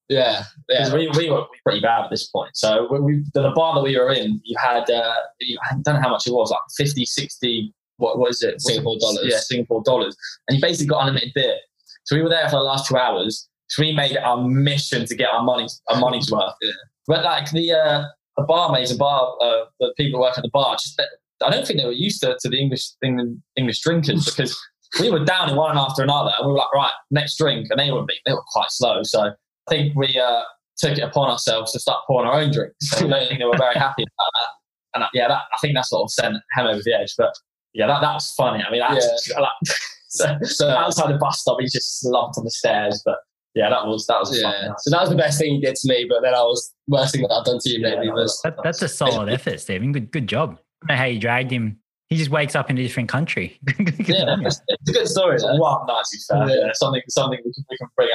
Yeah, 0.08 0.44
yeah. 0.68 0.92
we, 0.92 1.08
we 1.16 1.30
were 1.30 1.44
pretty 1.64 1.80
bad 1.80 2.04
at 2.04 2.10
this 2.10 2.28
point. 2.28 2.50
So 2.54 2.86
we, 2.90 3.00
we, 3.00 3.24
the, 3.32 3.42
the 3.42 3.50
bar 3.50 3.74
that 3.74 3.82
we 3.82 3.98
were 3.98 4.12
in, 4.12 4.40
you 4.44 4.56
had, 4.58 4.88
uh, 4.90 5.14
you, 5.40 5.58
I 5.70 5.76
don't 5.82 5.96
know 5.96 6.02
how 6.02 6.10
much 6.10 6.26
it 6.26 6.32
was, 6.32 6.50
like 6.50 6.60
50, 6.76 7.04
60, 7.06 7.72
what, 7.96 8.18
what 8.18 8.30
is 8.30 8.42
it? 8.42 8.60
Singapore 8.60 8.98
dollars. 9.00 9.24
Yeah, 9.24 9.38
Singapore 9.38 9.82
dollars. 9.84 10.16
And 10.48 10.56
you 10.56 10.62
basically 10.62 10.88
got 10.88 11.00
unlimited 11.06 11.32
beer. 11.34 11.56
So 12.04 12.16
we 12.16 12.22
were 12.22 12.28
there 12.28 12.48
for 12.48 12.56
the 12.56 12.62
last 12.62 12.86
two 12.88 12.96
hours. 12.96 13.48
So 13.68 13.82
we 13.82 13.92
made 13.92 14.12
it 14.12 14.22
our 14.22 14.36
mission 14.36 15.06
to 15.06 15.16
get 15.16 15.30
our 15.30 15.42
money, 15.42 15.66
our 15.88 15.98
money's 15.98 16.30
worth. 16.30 16.54
Yeah. 16.60 16.72
But 17.06 17.24
like 17.24 17.50
the, 17.50 17.72
uh, 17.72 18.04
the 18.36 18.42
barmaids 18.42 18.90
and 18.90 18.98
bar, 18.98 19.34
uh, 19.40 19.64
the 19.80 19.94
people 19.96 20.18
who 20.18 20.22
work 20.22 20.36
at 20.36 20.42
the 20.42 20.50
bar, 20.52 20.74
just, 20.74 21.00
I 21.42 21.50
don't 21.50 21.66
think 21.66 21.78
they 21.80 21.86
were 21.86 21.92
used 21.92 22.20
to, 22.22 22.36
to 22.40 22.48
the 22.48 22.60
English 22.60 22.90
thing, 23.00 23.42
English 23.56 23.80
drinkers 23.80 24.26
because 24.26 24.58
we 25.00 25.10
were 25.10 25.24
down 25.24 25.48
in 25.50 25.56
one 25.56 25.78
after 25.78 26.02
another 26.02 26.30
and 26.38 26.46
we 26.46 26.52
were 26.52 26.58
like, 26.58 26.72
right, 26.74 26.92
next 27.10 27.36
drink. 27.38 27.68
And 27.70 27.80
they 27.80 27.90
were, 27.90 28.04
big- 28.04 28.18
they 28.26 28.32
were 28.32 28.44
quite 28.52 28.70
slow. 28.70 29.02
So 29.02 29.32
I 29.68 29.74
think 29.74 29.96
we 29.96 30.18
uh, 30.18 30.42
took 30.77 30.98
it 30.98 31.03
upon 31.03 31.31
ourselves 31.31 31.72
to 31.72 31.81
start 31.81 32.05
pouring 32.07 32.29
our 32.29 32.40
own 32.40 32.53
drinks. 32.53 32.77
So 32.81 33.07
I 33.07 33.09
don't 33.09 33.29
think 33.29 33.40
they 33.40 33.46
were 33.46 33.57
very 33.57 33.74
happy 33.74 34.03
about 34.03 34.31
that. 34.40 34.48
And 34.94 35.05
uh, 35.05 35.09
yeah, 35.12 35.29
that, 35.29 35.42
I 35.53 35.59
think 35.61 35.74
that 35.74 35.87
sort 35.87 36.05
of 36.05 36.11
sent 36.11 36.35
him 36.35 36.66
over 36.66 36.81
the 36.85 36.94
edge. 36.94 37.14
But 37.16 37.33
yeah, 37.72 37.87
that, 37.87 38.00
that 38.00 38.14
was 38.14 38.31
funny. 38.33 38.62
I 38.62 38.70
mean, 38.70 38.81
that's 38.81 39.33
like, 39.38 39.77
so, 40.09 40.38
So, 40.42 40.68
outside 40.68 41.12
the 41.12 41.18
bus 41.18 41.40
stop, 41.40 41.59
he 41.61 41.66
just 41.66 42.00
slumped 42.00 42.38
on 42.38 42.44
the 42.44 42.50
stairs. 42.50 43.03
But 43.05 43.16
yeah, 43.55 43.68
that 43.68 43.87
was 43.87 44.07
that 44.07 44.20
was 44.20 44.38
yeah. 44.40 44.68
fun. 44.68 44.74
So 44.79 44.90
that 44.90 45.00
was 45.00 45.11
the 45.11 45.16
best 45.16 45.38
thing 45.38 45.55
he 45.55 45.61
did 45.61 45.74
to 45.77 45.88
me, 45.88 46.07
but 46.09 46.22
then 46.22 46.35
I 46.35 46.42
was 46.42 46.72
worst 46.88 47.12
thing 47.12 47.22
that 47.22 47.33
I've 47.33 47.44
done 47.44 47.59
to 47.61 47.70
you 47.70 47.81
maybe 47.81 48.07
Yeah, 48.07 48.12
was 48.12 48.40
That, 48.42 48.57
that's 48.62 48.83
a 48.83 48.88
solid 49.03 49.29
effort, 49.29 49.61
Steven. 49.61 49.92
Good, 49.92 50.11
good 50.11 50.29
job. 50.29 50.59
I 50.85 50.87
don't 50.87 50.96
know 50.96 50.96
how 50.96 51.05
you 51.05 51.20
dragged 51.20 51.50
him. 51.50 51.79
He 52.11 52.16
just 52.16 52.31
wakes 52.31 52.55
up 52.55 52.70
in 52.70 52.79
a 52.79 52.83
different 52.83 53.09
country. 53.09 53.59
Yeah, 54.07 54.37
it's, 54.40 54.61
it's 54.68 54.90
a 54.90 54.92
good 54.92 55.09
story. 55.09 55.35
It's 55.35 55.44
though. 55.44 55.57
one 55.57 55.87
night, 55.87 56.05
to 56.05 56.16
be 56.16 56.22
fair. 56.29 56.48
Yeah. 56.48 56.66
Yeah, 56.66 56.72
something 56.74 57.03
something 57.09 57.40
we 57.44 57.53
can, 57.53 57.64
we 57.70 57.77
can 57.77 57.88
bring 57.96 58.09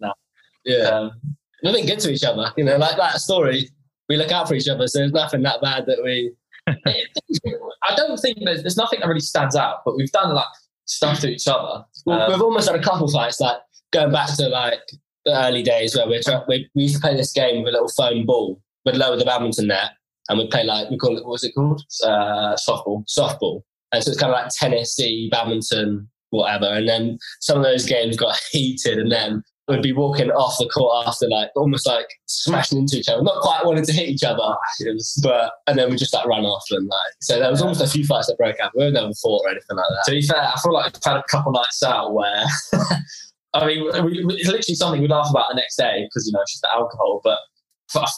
up. 0.00 0.14
Yeah, 0.64 0.88
Um, 0.88 1.10
been 1.62 1.86
good 1.86 2.00
to 2.00 2.10
each 2.12 2.24
other. 2.24 2.52
You 2.56 2.64
know, 2.64 2.76
like 2.76 2.96
that 2.96 3.18
story. 3.20 3.68
We 4.08 4.16
look 4.16 4.32
out 4.32 4.48
for 4.48 4.54
each 4.54 4.68
other, 4.68 4.86
so 4.88 4.98
there's 4.98 5.12
nothing 5.12 5.42
that 5.42 5.60
bad 5.62 5.86
that 5.86 6.02
we. 6.02 6.32
I 6.66 7.94
don't 7.96 8.18
think 8.18 8.38
there's, 8.44 8.62
there's 8.62 8.76
nothing 8.76 9.00
that 9.00 9.06
really 9.08 9.20
stands 9.20 9.56
out, 9.56 9.78
but 9.84 9.96
we've 9.96 10.10
done 10.12 10.34
like 10.34 10.44
stuff 10.86 11.20
to 11.20 11.28
each 11.28 11.46
other. 11.48 11.84
Well, 12.06 12.22
Um, 12.22 12.32
we've 12.32 12.42
almost 12.42 12.68
had 12.68 12.78
a 12.78 12.82
couple 12.82 13.10
fights, 13.10 13.40
like 13.40 13.56
going 13.92 14.12
back 14.12 14.34
to 14.36 14.48
like 14.48 14.80
the 15.24 15.32
early 15.46 15.62
days 15.62 15.96
where 15.96 16.06
we're 16.06 16.22
try- 16.22 16.42
we, 16.48 16.68
we 16.74 16.82
used 16.82 16.96
to 16.96 17.00
play 17.00 17.16
this 17.16 17.32
game 17.32 17.62
with 17.62 17.70
a 17.70 17.72
little 17.72 17.88
foam 17.88 18.26
ball. 18.26 18.60
We'd 18.84 18.96
lower 18.96 19.16
the 19.16 19.24
badminton 19.24 19.68
net 19.68 19.92
and 20.28 20.38
we'd 20.38 20.50
play 20.50 20.64
like 20.64 20.90
we 20.90 20.96
call 20.98 21.16
it 21.16 21.24
what 21.24 21.32
was 21.32 21.44
it 21.44 21.54
called? 21.54 21.82
uh, 22.04 22.56
softball. 22.56 23.04
Softball. 23.08 23.62
And 23.92 24.02
so 24.02 24.10
it's 24.10 24.20
kind 24.20 24.32
of 24.32 24.38
like 24.40 24.50
tennis, 24.52 24.98
badminton, 25.30 26.08
whatever. 26.30 26.66
And 26.66 26.88
then 26.88 27.18
some 27.40 27.56
of 27.58 27.64
those 27.64 27.86
games 27.86 28.16
got 28.16 28.38
heated, 28.52 28.98
and 28.98 29.10
then 29.10 29.42
we'd 29.70 29.82
be 29.82 29.92
walking 29.92 30.30
off 30.30 30.56
the 30.58 30.68
court 30.68 31.06
after 31.06 31.28
like 31.28 31.50
almost 31.56 31.86
like 31.86 32.06
smashing 32.26 32.78
into 32.78 32.96
each 32.96 33.08
other, 33.08 33.22
not 33.22 33.40
quite 33.40 33.64
wanting 33.64 33.84
to 33.84 33.92
hit 33.92 34.08
each 34.08 34.22
other. 34.22 34.56
Was, 34.80 35.20
but 35.22 35.52
and 35.66 35.78
then 35.78 35.90
we 35.90 35.96
just 35.96 36.12
like 36.12 36.26
run 36.26 36.44
off 36.44 36.64
and 36.70 36.86
like 36.86 37.12
so 37.20 37.38
there 37.38 37.50
was 37.50 37.62
almost 37.62 37.80
a 37.80 37.86
few 37.86 38.04
fights 38.04 38.26
that 38.26 38.36
broke 38.36 38.60
out. 38.60 38.72
We 38.76 38.84
were 38.84 38.90
never 38.90 39.12
fought 39.14 39.44
or 39.44 39.50
anything 39.50 39.76
like 39.76 39.86
that. 39.88 40.04
To 40.06 40.10
be 40.10 40.22
fair, 40.22 40.42
I 40.42 40.58
feel 40.60 40.72
like 40.72 40.92
we've 40.92 41.04
had 41.04 41.16
a 41.16 41.24
couple 41.30 41.52
nights 41.52 41.82
out 41.82 42.12
where, 42.12 42.44
I 43.54 43.66
mean, 43.66 43.84
we, 44.04 44.24
we, 44.24 44.34
it's 44.34 44.48
literally 44.48 44.74
something 44.74 45.00
we 45.00 45.08
laugh 45.08 45.30
about 45.30 45.46
the 45.50 45.56
next 45.56 45.76
day 45.76 46.04
because 46.04 46.26
you 46.26 46.32
know 46.32 46.40
it's 46.42 46.52
just 46.52 46.62
the 46.62 46.70
alcohol. 46.72 47.20
But 47.24 47.38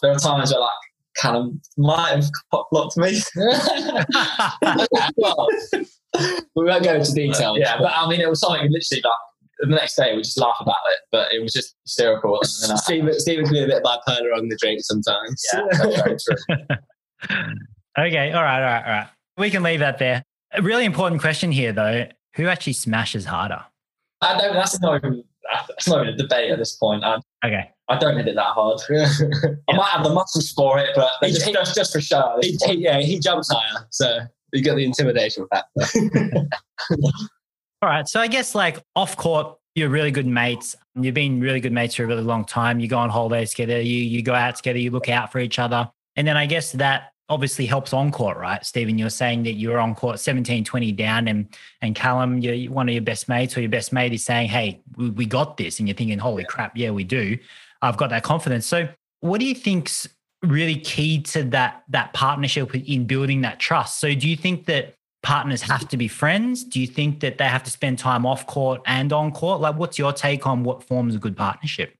there 0.02 0.12
are 0.12 0.18
times 0.18 0.52
where 0.52 0.60
like 0.60 0.70
kind 1.16 1.36
of 1.36 1.52
might 1.76 2.16
have 2.16 2.30
blocked 2.70 2.96
me. 2.96 3.20
well, 5.16 5.48
we 6.56 6.64
won't 6.64 6.84
go 6.84 6.94
into 6.94 7.12
detail. 7.12 7.58
yeah, 7.58 7.78
but 7.78 7.92
I 7.94 8.08
mean, 8.08 8.20
it 8.20 8.28
was 8.28 8.40
something 8.40 8.60
literally 8.70 9.02
like 9.02 9.12
the 9.68 9.74
next 9.74 9.96
day 9.96 10.14
we 10.14 10.22
just 10.22 10.38
laugh 10.38 10.56
about 10.60 10.74
it, 10.92 11.00
but 11.10 11.32
it 11.32 11.40
was 11.42 11.52
just 11.52 11.76
hysterical. 11.84 12.36
And 12.38 12.78
Steven, 12.78 13.18
Steven 13.18 13.44
can 13.44 13.54
be 13.54 13.62
a 13.62 13.66
bit 13.66 13.82
bipolar 13.82 14.36
on 14.36 14.48
the 14.48 14.56
drink 14.60 14.80
sometimes. 14.82 15.42
yeah, 15.52 15.60
that's 15.70 16.02
very 16.02 16.16
true. 16.18 16.76
okay. 17.98 18.32
All 18.32 18.42
right. 18.42 18.56
All 18.62 18.72
right. 18.72 18.84
All 18.84 18.92
right. 18.92 19.08
We 19.38 19.50
can 19.50 19.62
leave 19.62 19.80
that 19.80 19.98
there. 19.98 20.22
A 20.52 20.62
really 20.62 20.84
important 20.84 21.20
question 21.20 21.50
here, 21.52 21.72
though. 21.72 22.06
Who 22.36 22.46
actually 22.48 22.74
smashes 22.74 23.24
harder? 23.24 23.62
I 24.20 24.38
don't. 24.38 24.54
That's 24.54 24.80
not 24.80 24.96
even. 25.04 25.24
That's 25.68 25.88
not 25.88 26.02
even 26.02 26.14
a 26.14 26.16
debate 26.16 26.50
at 26.50 26.58
this 26.58 26.76
point. 26.76 27.04
I, 27.04 27.18
Okay. 27.44 27.70
I 27.88 27.98
don't 27.98 28.16
hit 28.16 28.28
it 28.28 28.36
that 28.36 28.44
hard. 28.54 28.80
I 28.90 29.76
might 29.76 29.88
have 29.90 30.04
the 30.04 30.10
muscles 30.14 30.50
for 30.52 30.78
it, 30.78 30.90
but 30.94 31.10
He- 31.20 31.28
just, 31.32 31.44
he- 31.46 31.52
just, 31.52 31.74
just 31.74 31.92
for 31.92 32.00
show. 32.00 32.38
he, 32.40 32.56
he- 32.66 32.74
yeah, 32.84 33.00
he 33.00 33.18
jumps 33.18 33.50
higher, 33.52 33.86
so 33.90 34.20
you 34.52 34.62
got 34.62 34.76
the 34.76 34.84
intimidation 34.84 35.46
factor. 35.50 36.46
All 37.82 37.88
right. 37.88 38.06
So 38.08 38.20
I 38.20 38.28
guess 38.28 38.54
like 38.54 38.80
off 38.94 39.16
court, 39.16 39.58
you're 39.74 39.88
really 39.88 40.12
good 40.12 40.26
mates. 40.26 40.76
You've 40.94 41.14
been 41.14 41.40
really 41.40 41.58
good 41.58 41.72
mates 41.72 41.96
for 41.96 42.04
a 42.04 42.06
really 42.06 42.22
long 42.22 42.44
time. 42.44 42.78
You 42.78 42.86
go 42.86 42.98
on 42.98 43.10
holidays 43.10 43.50
together. 43.50 43.80
You 43.80 43.96
you 43.96 44.22
go 44.22 44.34
out 44.34 44.54
together. 44.54 44.78
You 44.78 44.92
look 44.92 45.08
out 45.08 45.32
for 45.32 45.40
each 45.40 45.58
other. 45.58 45.90
And 46.14 46.26
then 46.26 46.36
I 46.36 46.46
guess 46.46 46.72
that 46.72 47.12
obviously 47.28 47.66
helps 47.66 47.92
on 47.92 48.12
court, 48.12 48.36
right? 48.36 48.64
Steven, 48.64 48.98
you're 48.98 49.10
saying 49.10 49.42
that 49.44 49.54
you're 49.54 49.80
on 49.80 49.94
court 49.94 50.20
17, 50.20 50.64
20 50.64 50.92
down, 50.92 51.26
and 51.26 51.48
and 51.80 51.96
Callum, 51.96 52.38
you're 52.38 52.70
one 52.70 52.88
of 52.88 52.94
your 52.94 53.02
best 53.02 53.28
mates 53.28 53.56
or 53.56 53.62
your 53.62 53.70
best 53.70 53.92
mate 53.92 54.12
is 54.12 54.24
saying, 54.24 54.48
Hey, 54.48 54.80
we, 54.96 55.10
we 55.10 55.26
got 55.26 55.56
this. 55.56 55.80
And 55.80 55.88
you're 55.88 55.96
thinking, 55.96 56.18
Holy 56.18 56.44
crap, 56.44 56.76
yeah, 56.76 56.90
we 56.90 57.02
do. 57.02 57.36
I've 57.80 57.96
got 57.96 58.10
that 58.10 58.22
confidence. 58.22 58.64
So 58.64 58.88
what 59.20 59.40
do 59.40 59.46
you 59.46 59.56
think's 59.56 60.08
really 60.42 60.76
key 60.76 61.20
to 61.22 61.42
that 61.44 61.82
that 61.88 62.12
partnership 62.12 62.72
in 62.76 63.06
building 63.06 63.40
that 63.40 63.58
trust? 63.58 63.98
So 63.98 64.14
do 64.14 64.28
you 64.28 64.36
think 64.36 64.66
that 64.66 64.94
partners 65.22 65.62
have 65.62 65.88
to 65.88 65.96
be 65.96 66.08
friends? 66.08 66.64
Do 66.64 66.80
you 66.80 66.86
think 66.86 67.20
that 67.20 67.38
they 67.38 67.46
have 67.46 67.62
to 67.64 67.70
spend 67.70 67.98
time 67.98 68.26
off 68.26 68.46
court 68.46 68.82
and 68.86 69.12
on 69.12 69.32
court? 69.32 69.60
Like 69.60 69.76
what's 69.76 69.98
your 69.98 70.12
take 70.12 70.46
on 70.46 70.64
what 70.64 70.82
forms 70.84 71.14
a 71.14 71.18
good 71.18 71.36
partnership? 71.36 71.94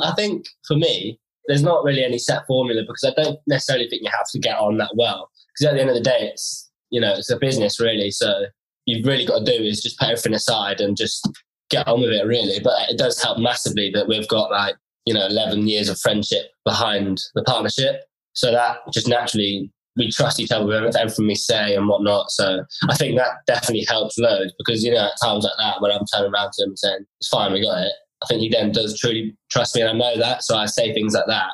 I 0.00 0.12
think 0.14 0.46
for 0.66 0.76
me, 0.76 1.20
there's 1.46 1.62
not 1.62 1.84
really 1.84 2.02
any 2.02 2.18
set 2.18 2.46
formula 2.46 2.82
because 2.86 3.04
I 3.04 3.22
don't 3.22 3.38
necessarily 3.46 3.88
think 3.88 4.02
you 4.02 4.10
have 4.16 4.28
to 4.32 4.38
get 4.38 4.58
on 4.58 4.78
that 4.78 4.92
well. 4.96 5.30
Because 5.48 5.70
at 5.70 5.74
the 5.74 5.80
end 5.80 5.90
of 5.90 5.96
the 5.96 6.02
day, 6.02 6.30
it's 6.32 6.70
you 6.90 7.00
know 7.00 7.14
it's 7.14 7.30
a 7.30 7.38
business 7.38 7.78
really. 7.78 8.10
So 8.10 8.46
you've 8.86 9.06
really 9.06 9.26
got 9.26 9.40
to 9.40 9.44
do 9.44 9.62
is 9.62 9.82
just 9.82 9.98
put 9.98 10.08
everything 10.08 10.34
aside 10.34 10.80
and 10.80 10.96
just 10.96 11.28
get 11.70 11.86
on 11.86 12.00
with 12.00 12.10
it 12.10 12.26
really. 12.26 12.60
But 12.60 12.90
it 12.90 12.98
does 12.98 13.22
help 13.22 13.38
massively 13.38 13.90
that 13.94 14.08
we've 14.08 14.28
got 14.28 14.50
like 14.50 14.76
you 15.04 15.12
know 15.12 15.26
11 15.26 15.68
years 15.68 15.88
of 15.88 15.98
friendship 16.00 16.46
behind 16.64 17.20
the 17.34 17.42
partnership. 17.42 18.02
So 18.32 18.50
that 18.50 18.78
just 18.92 19.06
naturally 19.06 19.70
we 19.96 20.10
trust 20.10 20.40
each 20.40 20.50
other 20.50 20.66
with 20.66 20.96
everything 20.96 21.26
we 21.26 21.34
say 21.34 21.74
and 21.74 21.88
whatnot. 21.88 22.30
So 22.30 22.64
I 22.88 22.96
think 22.96 23.16
that 23.16 23.46
definitely 23.46 23.86
helps 23.88 24.18
loads 24.18 24.52
because 24.58 24.82
you 24.82 24.92
know 24.92 25.06
at 25.06 25.12
times 25.22 25.44
like 25.44 25.52
that 25.58 25.80
when 25.80 25.92
I'm 25.92 26.04
turning 26.12 26.32
around 26.32 26.52
to 26.54 26.64
him 26.64 26.76
saying 26.76 27.06
it's 27.20 27.28
fine, 27.28 27.52
we 27.52 27.62
got 27.62 27.82
it 27.82 27.92
I 28.24 28.26
think 28.26 28.40
he 28.40 28.48
then 28.48 28.72
does 28.72 28.98
truly 28.98 29.36
trust 29.50 29.74
me, 29.74 29.82
and 29.82 29.90
I 29.90 29.92
know 29.92 30.18
that, 30.18 30.42
so 30.42 30.56
I 30.56 30.66
say 30.66 30.94
things 30.94 31.14
like 31.14 31.26
that. 31.26 31.50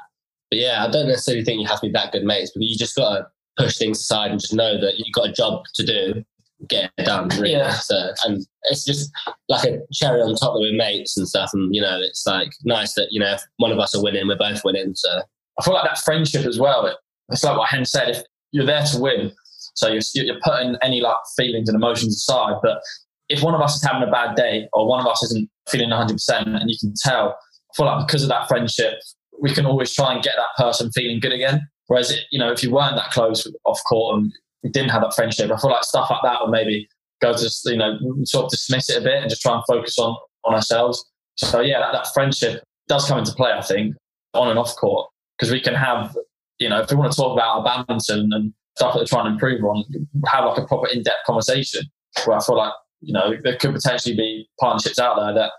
But 0.50 0.60
yeah, 0.60 0.84
I 0.84 0.90
don't 0.90 1.08
necessarily 1.08 1.44
think 1.44 1.60
you 1.60 1.66
have 1.66 1.80
to 1.80 1.88
be 1.88 1.92
that 1.92 2.12
good 2.12 2.24
mates, 2.24 2.52
but 2.54 2.62
you 2.62 2.76
just 2.76 2.96
got 2.96 3.16
to 3.16 3.26
push 3.56 3.76
things 3.76 3.98
aside 3.98 4.30
and 4.30 4.40
just 4.40 4.54
know 4.54 4.80
that 4.80 4.98
you've 4.98 5.12
got 5.12 5.28
a 5.28 5.32
job 5.32 5.64
to 5.74 5.84
do, 5.84 6.24
get 6.68 6.90
it 6.96 7.04
done. 7.04 7.28
Really. 7.30 7.52
Yeah. 7.52 7.72
So, 7.72 8.12
and 8.24 8.46
it's 8.64 8.84
just 8.84 9.10
like 9.48 9.68
a 9.68 9.78
cherry 9.92 10.20
on 10.20 10.34
top 10.36 10.54
that 10.54 10.60
we're 10.60 10.76
mates 10.76 11.16
and 11.16 11.28
stuff, 11.28 11.50
and 11.52 11.74
you 11.74 11.80
know, 11.80 11.98
it's 12.00 12.24
like 12.26 12.52
nice 12.64 12.94
that 12.94 13.08
you 13.10 13.18
know 13.18 13.32
if 13.32 13.42
one 13.56 13.72
of 13.72 13.78
us 13.78 13.94
are 13.96 14.02
winning, 14.02 14.28
we're 14.28 14.36
both 14.36 14.64
winning. 14.64 14.94
So 14.94 15.22
I 15.58 15.64
feel 15.64 15.74
like 15.74 15.84
that 15.84 15.98
friendship 15.98 16.46
as 16.46 16.58
well. 16.58 16.94
It's 17.30 17.44
like 17.44 17.56
what 17.56 17.68
Hem 17.68 17.84
said: 17.84 18.10
if 18.10 18.22
you're 18.52 18.66
there 18.66 18.84
to 18.84 18.98
win, 18.98 19.32
so 19.74 19.88
you're, 19.88 20.02
you're 20.14 20.40
putting 20.42 20.76
any 20.82 21.00
like 21.00 21.16
feelings 21.36 21.68
and 21.68 21.76
emotions 21.76 22.16
aside, 22.16 22.56
but 22.62 22.80
if 23.28 23.42
one 23.42 23.54
of 23.54 23.60
us 23.60 23.76
is 23.76 23.84
having 23.84 24.06
a 24.06 24.10
bad 24.10 24.34
day 24.34 24.68
or 24.72 24.88
one 24.88 25.00
of 25.00 25.06
us 25.06 25.22
isn't 25.22 25.48
feeling 25.68 25.90
100% 25.90 26.16
and 26.46 26.68
you 26.68 26.76
can 26.78 26.92
tell, 27.02 27.28
I 27.30 27.76
feel 27.76 27.86
like 27.86 28.06
because 28.06 28.22
of 28.22 28.28
that 28.28 28.48
friendship, 28.48 28.94
we 29.40 29.54
can 29.54 29.66
always 29.66 29.94
try 29.94 30.12
and 30.12 30.22
get 30.22 30.34
that 30.36 30.62
person 30.62 30.90
feeling 30.92 31.20
good 31.20 31.32
again. 31.32 31.60
Whereas, 31.86 32.12
you 32.30 32.38
know, 32.38 32.52
if 32.52 32.62
you 32.62 32.70
weren't 32.70 32.96
that 32.96 33.10
close 33.10 33.50
off 33.64 33.80
court 33.88 34.18
and 34.18 34.32
you 34.62 34.70
didn't 34.70 34.90
have 34.90 35.02
that 35.02 35.14
friendship, 35.14 35.50
I 35.50 35.56
feel 35.58 35.70
like 35.70 35.84
stuff 35.84 36.10
like 36.10 36.20
that 36.24 36.40
would 36.42 36.50
maybe 36.50 36.88
go 37.22 37.32
to, 37.32 37.50
you 37.64 37.76
know, 37.76 37.98
sort 38.24 38.46
of 38.46 38.50
dismiss 38.50 38.90
it 38.90 39.00
a 39.00 39.00
bit 39.00 39.22
and 39.22 39.30
just 39.30 39.42
try 39.42 39.54
and 39.54 39.62
focus 39.66 39.98
on, 39.98 40.16
on 40.44 40.54
ourselves. 40.54 41.04
So, 41.36 41.60
yeah, 41.60 41.80
that, 41.80 41.92
that 41.92 42.12
friendship 42.12 42.62
does 42.88 43.06
come 43.06 43.18
into 43.18 43.32
play, 43.32 43.52
I 43.52 43.62
think, 43.62 43.94
on 44.34 44.48
and 44.48 44.58
off 44.58 44.74
court, 44.76 45.08
because 45.38 45.52
we 45.52 45.60
can 45.60 45.74
have, 45.74 46.16
you 46.60 46.68
know, 46.68 46.80
if 46.80 46.90
we 46.90 46.96
want 46.96 47.10
to 47.10 47.16
talk 47.16 47.32
about 47.32 47.58
our 47.58 47.64
badminton 47.64 48.30
and 48.32 48.52
stuff 48.76 48.94
that 48.94 49.00
we're 49.00 49.06
trying 49.06 49.24
to 49.24 49.32
improve 49.32 49.64
on, 49.64 49.84
have 50.26 50.44
like 50.44 50.58
a 50.58 50.66
proper 50.66 50.86
in 50.88 51.02
depth 51.02 51.26
conversation 51.26 51.82
where 52.24 52.36
I 52.36 52.40
feel 52.40 52.56
like 52.56 52.72
you 53.00 53.12
know, 53.12 53.32
there 53.42 53.56
could 53.56 53.74
potentially 53.74 54.14
be 54.14 54.48
partnerships 54.58 54.98
out 54.98 55.16
there 55.16 55.34
that 55.34 55.52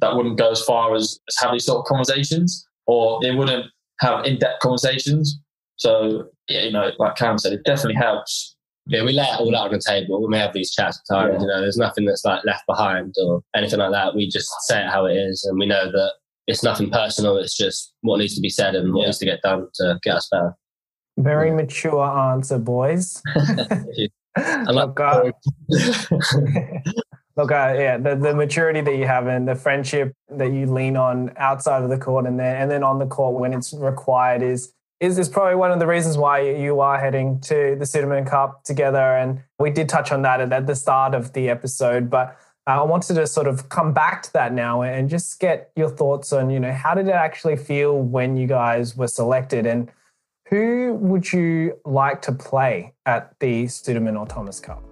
that 0.00 0.16
wouldn't 0.16 0.38
go 0.38 0.50
as 0.50 0.62
far 0.62 0.94
as, 0.94 1.20
as 1.28 1.36
have 1.40 1.52
these 1.52 1.64
sort 1.64 1.78
of 1.78 1.84
conversations, 1.84 2.66
or 2.86 3.20
they 3.22 3.34
wouldn't 3.34 3.66
have 4.00 4.24
in-depth 4.24 4.60
conversations. 4.60 5.38
So, 5.76 6.24
yeah, 6.48 6.62
you 6.62 6.72
know, 6.72 6.90
like 6.98 7.16
Cam 7.16 7.38
said, 7.38 7.52
it 7.52 7.64
definitely 7.64 7.94
helps. 7.94 8.56
Yeah, 8.86 9.04
we 9.04 9.12
lay 9.12 9.22
it 9.22 9.40
all 9.40 9.56
out 9.56 9.68
on 9.68 9.72
the 9.72 9.80
table 9.80 10.20
when 10.20 10.32
we 10.32 10.38
have 10.38 10.52
these 10.52 10.72
chats 10.72 10.98
at 10.98 11.14
times. 11.14 11.34
Yeah. 11.34 11.40
You 11.40 11.46
know, 11.46 11.60
there's 11.60 11.76
nothing 11.76 12.04
that's 12.04 12.24
like 12.24 12.44
left 12.44 12.66
behind 12.66 13.14
or 13.18 13.42
anything 13.54 13.78
like 13.78 13.92
that. 13.92 14.14
We 14.14 14.28
just 14.28 14.50
say 14.62 14.84
it 14.84 14.90
how 14.90 15.06
it 15.06 15.14
is, 15.14 15.44
and 15.44 15.58
we 15.58 15.66
know 15.66 15.90
that 15.90 16.12
it's 16.46 16.62
nothing 16.62 16.90
personal. 16.90 17.36
It's 17.36 17.56
just 17.56 17.94
what 18.02 18.18
needs 18.18 18.34
to 18.34 18.40
be 18.40 18.50
said 18.50 18.74
and 18.74 18.92
what 18.92 19.02
yeah. 19.02 19.06
needs 19.06 19.18
to 19.18 19.24
get 19.24 19.42
done 19.42 19.68
to 19.74 19.98
get 20.02 20.16
us 20.16 20.28
better. 20.30 20.54
Very 21.16 21.50
mature 21.50 22.04
answer, 22.04 22.58
boys. 22.58 23.22
look, 24.66 24.98
uh, 24.98 25.30
look, 27.36 27.52
uh, 27.52 27.74
yeah, 27.76 27.96
the, 27.96 28.16
the 28.16 28.34
maturity 28.34 28.80
that 28.80 28.96
you 28.96 29.06
have 29.06 29.26
and 29.28 29.46
the 29.46 29.54
friendship 29.54 30.12
that 30.28 30.52
you 30.52 30.66
lean 30.66 30.96
on 30.96 31.32
outside 31.36 31.82
of 31.82 31.90
the 31.90 31.98
court 31.98 32.26
and 32.26 32.38
then 32.38 32.56
and 32.56 32.70
then 32.70 32.82
on 32.82 32.98
the 32.98 33.06
court 33.06 33.38
when 33.38 33.52
it's 33.52 33.72
required 33.74 34.42
is 34.42 34.72
is 34.98 35.18
is 35.18 35.28
probably 35.28 35.54
one 35.54 35.70
of 35.70 35.78
the 35.78 35.86
reasons 35.86 36.18
why 36.18 36.40
you 36.40 36.80
are 36.80 36.98
heading 36.98 37.40
to 37.40 37.76
the 37.78 37.84
Sudirman 37.84 38.26
Cup 38.26 38.64
together. 38.64 39.16
And 39.16 39.40
we 39.58 39.70
did 39.70 39.88
touch 39.88 40.10
on 40.10 40.22
that 40.22 40.40
at, 40.40 40.66
the 40.66 40.74
start 40.74 41.14
of 41.14 41.32
the 41.32 41.48
episode, 41.48 42.10
but. 42.10 42.36
Uh, 42.66 42.80
I 42.80 42.82
wanted 42.82 43.14
to 43.14 43.26
sort 43.26 43.46
of 43.46 43.68
come 43.68 43.92
back 43.92 44.22
to 44.22 44.32
that 44.32 44.54
now 44.54 44.82
and 44.82 45.10
just 45.10 45.38
get 45.38 45.70
your 45.76 45.90
thoughts 45.90 46.32
on, 46.32 46.48
you 46.48 46.58
know, 46.58 46.72
how 46.72 46.94
did 46.94 47.08
it 47.08 47.14
actually 47.14 47.56
feel 47.56 48.00
when 48.00 48.38
you 48.38 48.46
guys 48.46 48.96
were 48.96 49.06
selected? 49.06 49.66
And 49.66 49.92
who 50.48 50.94
would 50.94 51.30
you 51.30 51.78
like 51.84 52.22
to 52.22 52.32
play 52.32 52.94
at 53.04 53.38
the 53.40 53.64
Sudirman 53.64 54.18
or 54.18 54.26
Thomas 54.26 54.60
Cup? 54.60 54.82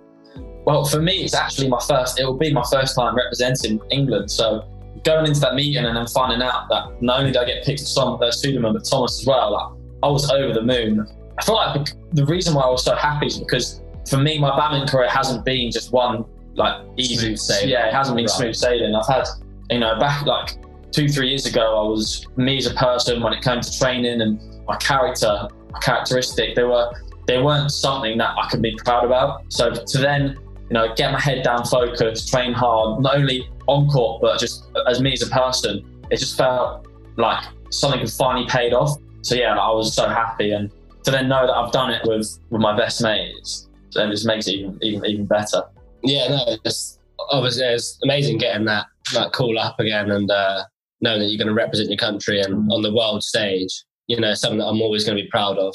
Well, 0.67 0.85
for 0.85 1.01
me, 1.01 1.25
it's 1.25 1.35
actually 1.35 1.69
my 1.69 1.81
first. 1.81 2.21
It 2.21 2.27
will 2.27 2.37
be 2.37 2.53
my 2.53 2.65
first 2.71 2.95
time 2.95 3.17
representing 3.17 3.81
England. 3.91 4.31
So 4.31 4.69
going 5.03 5.27
into 5.27 5.41
that 5.41 5.55
meeting 5.55 5.83
and 5.83 5.97
then 5.97 6.07
finding 6.09 6.43
out 6.43 6.69
that 6.69 7.03
not 7.03 7.21
only 7.21 7.33
did 7.33 7.41
I 7.41 7.47
get 7.47 7.65
picked 7.65 7.81
at 7.81 7.87
uh, 7.97 8.19
Sudirman, 8.31 8.75
but 8.75 8.85
Thomas 8.85 9.19
as 9.21 9.27
well, 9.27 9.53
like, 9.53 9.99
I 10.03 10.09
was 10.09 10.31
over 10.31 10.53
the 10.53 10.63
moon. 10.63 11.07
I 11.39 11.43
feel 11.43 11.55
like 11.55 11.89
the 12.13 12.27
reason 12.27 12.53
why 12.53 12.65
I 12.65 12.71
was 12.71 12.85
so 12.85 12.95
happy 12.95 13.29
is 13.29 13.39
because 13.39 13.81
for 14.11 14.19
me, 14.19 14.39
my 14.39 14.55
badminton 14.55 14.89
career 14.89 15.09
hasn't 15.09 15.47
been 15.47 15.71
just 15.71 15.91
one 15.91 16.27
like 16.55 16.85
easy 16.97 17.37
sailing. 17.37 17.71
Yeah, 17.71 17.87
it 17.87 17.95
hasn't 17.95 18.17
been 18.17 18.27
right. 18.27 18.31
smooth 18.31 18.55
sailing. 18.55 18.95
I've 18.95 19.07
had, 19.07 19.25
you 19.71 19.79
know, 19.79 19.99
back 19.99 20.27
like 20.27 20.57
two, 20.93 21.09
three 21.09 21.29
years 21.29 21.47
ago, 21.47 21.85
I 21.85 21.89
was 21.89 22.27
me 22.37 22.59
as 22.59 22.67
a 22.67 22.75
person 22.75 23.23
when 23.23 23.33
it 23.33 23.43
came 23.43 23.61
to 23.61 23.79
training 23.79 24.21
and 24.21 24.41
my 24.67 24.77
character, 24.77 25.49
my 25.71 25.81
characteristic, 25.81 26.55
they 26.55 26.65
were 26.65 26.93
they 27.27 27.41
weren't 27.41 27.71
something 27.71 28.19
that 28.19 28.35
I 28.37 28.49
could 28.49 28.63
be 28.63 28.77
proud 28.85 29.05
about. 29.05 29.45
So 29.49 29.73
to 29.73 29.99
then, 29.99 30.37
you 30.69 30.75
know, 30.75 30.93
get 30.95 31.13
my 31.13 31.21
head 31.21 31.45
down, 31.45 31.65
focus, 31.65 32.29
train 32.29 32.53
hard, 32.53 33.01
not 33.01 33.17
only 33.17 33.49
on 33.67 33.89
court 33.89 34.21
but 34.21 34.39
just 34.39 34.65
as 34.89 35.01
me 35.01 35.13
as 35.13 35.23
a 35.23 35.31
person, 35.31 35.85
it 36.11 36.19
just 36.19 36.37
felt 36.37 36.87
like 37.17 37.45
something 37.71 38.01
had 38.01 38.11
finally 38.11 38.47
paid 38.47 38.73
off. 38.73 38.99
So 39.23 39.35
yeah, 39.35 39.57
I 39.57 39.71
was 39.71 39.95
so 39.95 40.09
happy, 40.09 40.51
and 40.51 40.71
to 41.05 41.11
then 41.11 41.29
know 41.29 41.47
that 41.47 41.53
I've 41.53 41.73
done 41.73 41.91
it 41.91 42.03
with 42.05 42.39
with 42.51 42.61
my 42.61 42.77
best 42.77 43.03
mates, 43.03 43.69
then 43.95 44.11
just 44.11 44.27
makes 44.27 44.49
it 44.49 44.55
even 44.55 44.79
even 44.83 45.05
even 45.07 45.27
better. 45.27 45.63
Yeah, 46.05 46.29
no, 46.29 46.57
it's 46.65 46.99
obviously 47.31 47.65
it's 47.65 47.99
amazing 48.03 48.39
getting 48.39 48.65
that 48.67 48.87
that 49.15 49.33
call 49.33 49.59
up 49.59 49.79
again 49.79 50.11
and 50.11 50.31
uh, 50.31 50.65
knowing 51.01 51.21
that 51.21 51.27
you're 51.27 51.39
going 51.39 51.49
to 51.49 51.55
represent 51.55 51.89
your 51.89 51.99
country 51.99 52.41
and 52.41 52.55
mm. 52.55 52.73
on 52.73 52.83
the 52.83 52.95
world 52.95 53.23
stage 53.23 53.85
you 54.13 54.21
know, 54.21 54.35
something 54.35 54.59
that 54.59 54.67
I'm 54.67 54.83
always 54.83 55.05
going 55.05 55.17
to 55.17 55.23
be 55.23 55.31
proud 55.31 55.59
of. 55.59 55.75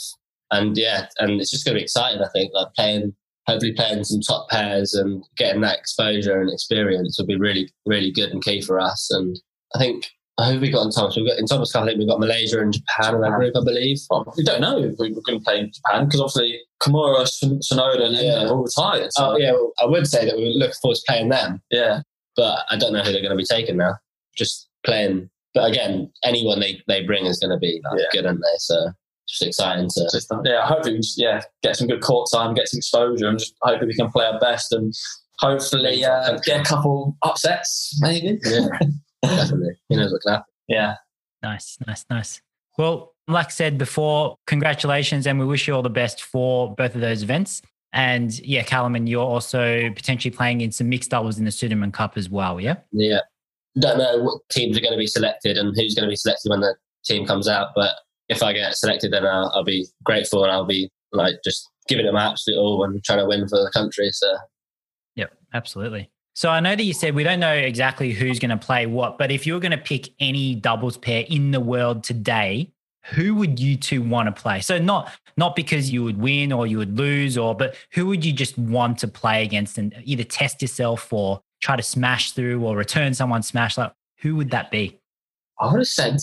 And 0.52 0.78
yeah, 0.78 1.08
and 1.18 1.42
it's 1.42 1.52
just 1.52 1.66
going 1.66 1.76
to 1.76 1.80
be 1.80 1.84
exciting. 1.84 2.22
I 2.22 2.30
think 2.34 2.52
like 2.54 2.74
playing, 2.76 3.16
hopefully 3.48 3.74
playing 3.74 4.04
some 4.04 4.22
top 4.22 4.50
pairs 4.50 4.94
and 4.94 5.24
getting 5.38 5.62
that 5.62 5.80
exposure 5.80 6.40
and 6.40 6.52
experience 6.52 7.18
will 7.18 7.26
be 7.26 7.36
really, 7.36 7.70
really 7.86 8.12
good 8.12 8.30
and 8.30 8.44
key 8.44 8.62
for 8.62 8.80
us. 8.80 9.10
And 9.12 9.40
I 9.76 9.80
think 9.80 10.08
who 10.38 10.44
have 10.44 10.62
we 10.62 10.70
got 10.70 10.86
in 10.86 10.92
Thomas? 10.92 11.16
We've 11.16 11.28
got 11.28 11.40
in 11.40 11.46
Thomas 11.46 11.72
Cup. 11.72 11.84
I 11.84 11.88
think 11.88 12.00
we've 12.00 12.08
got 12.08 12.20
Malaysia 12.20 12.62
and 12.62 12.72
Japan 12.72 13.16
in 13.16 13.22
that 13.22 13.32
group, 13.32 13.56
I 13.56 13.64
believe. 13.64 13.98
We 14.38 14.44
don't 14.44 14.62
know 14.62 14.78
if 14.78 14.96
we're 15.00 15.10
going 15.10 15.40
to 15.40 15.44
play 15.44 15.60
in 15.60 15.72
Japan 15.72 16.06
because 16.06 16.22
obviously 16.22 16.62
Kimura, 16.82 17.26
Sonoda, 17.26 18.06
and 18.06 18.16
yeah. 18.16 18.46
are 18.46 18.50
all 18.50 18.64
retired. 18.64 19.12
So. 19.14 19.32
Oh 19.32 19.38
yeah, 19.38 19.52
well, 19.52 19.74
I 19.82 19.86
would 19.86 20.06
say 20.06 20.26
that 20.26 20.38
we 20.38 20.54
look 20.56 20.74
forward 20.76 20.96
to 20.96 21.02
playing 21.08 21.30
them. 21.30 21.62
Yeah, 21.72 22.02
but 22.36 22.60
I 22.70 22.78
don't 22.78 22.94
know 22.94 23.02
who 23.02 23.12
they're 23.12 23.22
going 23.22 23.32
to 23.32 23.38
be 23.38 23.46
taking 23.46 23.78
now. 23.78 23.96
Just 24.36 24.70
playing 24.86 25.30
but 25.58 25.72
again, 25.72 26.12
anyone 26.24 26.60
they, 26.60 26.80
they 26.88 27.04
bring 27.04 27.26
is 27.26 27.40
going 27.40 27.50
to 27.50 27.58
be 27.58 27.82
like, 27.90 28.00
yeah. 28.00 28.06
good, 28.12 28.28
aren't 28.28 28.42
they? 28.42 28.58
So 28.60 28.92
just 29.28 29.42
exciting 29.42 29.90
to. 29.90 30.10
Just, 30.12 30.32
yeah, 30.46 30.68
hopefully 30.68 30.94
we 30.94 31.00
just, 31.00 31.20
yeah, 31.20 31.42
get 31.64 31.76
some 31.76 31.88
good 31.88 32.02
court 32.02 32.30
time, 32.32 32.54
get 32.54 32.68
some 32.68 32.78
exposure, 32.78 33.28
and 33.28 33.40
just 33.40 33.56
hopefully 33.64 33.88
we 33.88 33.96
can 33.96 34.12
play 34.12 34.26
our 34.26 34.40
best 34.40 34.72
and 34.72 34.94
hopefully 35.40 36.06
uh, 36.06 36.38
get 36.46 36.62
a 36.62 36.64
couple 36.64 37.18
upsets, 37.24 37.98
maybe. 38.02 38.40
Yeah, 38.46 38.68
definitely. 39.24 39.76
Who 39.90 39.98
knows 39.98 40.12
what 40.12 40.22
can? 40.26 40.44
Yeah. 40.68 40.96
Nice, 41.44 41.78
nice, 41.86 42.06
nice. 42.10 42.42
Well, 42.78 43.14
like 43.28 43.48
I 43.48 43.50
said 43.50 43.78
before, 43.78 44.38
congratulations, 44.48 45.28
and 45.28 45.40
we 45.40 45.46
wish 45.46 45.68
you 45.68 45.74
all 45.74 45.82
the 45.82 45.90
best 45.90 46.24
for 46.24 46.74
both 46.76 46.96
of 46.96 47.02
those 47.02 47.24
events. 47.24 47.62
And 47.94 48.38
yeah, 48.40 48.64
Callum, 48.64 48.96
and 48.96 49.08
you're 49.08 49.26
also 49.26 49.90
potentially 49.96 50.36
playing 50.36 50.62
in 50.62 50.72
some 50.72 50.90
mixed 50.90 51.10
doubles 51.10 51.40
in 51.40 51.46
the 51.46 51.52
Sudirman 51.52 51.94
Cup 51.94 52.18
as 52.18 52.30
well, 52.30 52.60
yeah? 52.60 52.76
Yeah, 52.92 53.22
don't 53.80 53.98
know 53.98 54.24
what 54.24 54.42
teams 54.50 54.78
are 54.78 54.82
going 54.82 54.94
to 54.94 54.98
be 54.98 55.08
selected 55.08 55.58
and 55.58 55.76
who's 55.76 55.96
going 55.96 56.08
to 56.08 56.12
be 56.12 56.16
selected 56.16 56.50
when 56.50 56.62
the 56.62 56.76
team 57.06 57.26
comes 57.26 57.48
out. 57.48 57.70
But 57.76 57.96
if 58.30 58.44
I 58.44 58.54
get 58.54 58.76
selected, 58.76 59.12
then 59.14 59.26
I'll, 59.26 59.52
I'll 59.56 59.64
be 59.64 59.88
grateful 60.04 60.44
and 60.44 60.52
I'll 60.52 60.66
be 60.66 60.90
like 61.12 61.36
just 61.44 61.70
giving 61.88 62.06
it 62.06 62.14
my 62.14 62.26
absolute 62.32 62.58
all 62.58 62.84
and 62.84 63.04
trying 63.04 63.20
to 63.20 63.26
win 63.26 63.48
for 63.48 63.58
the 63.58 63.72
country. 63.74 64.10
So, 64.12 64.32
yeah, 65.16 65.28
absolutely. 65.54 66.10
So 66.38 66.52
I 66.52 66.60
know 66.60 66.76
that 66.76 66.84
you 66.84 66.94
said 66.94 67.16
we 67.16 67.24
don't 67.24 67.40
know 67.40 67.52
exactly 67.52 68.12
who's 68.12 68.38
going 68.38 68.52
to 68.52 68.64
play 68.64 68.86
what, 68.86 69.18
but 69.18 69.32
if 69.32 69.48
you 69.48 69.56
were 69.56 69.60
going 69.60 69.72
to 69.72 69.78
pick 69.80 70.12
any 70.20 70.54
doubles 70.54 70.96
pair 70.96 71.26
in 71.28 71.50
the 71.50 71.60
world 71.60 72.04
today, 72.04 72.72
who 73.06 73.34
would 73.34 73.60
you 73.60 73.76
two 73.76 74.04
want 74.04 74.28
to 74.28 74.40
play? 74.40 74.62
So 74.62 74.78
not 74.78 75.12
not 75.36 75.56
because 75.56 75.92
you 75.92 76.04
would 76.04 76.22
win 76.22 76.52
or 76.52 76.68
you 76.68 76.78
would 76.78 76.96
lose, 76.96 77.40
or 77.40 77.56
but 77.56 77.76
who 77.94 78.06
would 78.06 78.24
you 78.24 78.34
just 78.34 78.56
want 78.56 79.00
to 79.00 79.08
play 79.08 79.42
against 79.42 79.80
and 79.80 79.96
either 80.04 80.24
test 80.24 80.62
yourself 80.62 81.12
or 81.12 81.42
try 81.60 81.76
to 81.76 81.82
smash 81.82 82.34
through 82.34 82.64
or 82.64 82.78
return 82.78 83.16
someone's 83.16 83.48
smash? 83.48 83.76
Like 83.76 83.94
who 84.20 84.36
would 84.36 84.52
that 84.52 84.70
be? 84.70 85.00
I 85.60 85.72
would 85.72 85.80
have 85.80 85.88
said 85.88 86.20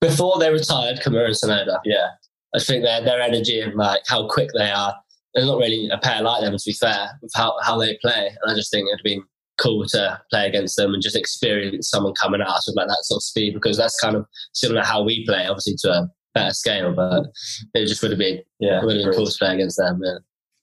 before 0.00 0.38
they 0.38 0.52
retired, 0.52 1.00
Kimura 1.00 1.26
and 1.26 1.34
Sonoda. 1.34 1.80
Yeah. 1.84 2.10
I 2.54 2.60
think 2.60 2.84
their 2.84 3.02
their 3.02 3.20
energy 3.20 3.62
and 3.62 3.74
like 3.74 4.02
how 4.06 4.28
quick 4.28 4.50
they 4.56 4.70
are. 4.70 4.94
There's 5.34 5.48
not 5.48 5.58
really 5.58 5.88
a 5.90 5.98
pair 5.98 6.22
like 6.22 6.42
them 6.42 6.56
to 6.56 6.64
be 6.64 6.72
fair 6.72 7.18
with 7.20 7.32
how, 7.34 7.56
how 7.64 7.80
they 7.80 7.98
play. 8.00 8.28
And 8.28 8.52
I 8.52 8.54
just 8.54 8.70
think 8.70 8.88
it'd 8.88 9.02
been 9.02 9.24
cool 9.58 9.84
to 9.86 10.20
play 10.30 10.46
against 10.46 10.76
them 10.76 10.92
and 10.94 11.02
just 11.02 11.16
experience 11.16 11.88
someone 11.90 12.12
coming 12.20 12.40
at 12.40 12.48
us 12.48 12.66
with 12.68 12.76
like 12.76 12.88
that 12.88 12.98
sort 13.02 13.18
of 13.18 13.22
speed 13.22 13.54
because 13.54 13.76
that's 13.76 13.98
kind 14.00 14.16
of 14.16 14.26
similar 14.52 14.82
how 14.82 15.02
we 15.02 15.24
play, 15.26 15.46
obviously 15.46 15.74
to 15.78 15.90
a 15.90 16.08
better 16.34 16.52
scale, 16.52 16.92
but 16.94 17.24
it 17.74 17.86
just 17.86 18.02
would 18.02 18.10
have 18.10 18.18
been 18.18 18.40
Yeah. 18.60 18.80
it 18.80 18.84
would 18.84 18.96
have 18.96 19.04
been 19.06 19.14
cool 19.14 19.26
to 19.26 19.38
play 19.38 19.54
against 19.54 19.78
them. 19.78 20.00
Yeah. 20.04 20.18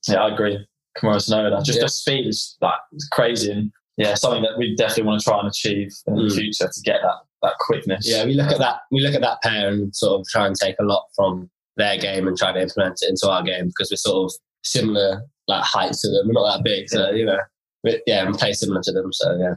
Yeah, 0.07 0.23
I 0.23 0.33
agree. 0.33 0.65
Kimura 0.97 1.15
Sonoda. 1.15 1.63
Just 1.63 1.79
Yeah. 1.79 1.85
the 1.85 1.89
speed 1.89 2.27
is 2.27 2.55
like 2.61 2.79
crazy 3.11 3.51
and 3.51 3.71
yeah, 3.97 4.15
something 4.15 4.41
that 4.43 4.57
we 4.57 4.75
definitely 4.75 5.03
want 5.03 5.21
to 5.21 5.23
try 5.23 5.39
and 5.39 5.47
achieve 5.47 5.91
in 6.07 6.15
the 6.15 6.21
Mm. 6.23 6.35
future 6.35 6.67
to 6.71 6.81
get 6.83 7.01
that 7.01 7.17
that 7.41 7.55
quickness. 7.59 8.07
Yeah, 8.09 8.23
we 8.25 8.35
look 8.35 8.51
at 8.51 8.57
that 8.59 8.81
we 8.91 9.01
look 9.01 9.13
at 9.15 9.21
that 9.21 9.41
pair 9.41 9.67
and 9.69 9.93
sort 9.95 10.19
of 10.21 10.25
try 10.27 10.47
and 10.47 10.55
take 10.55 10.75
a 10.79 10.83
lot 10.83 11.05
from 11.15 11.49
their 11.75 11.97
game 11.97 12.27
and 12.27 12.37
try 12.37 12.51
to 12.53 12.61
implement 12.61 12.99
it 13.01 13.09
into 13.09 13.29
our 13.29 13.43
game 13.43 13.65
because 13.67 13.91
we're 13.91 13.97
sort 13.97 14.31
of 14.31 14.37
similar 14.63 15.23
like 15.49 15.63
heights 15.63 16.01
to 16.01 16.09
them. 16.09 16.27
We're 16.27 16.33
not 16.41 16.55
that 16.57 16.63
big, 16.63 16.89
so 16.89 17.09
you 17.11 17.25
know, 17.25 17.39
yeah, 17.84 18.25
and 18.25 18.38
play 18.38 18.53
similar 18.53 18.81
to 18.84 18.91
them. 18.91 19.11
So 19.13 19.38
yeah, 19.38 19.55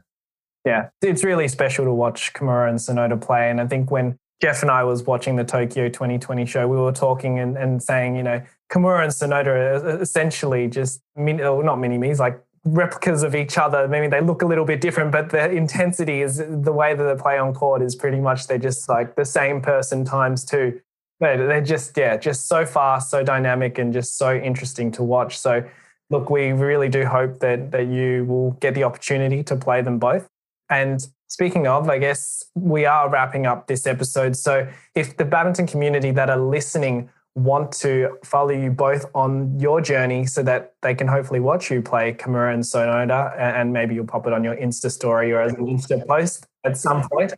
Yeah, 0.64 0.89
it's 1.03 1.24
really 1.24 1.49
special 1.49 1.85
to 1.85 1.93
watch 1.93 2.33
Kimura 2.33 2.68
and 2.68 2.79
Sonoda 2.79 3.20
play. 3.20 3.51
And 3.51 3.61
I 3.61 3.66
think 3.66 3.91
when 3.91 4.18
Jeff 4.43 4.62
and 4.62 4.70
I 4.70 4.85
was 4.85 5.05
watching 5.05 5.37
the 5.37 5.45
Tokyo 5.45 5.89
2020 5.89 6.45
show, 6.45 6.68
we 6.68 6.77
were 6.77 6.93
talking 6.93 7.39
and, 7.39 7.57
and 7.57 7.83
saying, 7.83 8.16
you 8.16 8.22
know, 8.22 8.43
Kimura 8.70 9.03
and 9.03 9.12
Sonoda 9.12 9.47
are 9.47 10.01
essentially 10.01 10.68
just 10.68 11.01
mini, 11.16 11.43
not 11.43 11.79
mini 11.79 11.99
me's, 11.99 12.20
like 12.20 12.43
replicas 12.66 13.22
of 13.22 13.35
each 13.35 13.57
other. 13.57 13.89
Maybe 13.89 14.09
they 14.09 14.20
look 14.20 14.43
a 14.43 14.47
little 14.47 14.64
bit 14.64 14.81
different, 14.81 15.12
but 15.12 15.31
the 15.31 15.51
intensity 15.51 16.20
is 16.20 16.39
the 16.39 16.72
way 16.72 16.95
that 16.95 17.03
they 17.03 17.22
play 17.22 17.39
on 17.39 17.55
court 17.55 17.81
is 17.81 17.95
pretty 17.95 18.20
much 18.20 18.47
they're 18.49 18.59
just 18.59 18.89
like 18.89 19.14
the 19.14 19.24
same 19.24 19.61
person 19.61 20.05
times 20.05 20.45
two. 20.45 20.81
They're 21.20 21.62
just, 21.62 21.97
yeah, 21.97 22.18
just 22.18 22.47
so 22.47 22.66
fast, 22.66 23.09
so 23.09 23.22
dynamic, 23.22 23.79
and 23.79 23.91
just 23.93 24.18
so 24.18 24.35
interesting 24.37 24.91
to 24.93 25.03
watch. 25.03 25.39
So, 25.39 25.64
look, 26.11 26.31
we 26.31 26.53
really 26.53 26.89
do 26.89 27.05
hope 27.05 27.41
that 27.41 27.71
that 27.73 27.87
you 27.87 28.25
will 28.25 28.53
get 28.53 28.75
the 28.75 28.85
opportunity 28.85 29.43
to 29.45 29.57
play 29.57 29.83
them 29.83 29.99
both. 29.99 30.29
And 30.71 31.07
speaking 31.29 31.67
of, 31.67 31.89
I 31.89 31.99
guess 31.99 32.45
we 32.55 32.85
are 32.85 33.09
wrapping 33.09 33.47
up 33.47 33.67
this 33.67 33.87
episode. 33.87 34.37
So 34.37 34.67
if 34.95 35.17
the 35.17 35.25
badminton 35.25 35.67
community 35.67 36.11
that 36.13 36.31
are 36.31 36.39
listening 36.39 37.11
want 37.35 37.71
to 37.71 38.17
follow 38.25 38.51
you 38.51 38.71
both 38.71 39.05
on 39.15 39.61
your 39.61 39.83
journey 39.83 40.25
so 40.25 40.43
that 40.43 40.73
they 40.81 40.95
can 40.95 41.07
hopefully 41.07 41.39
watch 41.39 41.71
you 41.71 41.83
play 41.83 42.15
Kimura 42.15 42.55
and 42.55 42.63
Sonoda, 42.63 43.37
and 43.39 43.73
maybe 43.75 43.95
you'll 43.95 44.07
pop 44.07 44.27
it 44.27 44.33
on 44.33 44.43
your 44.43 44.57
Insta 44.57 44.91
story 44.91 45.33
or 45.33 45.43
as 45.43 45.53
an 45.53 45.67
Insta 45.67 46.05
post 46.07 46.47
at 46.65 46.79
some 46.79 47.07
point. 47.13 47.35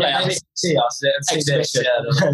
yeah. 0.00 0.20
Exhibition. 1.32 1.84
Yeah. 1.84 2.32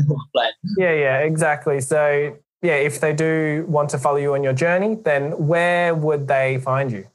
Yeah, 0.79 0.93
yeah, 0.93 1.19
exactly. 1.19 1.81
So 1.81 2.37
yeah, 2.63 2.75
if 2.75 3.01
they 3.01 3.13
do 3.13 3.65
want 3.69 3.91
to 3.91 3.99
follow 3.99 4.17
you 4.19 4.35
on 4.35 4.43
your 4.43 4.53
journey, 4.53 4.97
then 5.05 5.33
where 5.47 5.95
would 5.95 6.29
they 6.29 6.59
find 6.59 6.91
you? 6.93 7.07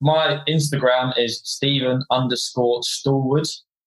My 0.00 0.40
Instagram 0.48 1.16
is 1.16 1.40
Steven 1.44 2.02
underscore 2.10 2.82
Stallwood. 2.82 3.46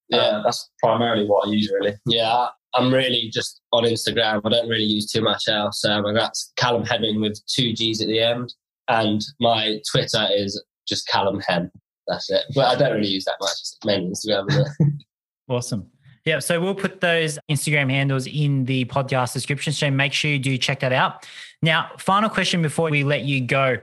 Yeah. 0.10 0.18
Uh, 0.20 0.44
that's 0.44 0.70
primarily 0.82 1.26
what 1.26 1.48
I 1.48 1.52
use, 1.52 1.70
really. 1.72 1.96
Yeah, 2.06 2.32
I- 2.34 2.50
I'm 2.78 2.94
really 2.94 3.30
just 3.34 3.62
on 3.72 3.86
Instagram. 3.86 4.42
I 4.44 4.50
don't 4.50 4.68
really 4.68 4.84
use 4.84 5.10
too 5.10 5.22
much 5.22 5.44
else. 5.48 5.86
Um, 5.86 6.06
and 6.08 6.18
that's 6.18 6.52
Callum 6.58 6.84
Hemming 6.84 7.22
with 7.22 7.40
two 7.48 7.72
G's 7.72 8.02
at 8.02 8.08
the 8.08 8.20
end. 8.20 8.54
And 8.90 9.22
my 9.40 9.80
Twitter 9.90 10.28
is 10.30 10.62
just 10.86 11.08
Callum 11.08 11.40
Hen. 11.48 11.72
That's 12.08 12.30
it. 12.30 12.44
But 12.54 12.66
I 12.68 12.76
don't 12.76 12.92
really 12.94 13.08
use 13.08 13.24
that 13.26 13.38
much. 13.40 13.52
It's 13.52 13.78
mainly 13.86 14.12
Instagram. 14.12 14.50
Isn't 14.52 14.68
it? 14.80 14.94
Awesome. 15.48 15.90
Yeah, 16.26 16.40
so 16.40 16.60
we'll 16.60 16.76
put 16.76 17.02
those 17.02 17.38
Instagram 17.50 17.92
handles 17.92 18.26
in 18.26 18.66
the 18.66 18.86
podcast 18.86 19.34
description. 19.34 19.74
So 19.74 19.92
make 19.92 20.12
sure 20.12 20.32
you 20.32 20.40
do 20.40 20.58
check 20.58 20.80
that 20.80 20.92
out. 20.92 21.28
Now, 21.62 21.92
final 22.00 22.30
question 22.30 22.64
before 22.64 22.90
we 22.90 23.04
let 23.04 23.26
you 23.26 23.42
go. 23.42 23.78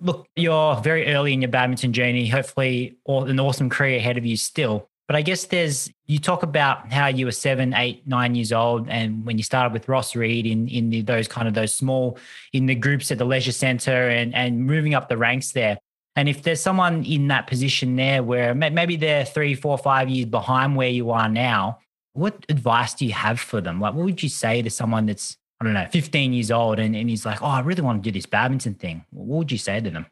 Look, 0.00 0.28
you're 0.36 0.76
very 0.76 1.12
early 1.12 1.32
in 1.32 1.42
your 1.42 1.50
badminton 1.50 1.92
journey. 1.92 2.28
Hopefully, 2.28 2.98
an 3.08 3.40
awesome 3.40 3.68
career 3.68 3.96
ahead 3.96 4.16
of 4.16 4.24
you 4.24 4.36
still. 4.36 4.88
But 5.08 5.16
I 5.16 5.22
guess 5.22 5.46
there's 5.46 5.90
you 6.06 6.18
talk 6.18 6.44
about 6.44 6.92
how 6.92 7.08
you 7.08 7.24
were 7.24 7.32
seven, 7.32 7.74
eight, 7.74 8.06
nine 8.06 8.36
years 8.36 8.52
old, 8.52 8.88
and 8.88 9.24
when 9.24 9.38
you 9.38 9.42
started 9.42 9.72
with 9.72 9.88
Ross 9.88 10.14
Reed 10.14 10.46
in 10.46 10.68
in 10.68 10.90
the, 10.90 11.00
those 11.00 11.26
kind 11.26 11.48
of 11.48 11.54
those 11.54 11.74
small 11.74 12.18
in 12.52 12.66
the 12.66 12.74
groups 12.74 13.10
at 13.10 13.18
the 13.18 13.24
leisure 13.24 13.50
centre 13.50 14.08
and 14.08 14.34
and 14.34 14.66
moving 14.66 14.94
up 14.94 15.08
the 15.08 15.16
ranks 15.16 15.50
there. 15.52 15.78
And 16.14 16.28
if 16.28 16.42
there's 16.42 16.60
someone 16.60 17.04
in 17.04 17.28
that 17.28 17.46
position 17.46 17.96
there 17.96 18.22
where 18.22 18.54
maybe 18.54 18.96
they're 18.96 19.24
three, 19.24 19.54
four, 19.54 19.78
five 19.78 20.08
years 20.08 20.28
behind 20.28 20.76
where 20.76 20.88
you 20.88 21.10
are 21.10 21.28
now, 21.28 21.78
what 22.18 22.44
advice 22.48 22.94
do 22.94 23.06
you 23.06 23.12
have 23.12 23.38
for 23.38 23.60
them? 23.60 23.80
Like, 23.80 23.94
what 23.94 24.04
would 24.04 24.22
you 24.22 24.28
say 24.28 24.60
to 24.62 24.70
someone 24.70 25.06
that's, 25.06 25.36
I 25.60 25.64
don't 25.64 25.74
know, 25.74 25.86
15 25.92 26.32
years 26.32 26.50
old 26.50 26.78
and, 26.80 26.96
and 26.96 27.08
he's 27.08 27.24
like, 27.24 27.40
oh, 27.42 27.46
I 27.46 27.60
really 27.60 27.82
want 27.82 28.02
to 28.02 28.10
do 28.10 28.12
this 28.16 28.26
badminton 28.26 28.74
thing? 28.74 29.04
What 29.10 29.38
would 29.38 29.52
you 29.52 29.58
say 29.58 29.80
to 29.80 29.88
them? 29.90 30.06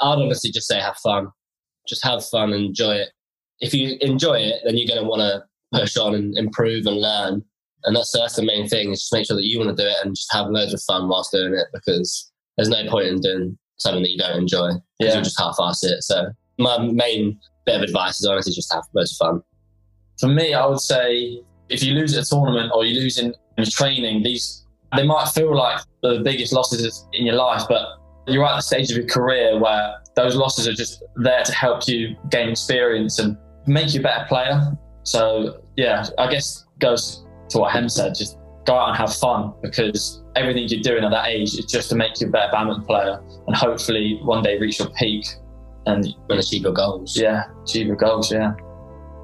I'd 0.00 0.18
honestly 0.18 0.50
just 0.50 0.66
say 0.66 0.80
have 0.80 0.96
fun. 0.96 1.28
Just 1.86 2.02
have 2.04 2.24
fun 2.24 2.52
and 2.54 2.64
enjoy 2.64 2.94
it. 2.94 3.10
If 3.60 3.74
you 3.74 3.96
enjoy 4.00 4.38
it, 4.38 4.62
then 4.64 4.76
you're 4.78 4.88
going 4.88 5.02
to 5.02 5.08
want 5.08 5.20
to 5.20 5.44
push 5.78 5.96
on 5.96 6.14
and 6.14 6.36
improve 6.38 6.86
and 6.86 6.96
learn. 6.96 7.44
And 7.84 7.94
that's, 7.94 8.12
that's 8.12 8.36
the 8.36 8.42
main 8.42 8.66
thing 8.66 8.90
is 8.92 9.00
just 9.00 9.12
make 9.12 9.26
sure 9.26 9.36
that 9.36 9.44
you 9.46 9.58
want 9.58 9.76
to 9.76 9.82
do 9.82 9.88
it 9.88 9.96
and 10.04 10.16
just 10.16 10.32
have 10.32 10.48
loads 10.48 10.72
of 10.72 10.82
fun 10.82 11.08
whilst 11.08 11.32
doing 11.32 11.54
it 11.54 11.66
because 11.72 12.32
there's 12.56 12.68
no 12.70 12.88
point 12.88 13.06
in 13.06 13.20
doing 13.20 13.58
something 13.76 14.02
that 14.02 14.10
you 14.10 14.18
don't 14.18 14.38
enjoy 14.38 14.68
because 14.68 14.82
Yeah. 14.98 15.14
you'll 15.14 15.22
just 15.22 15.38
half-ass 15.38 15.84
it. 15.84 16.02
So 16.02 16.28
my 16.58 16.78
main 16.78 17.38
bit 17.66 17.76
of 17.76 17.82
advice 17.82 18.20
is 18.20 18.26
honestly 18.26 18.52
just 18.54 18.72
have 18.72 18.84
loads 18.94 19.12
of 19.12 19.26
fun. 19.26 19.42
For 20.18 20.28
me, 20.28 20.54
I 20.54 20.66
would 20.66 20.80
say 20.80 21.40
if 21.68 21.82
you 21.82 21.94
lose 21.94 22.16
at 22.16 22.24
a 22.24 22.28
tournament 22.28 22.72
or 22.74 22.84
you 22.84 23.00
lose 23.00 23.18
in, 23.18 23.34
in 23.58 23.64
training, 23.64 24.22
these 24.22 24.64
they 24.96 25.04
might 25.04 25.28
feel 25.28 25.54
like 25.54 25.80
the 26.02 26.20
biggest 26.24 26.52
losses 26.52 27.06
in 27.12 27.26
your 27.26 27.34
life, 27.34 27.64
but 27.68 27.82
you're 28.28 28.44
at 28.44 28.56
the 28.56 28.62
stage 28.62 28.90
of 28.90 28.96
your 28.96 29.06
career 29.06 29.58
where 29.58 29.94
those 30.14 30.34
losses 30.36 30.66
are 30.68 30.72
just 30.72 31.02
there 31.16 31.42
to 31.44 31.52
help 31.52 31.86
you 31.88 32.16
gain 32.30 32.48
experience 32.48 33.18
and 33.18 33.36
make 33.66 33.92
you 33.92 34.00
a 34.00 34.02
better 34.02 34.24
player. 34.26 34.60
So 35.02 35.60
yeah, 35.76 36.06
I 36.18 36.30
guess 36.30 36.64
goes 36.78 37.24
to 37.50 37.58
what 37.58 37.72
Hem 37.72 37.88
said, 37.88 38.14
just 38.14 38.38
go 38.64 38.74
out 38.76 38.88
and 38.90 38.96
have 38.96 39.14
fun 39.14 39.52
because 39.62 40.22
everything 40.34 40.66
you're 40.68 40.82
doing 40.82 41.04
at 41.04 41.10
that 41.10 41.28
age 41.28 41.54
is 41.54 41.66
just 41.66 41.88
to 41.90 41.94
make 41.96 42.20
you 42.20 42.28
a 42.28 42.30
better 42.30 42.50
badminton 42.52 42.84
player 42.84 43.20
and 43.46 43.56
hopefully 43.56 44.18
one 44.22 44.42
day 44.42 44.58
reach 44.58 44.78
your 44.78 44.88
peak 44.90 45.26
and 45.86 46.04
And 46.28 46.38
achieve 46.40 46.62
your 46.62 46.72
goals. 46.72 47.16
yeah, 47.16 47.44
achieve 47.62 47.86
your 47.86 47.96
goals. 47.96 48.32
Yeah. 48.32 48.54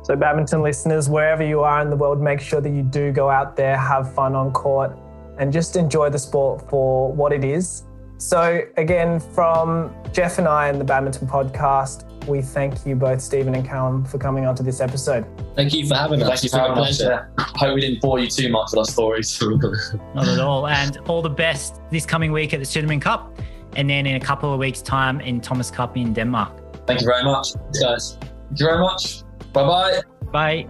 So, 0.03 0.17
badminton 0.17 0.63
listeners, 0.63 1.09
wherever 1.09 1.45
you 1.45 1.61
are 1.61 1.81
in 1.81 1.89
the 1.91 1.97
world, 1.97 2.21
make 2.21 2.41
sure 2.41 2.61
that 2.61 2.71
you 2.71 2.83
do 2.83 3.13
go 3.13 3.31
out 3.31 3.57
there, 3.57 3.77
have 3.77 4.13
fun 4.15 4.35
on 4.35 4.53
court, 4.53 4.99
and 5.39 5.53
just 5.53 5.77
enjoy 5.77 6.11
the 6.11 6.19
sport 6.19 6.69
for 6.69 7.13
what 7.13 7.33
it 7.33 7.45
is. 7.45 7.85
So, 8.19 8.61
again, 8.77 9.19
from 9.21 9.95
Jeff 10.13 10.39
and 10.39 10.47
I 10.49 10.69
and 10.69 10.81
the 10.81 10.85
Badminton 10.85 11.27
Podcast, 11.29 12.05
we 12.29 12.41
thank 12.41 12.87
you 12.87 12.95
both, 12.95 13.21
Steven 13.21 13.55
and 13.55 13.67
Callum, 13.67 14.05
for 14.05 14.19
coming 14.19 14.45
onto 14.47 14.63
this 14.63 14.81
episode. 14.81 15.25
Thank 15.57 15.73
you 15.73 15.87
for 15.89 15.95
having 15.95 16.23
us. 16.23 16.29
Thank 16.29 16.43
you 16.43 16.47
It's 16.47 16.55
for 16.55 16.61
having 16.61 16.79
us. 16.79 16.99
pleasure. 16.99 17.29
Yeah. 17.39 17.45
Hope 17.57 17.75
we 17.75 17.81
didn't 17.81 18.01
bore 18.01 18.19
you 18.21 18.29
too 18.29 18.49
much 18.49 18.71
with 18.73 18.79
our 18.79 18.85
stories. 18.85 19.41
Not 20.15 20.29
at 20.29 20.39
all. 20.39 20.69
And 20.69 20.99
all 21.09 21.21
the 21.23 21.31
best 21.31 21.81
this 21.91 22.07
coming 22.07 22.31
week 22.31 22.55
at 22.55 22.61
the 22.61 22.67
Sudirman 22.67 23.01
Cup 23.01 23.37
and 23.75 23.89
then 23.91 24.07
in 24.07 24.15
a 24.17 24.21
couple 24.21 24.53
of 24.53 24.59
weeks' 24.61 24.83
time 24.83 25.21
in 25.21 25.41
Thomas 25.41 25.71
Cup 25.71 25.97
in 25.97 26.13
Denmark. 26.13 26.53
Thank 26.87 27.01
you 27.01 27.07
very 27.07 27.25
much. 27.25 27.55
Guys. 27.81 28.19
Thank 28.21 28.61
you 28.61 28.67
very 28.67 28.79
much. 28.81 29.23
Bye 29.53 29.67
bye. 29.67 30.03
Bye. 30.33 30.67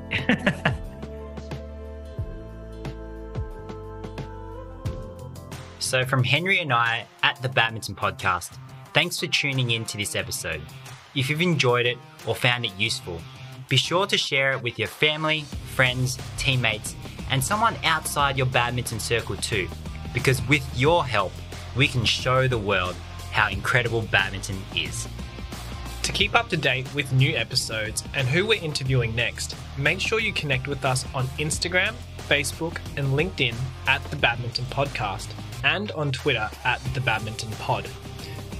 So, 5.92 6.06
from 6.06 6.24
Henry 6.24 6.58
and 6.58 6.72
I 6.72 7.06
at 7.22 7.40
the 7.42 7.50
Badminton 7.50 7.94
Podcast, 7.94 8.56
thanks 8.94 9.20
for 9.20 9.26
tuning 9.26 9.72
in 9.72 9.84
to 9.84 9.98
this 9.98 10.16
episode. 10.16 10.62
If 11.14 11.28
you've 11.28 11.42
enjoyed 11.42 11.84
it 11.84 11.98
or 12.26 12.34
found 12.34 12.64
it 12.64 12.72
useful, 12.78 13.20
be 13.68 13.76
sure 13.76 14.06
to 14.06 14.16
share 14.16 14.52
it 14.52 14.62
with 14.62 14.78
your 14.78 14.88
family, 14.88 15.44
friends, 15.74 16.18
teammates, 16.38 16.96
and 17.30 17.44
someone 17.44 17.76
outside 17.84 18.38
your 18.38 18.46
badminton 18.46 19.00
circle 19.00 19.36
too, 19.36 19.68
because 20.14 20.40
with 20.48 20.66
your 20.74 21.04
help, 21.04 21.32
we 21.76 21.86
can 21.86 22.06
show 22.06 22.48
the 22.48 22.58
world 22.58 22.94
how 23.30 23.50
incredible 23.50 24.02
badminton 24.10 24.56
is. 24.74 25.06
To 26.02 26.12
keep 26.12 26.34
up 26.34 26.48
to 26.48 26.56
date 26.56 26.92
with 26.94 27.12
new 27.12 27.36
episodes 27.36 28.02
and 28.14 28.26
who 28.26 28.44
we're 28.44 28.62
interviewing 28.62 29.14
next, 29.14 29.54
make 29.78 30.00
sure 30.00 30.18
you 30.18 30.32
connect 30.32 30.66
with 30.66 30.84
us 30.84 31.06
on 31.14 31.26
Instagram, 31.38 31.94
Facebook, 32.28 32.78
and 32.96 33.08
LinkedIn 33.08 33.54
at 33.86 34.02
The 34.10 34.16
Badminton 34.16 34.64
Podcast 34.66 35.28
and 35.62 35.92
on 35.92 36.10
Twitter 36.10 36.50
at 36.64 36.82
The 36.94 37.00
Badminton 37.00 37.50
Pod. 37.52 37.86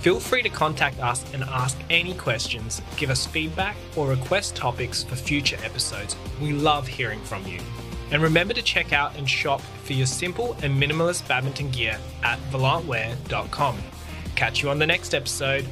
Feel 0.03 0.20
free 0.20 0.43
to 0.43 0.49
contact 0.49 1.01
us 1.01 1.24
and 1.32 1.43
ask 1.45 1.78
any 1.90 2.14
questions, 2.14 2.80
give 2.97 3.11
us 3.11 3.26
feedback, 3.26 3.76
or 3.97 4.09
request 4.09 4.57
topics 4.57 5.03
for 5.03 5.16
future 5.16 5.59
episodes. 5.64 6.16
We 6.40 6.53
love 6.53 6.86
hearing 6.86 7.20
from 7.22 7.47
you. 7.47 7.61
And 8.11 8.22
remember 8.22 8.53
to 8.55 8.62
check 8.62 8.93
out 8.93 9.16
and 9.16 9.28
shop 9.28 9.61
for 9.84 9.95
your 9.95 10.07
simple 10.07 10.57
and 10.62 10.80
minimalist 10.80 11.26
badminton 11.28 11.70
gear 11.70 11.99
at 12.22 12.38
volantwear.com. 12.51 13.78
Catch 14.36 14.62
you 14.62 14.70
on 14.70 14.78
the 14.78 14.86
next 14.86 15.14
episode. 15.14 15.66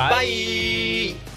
Bye. 0.00 0.08
Bye. 0.08 1.29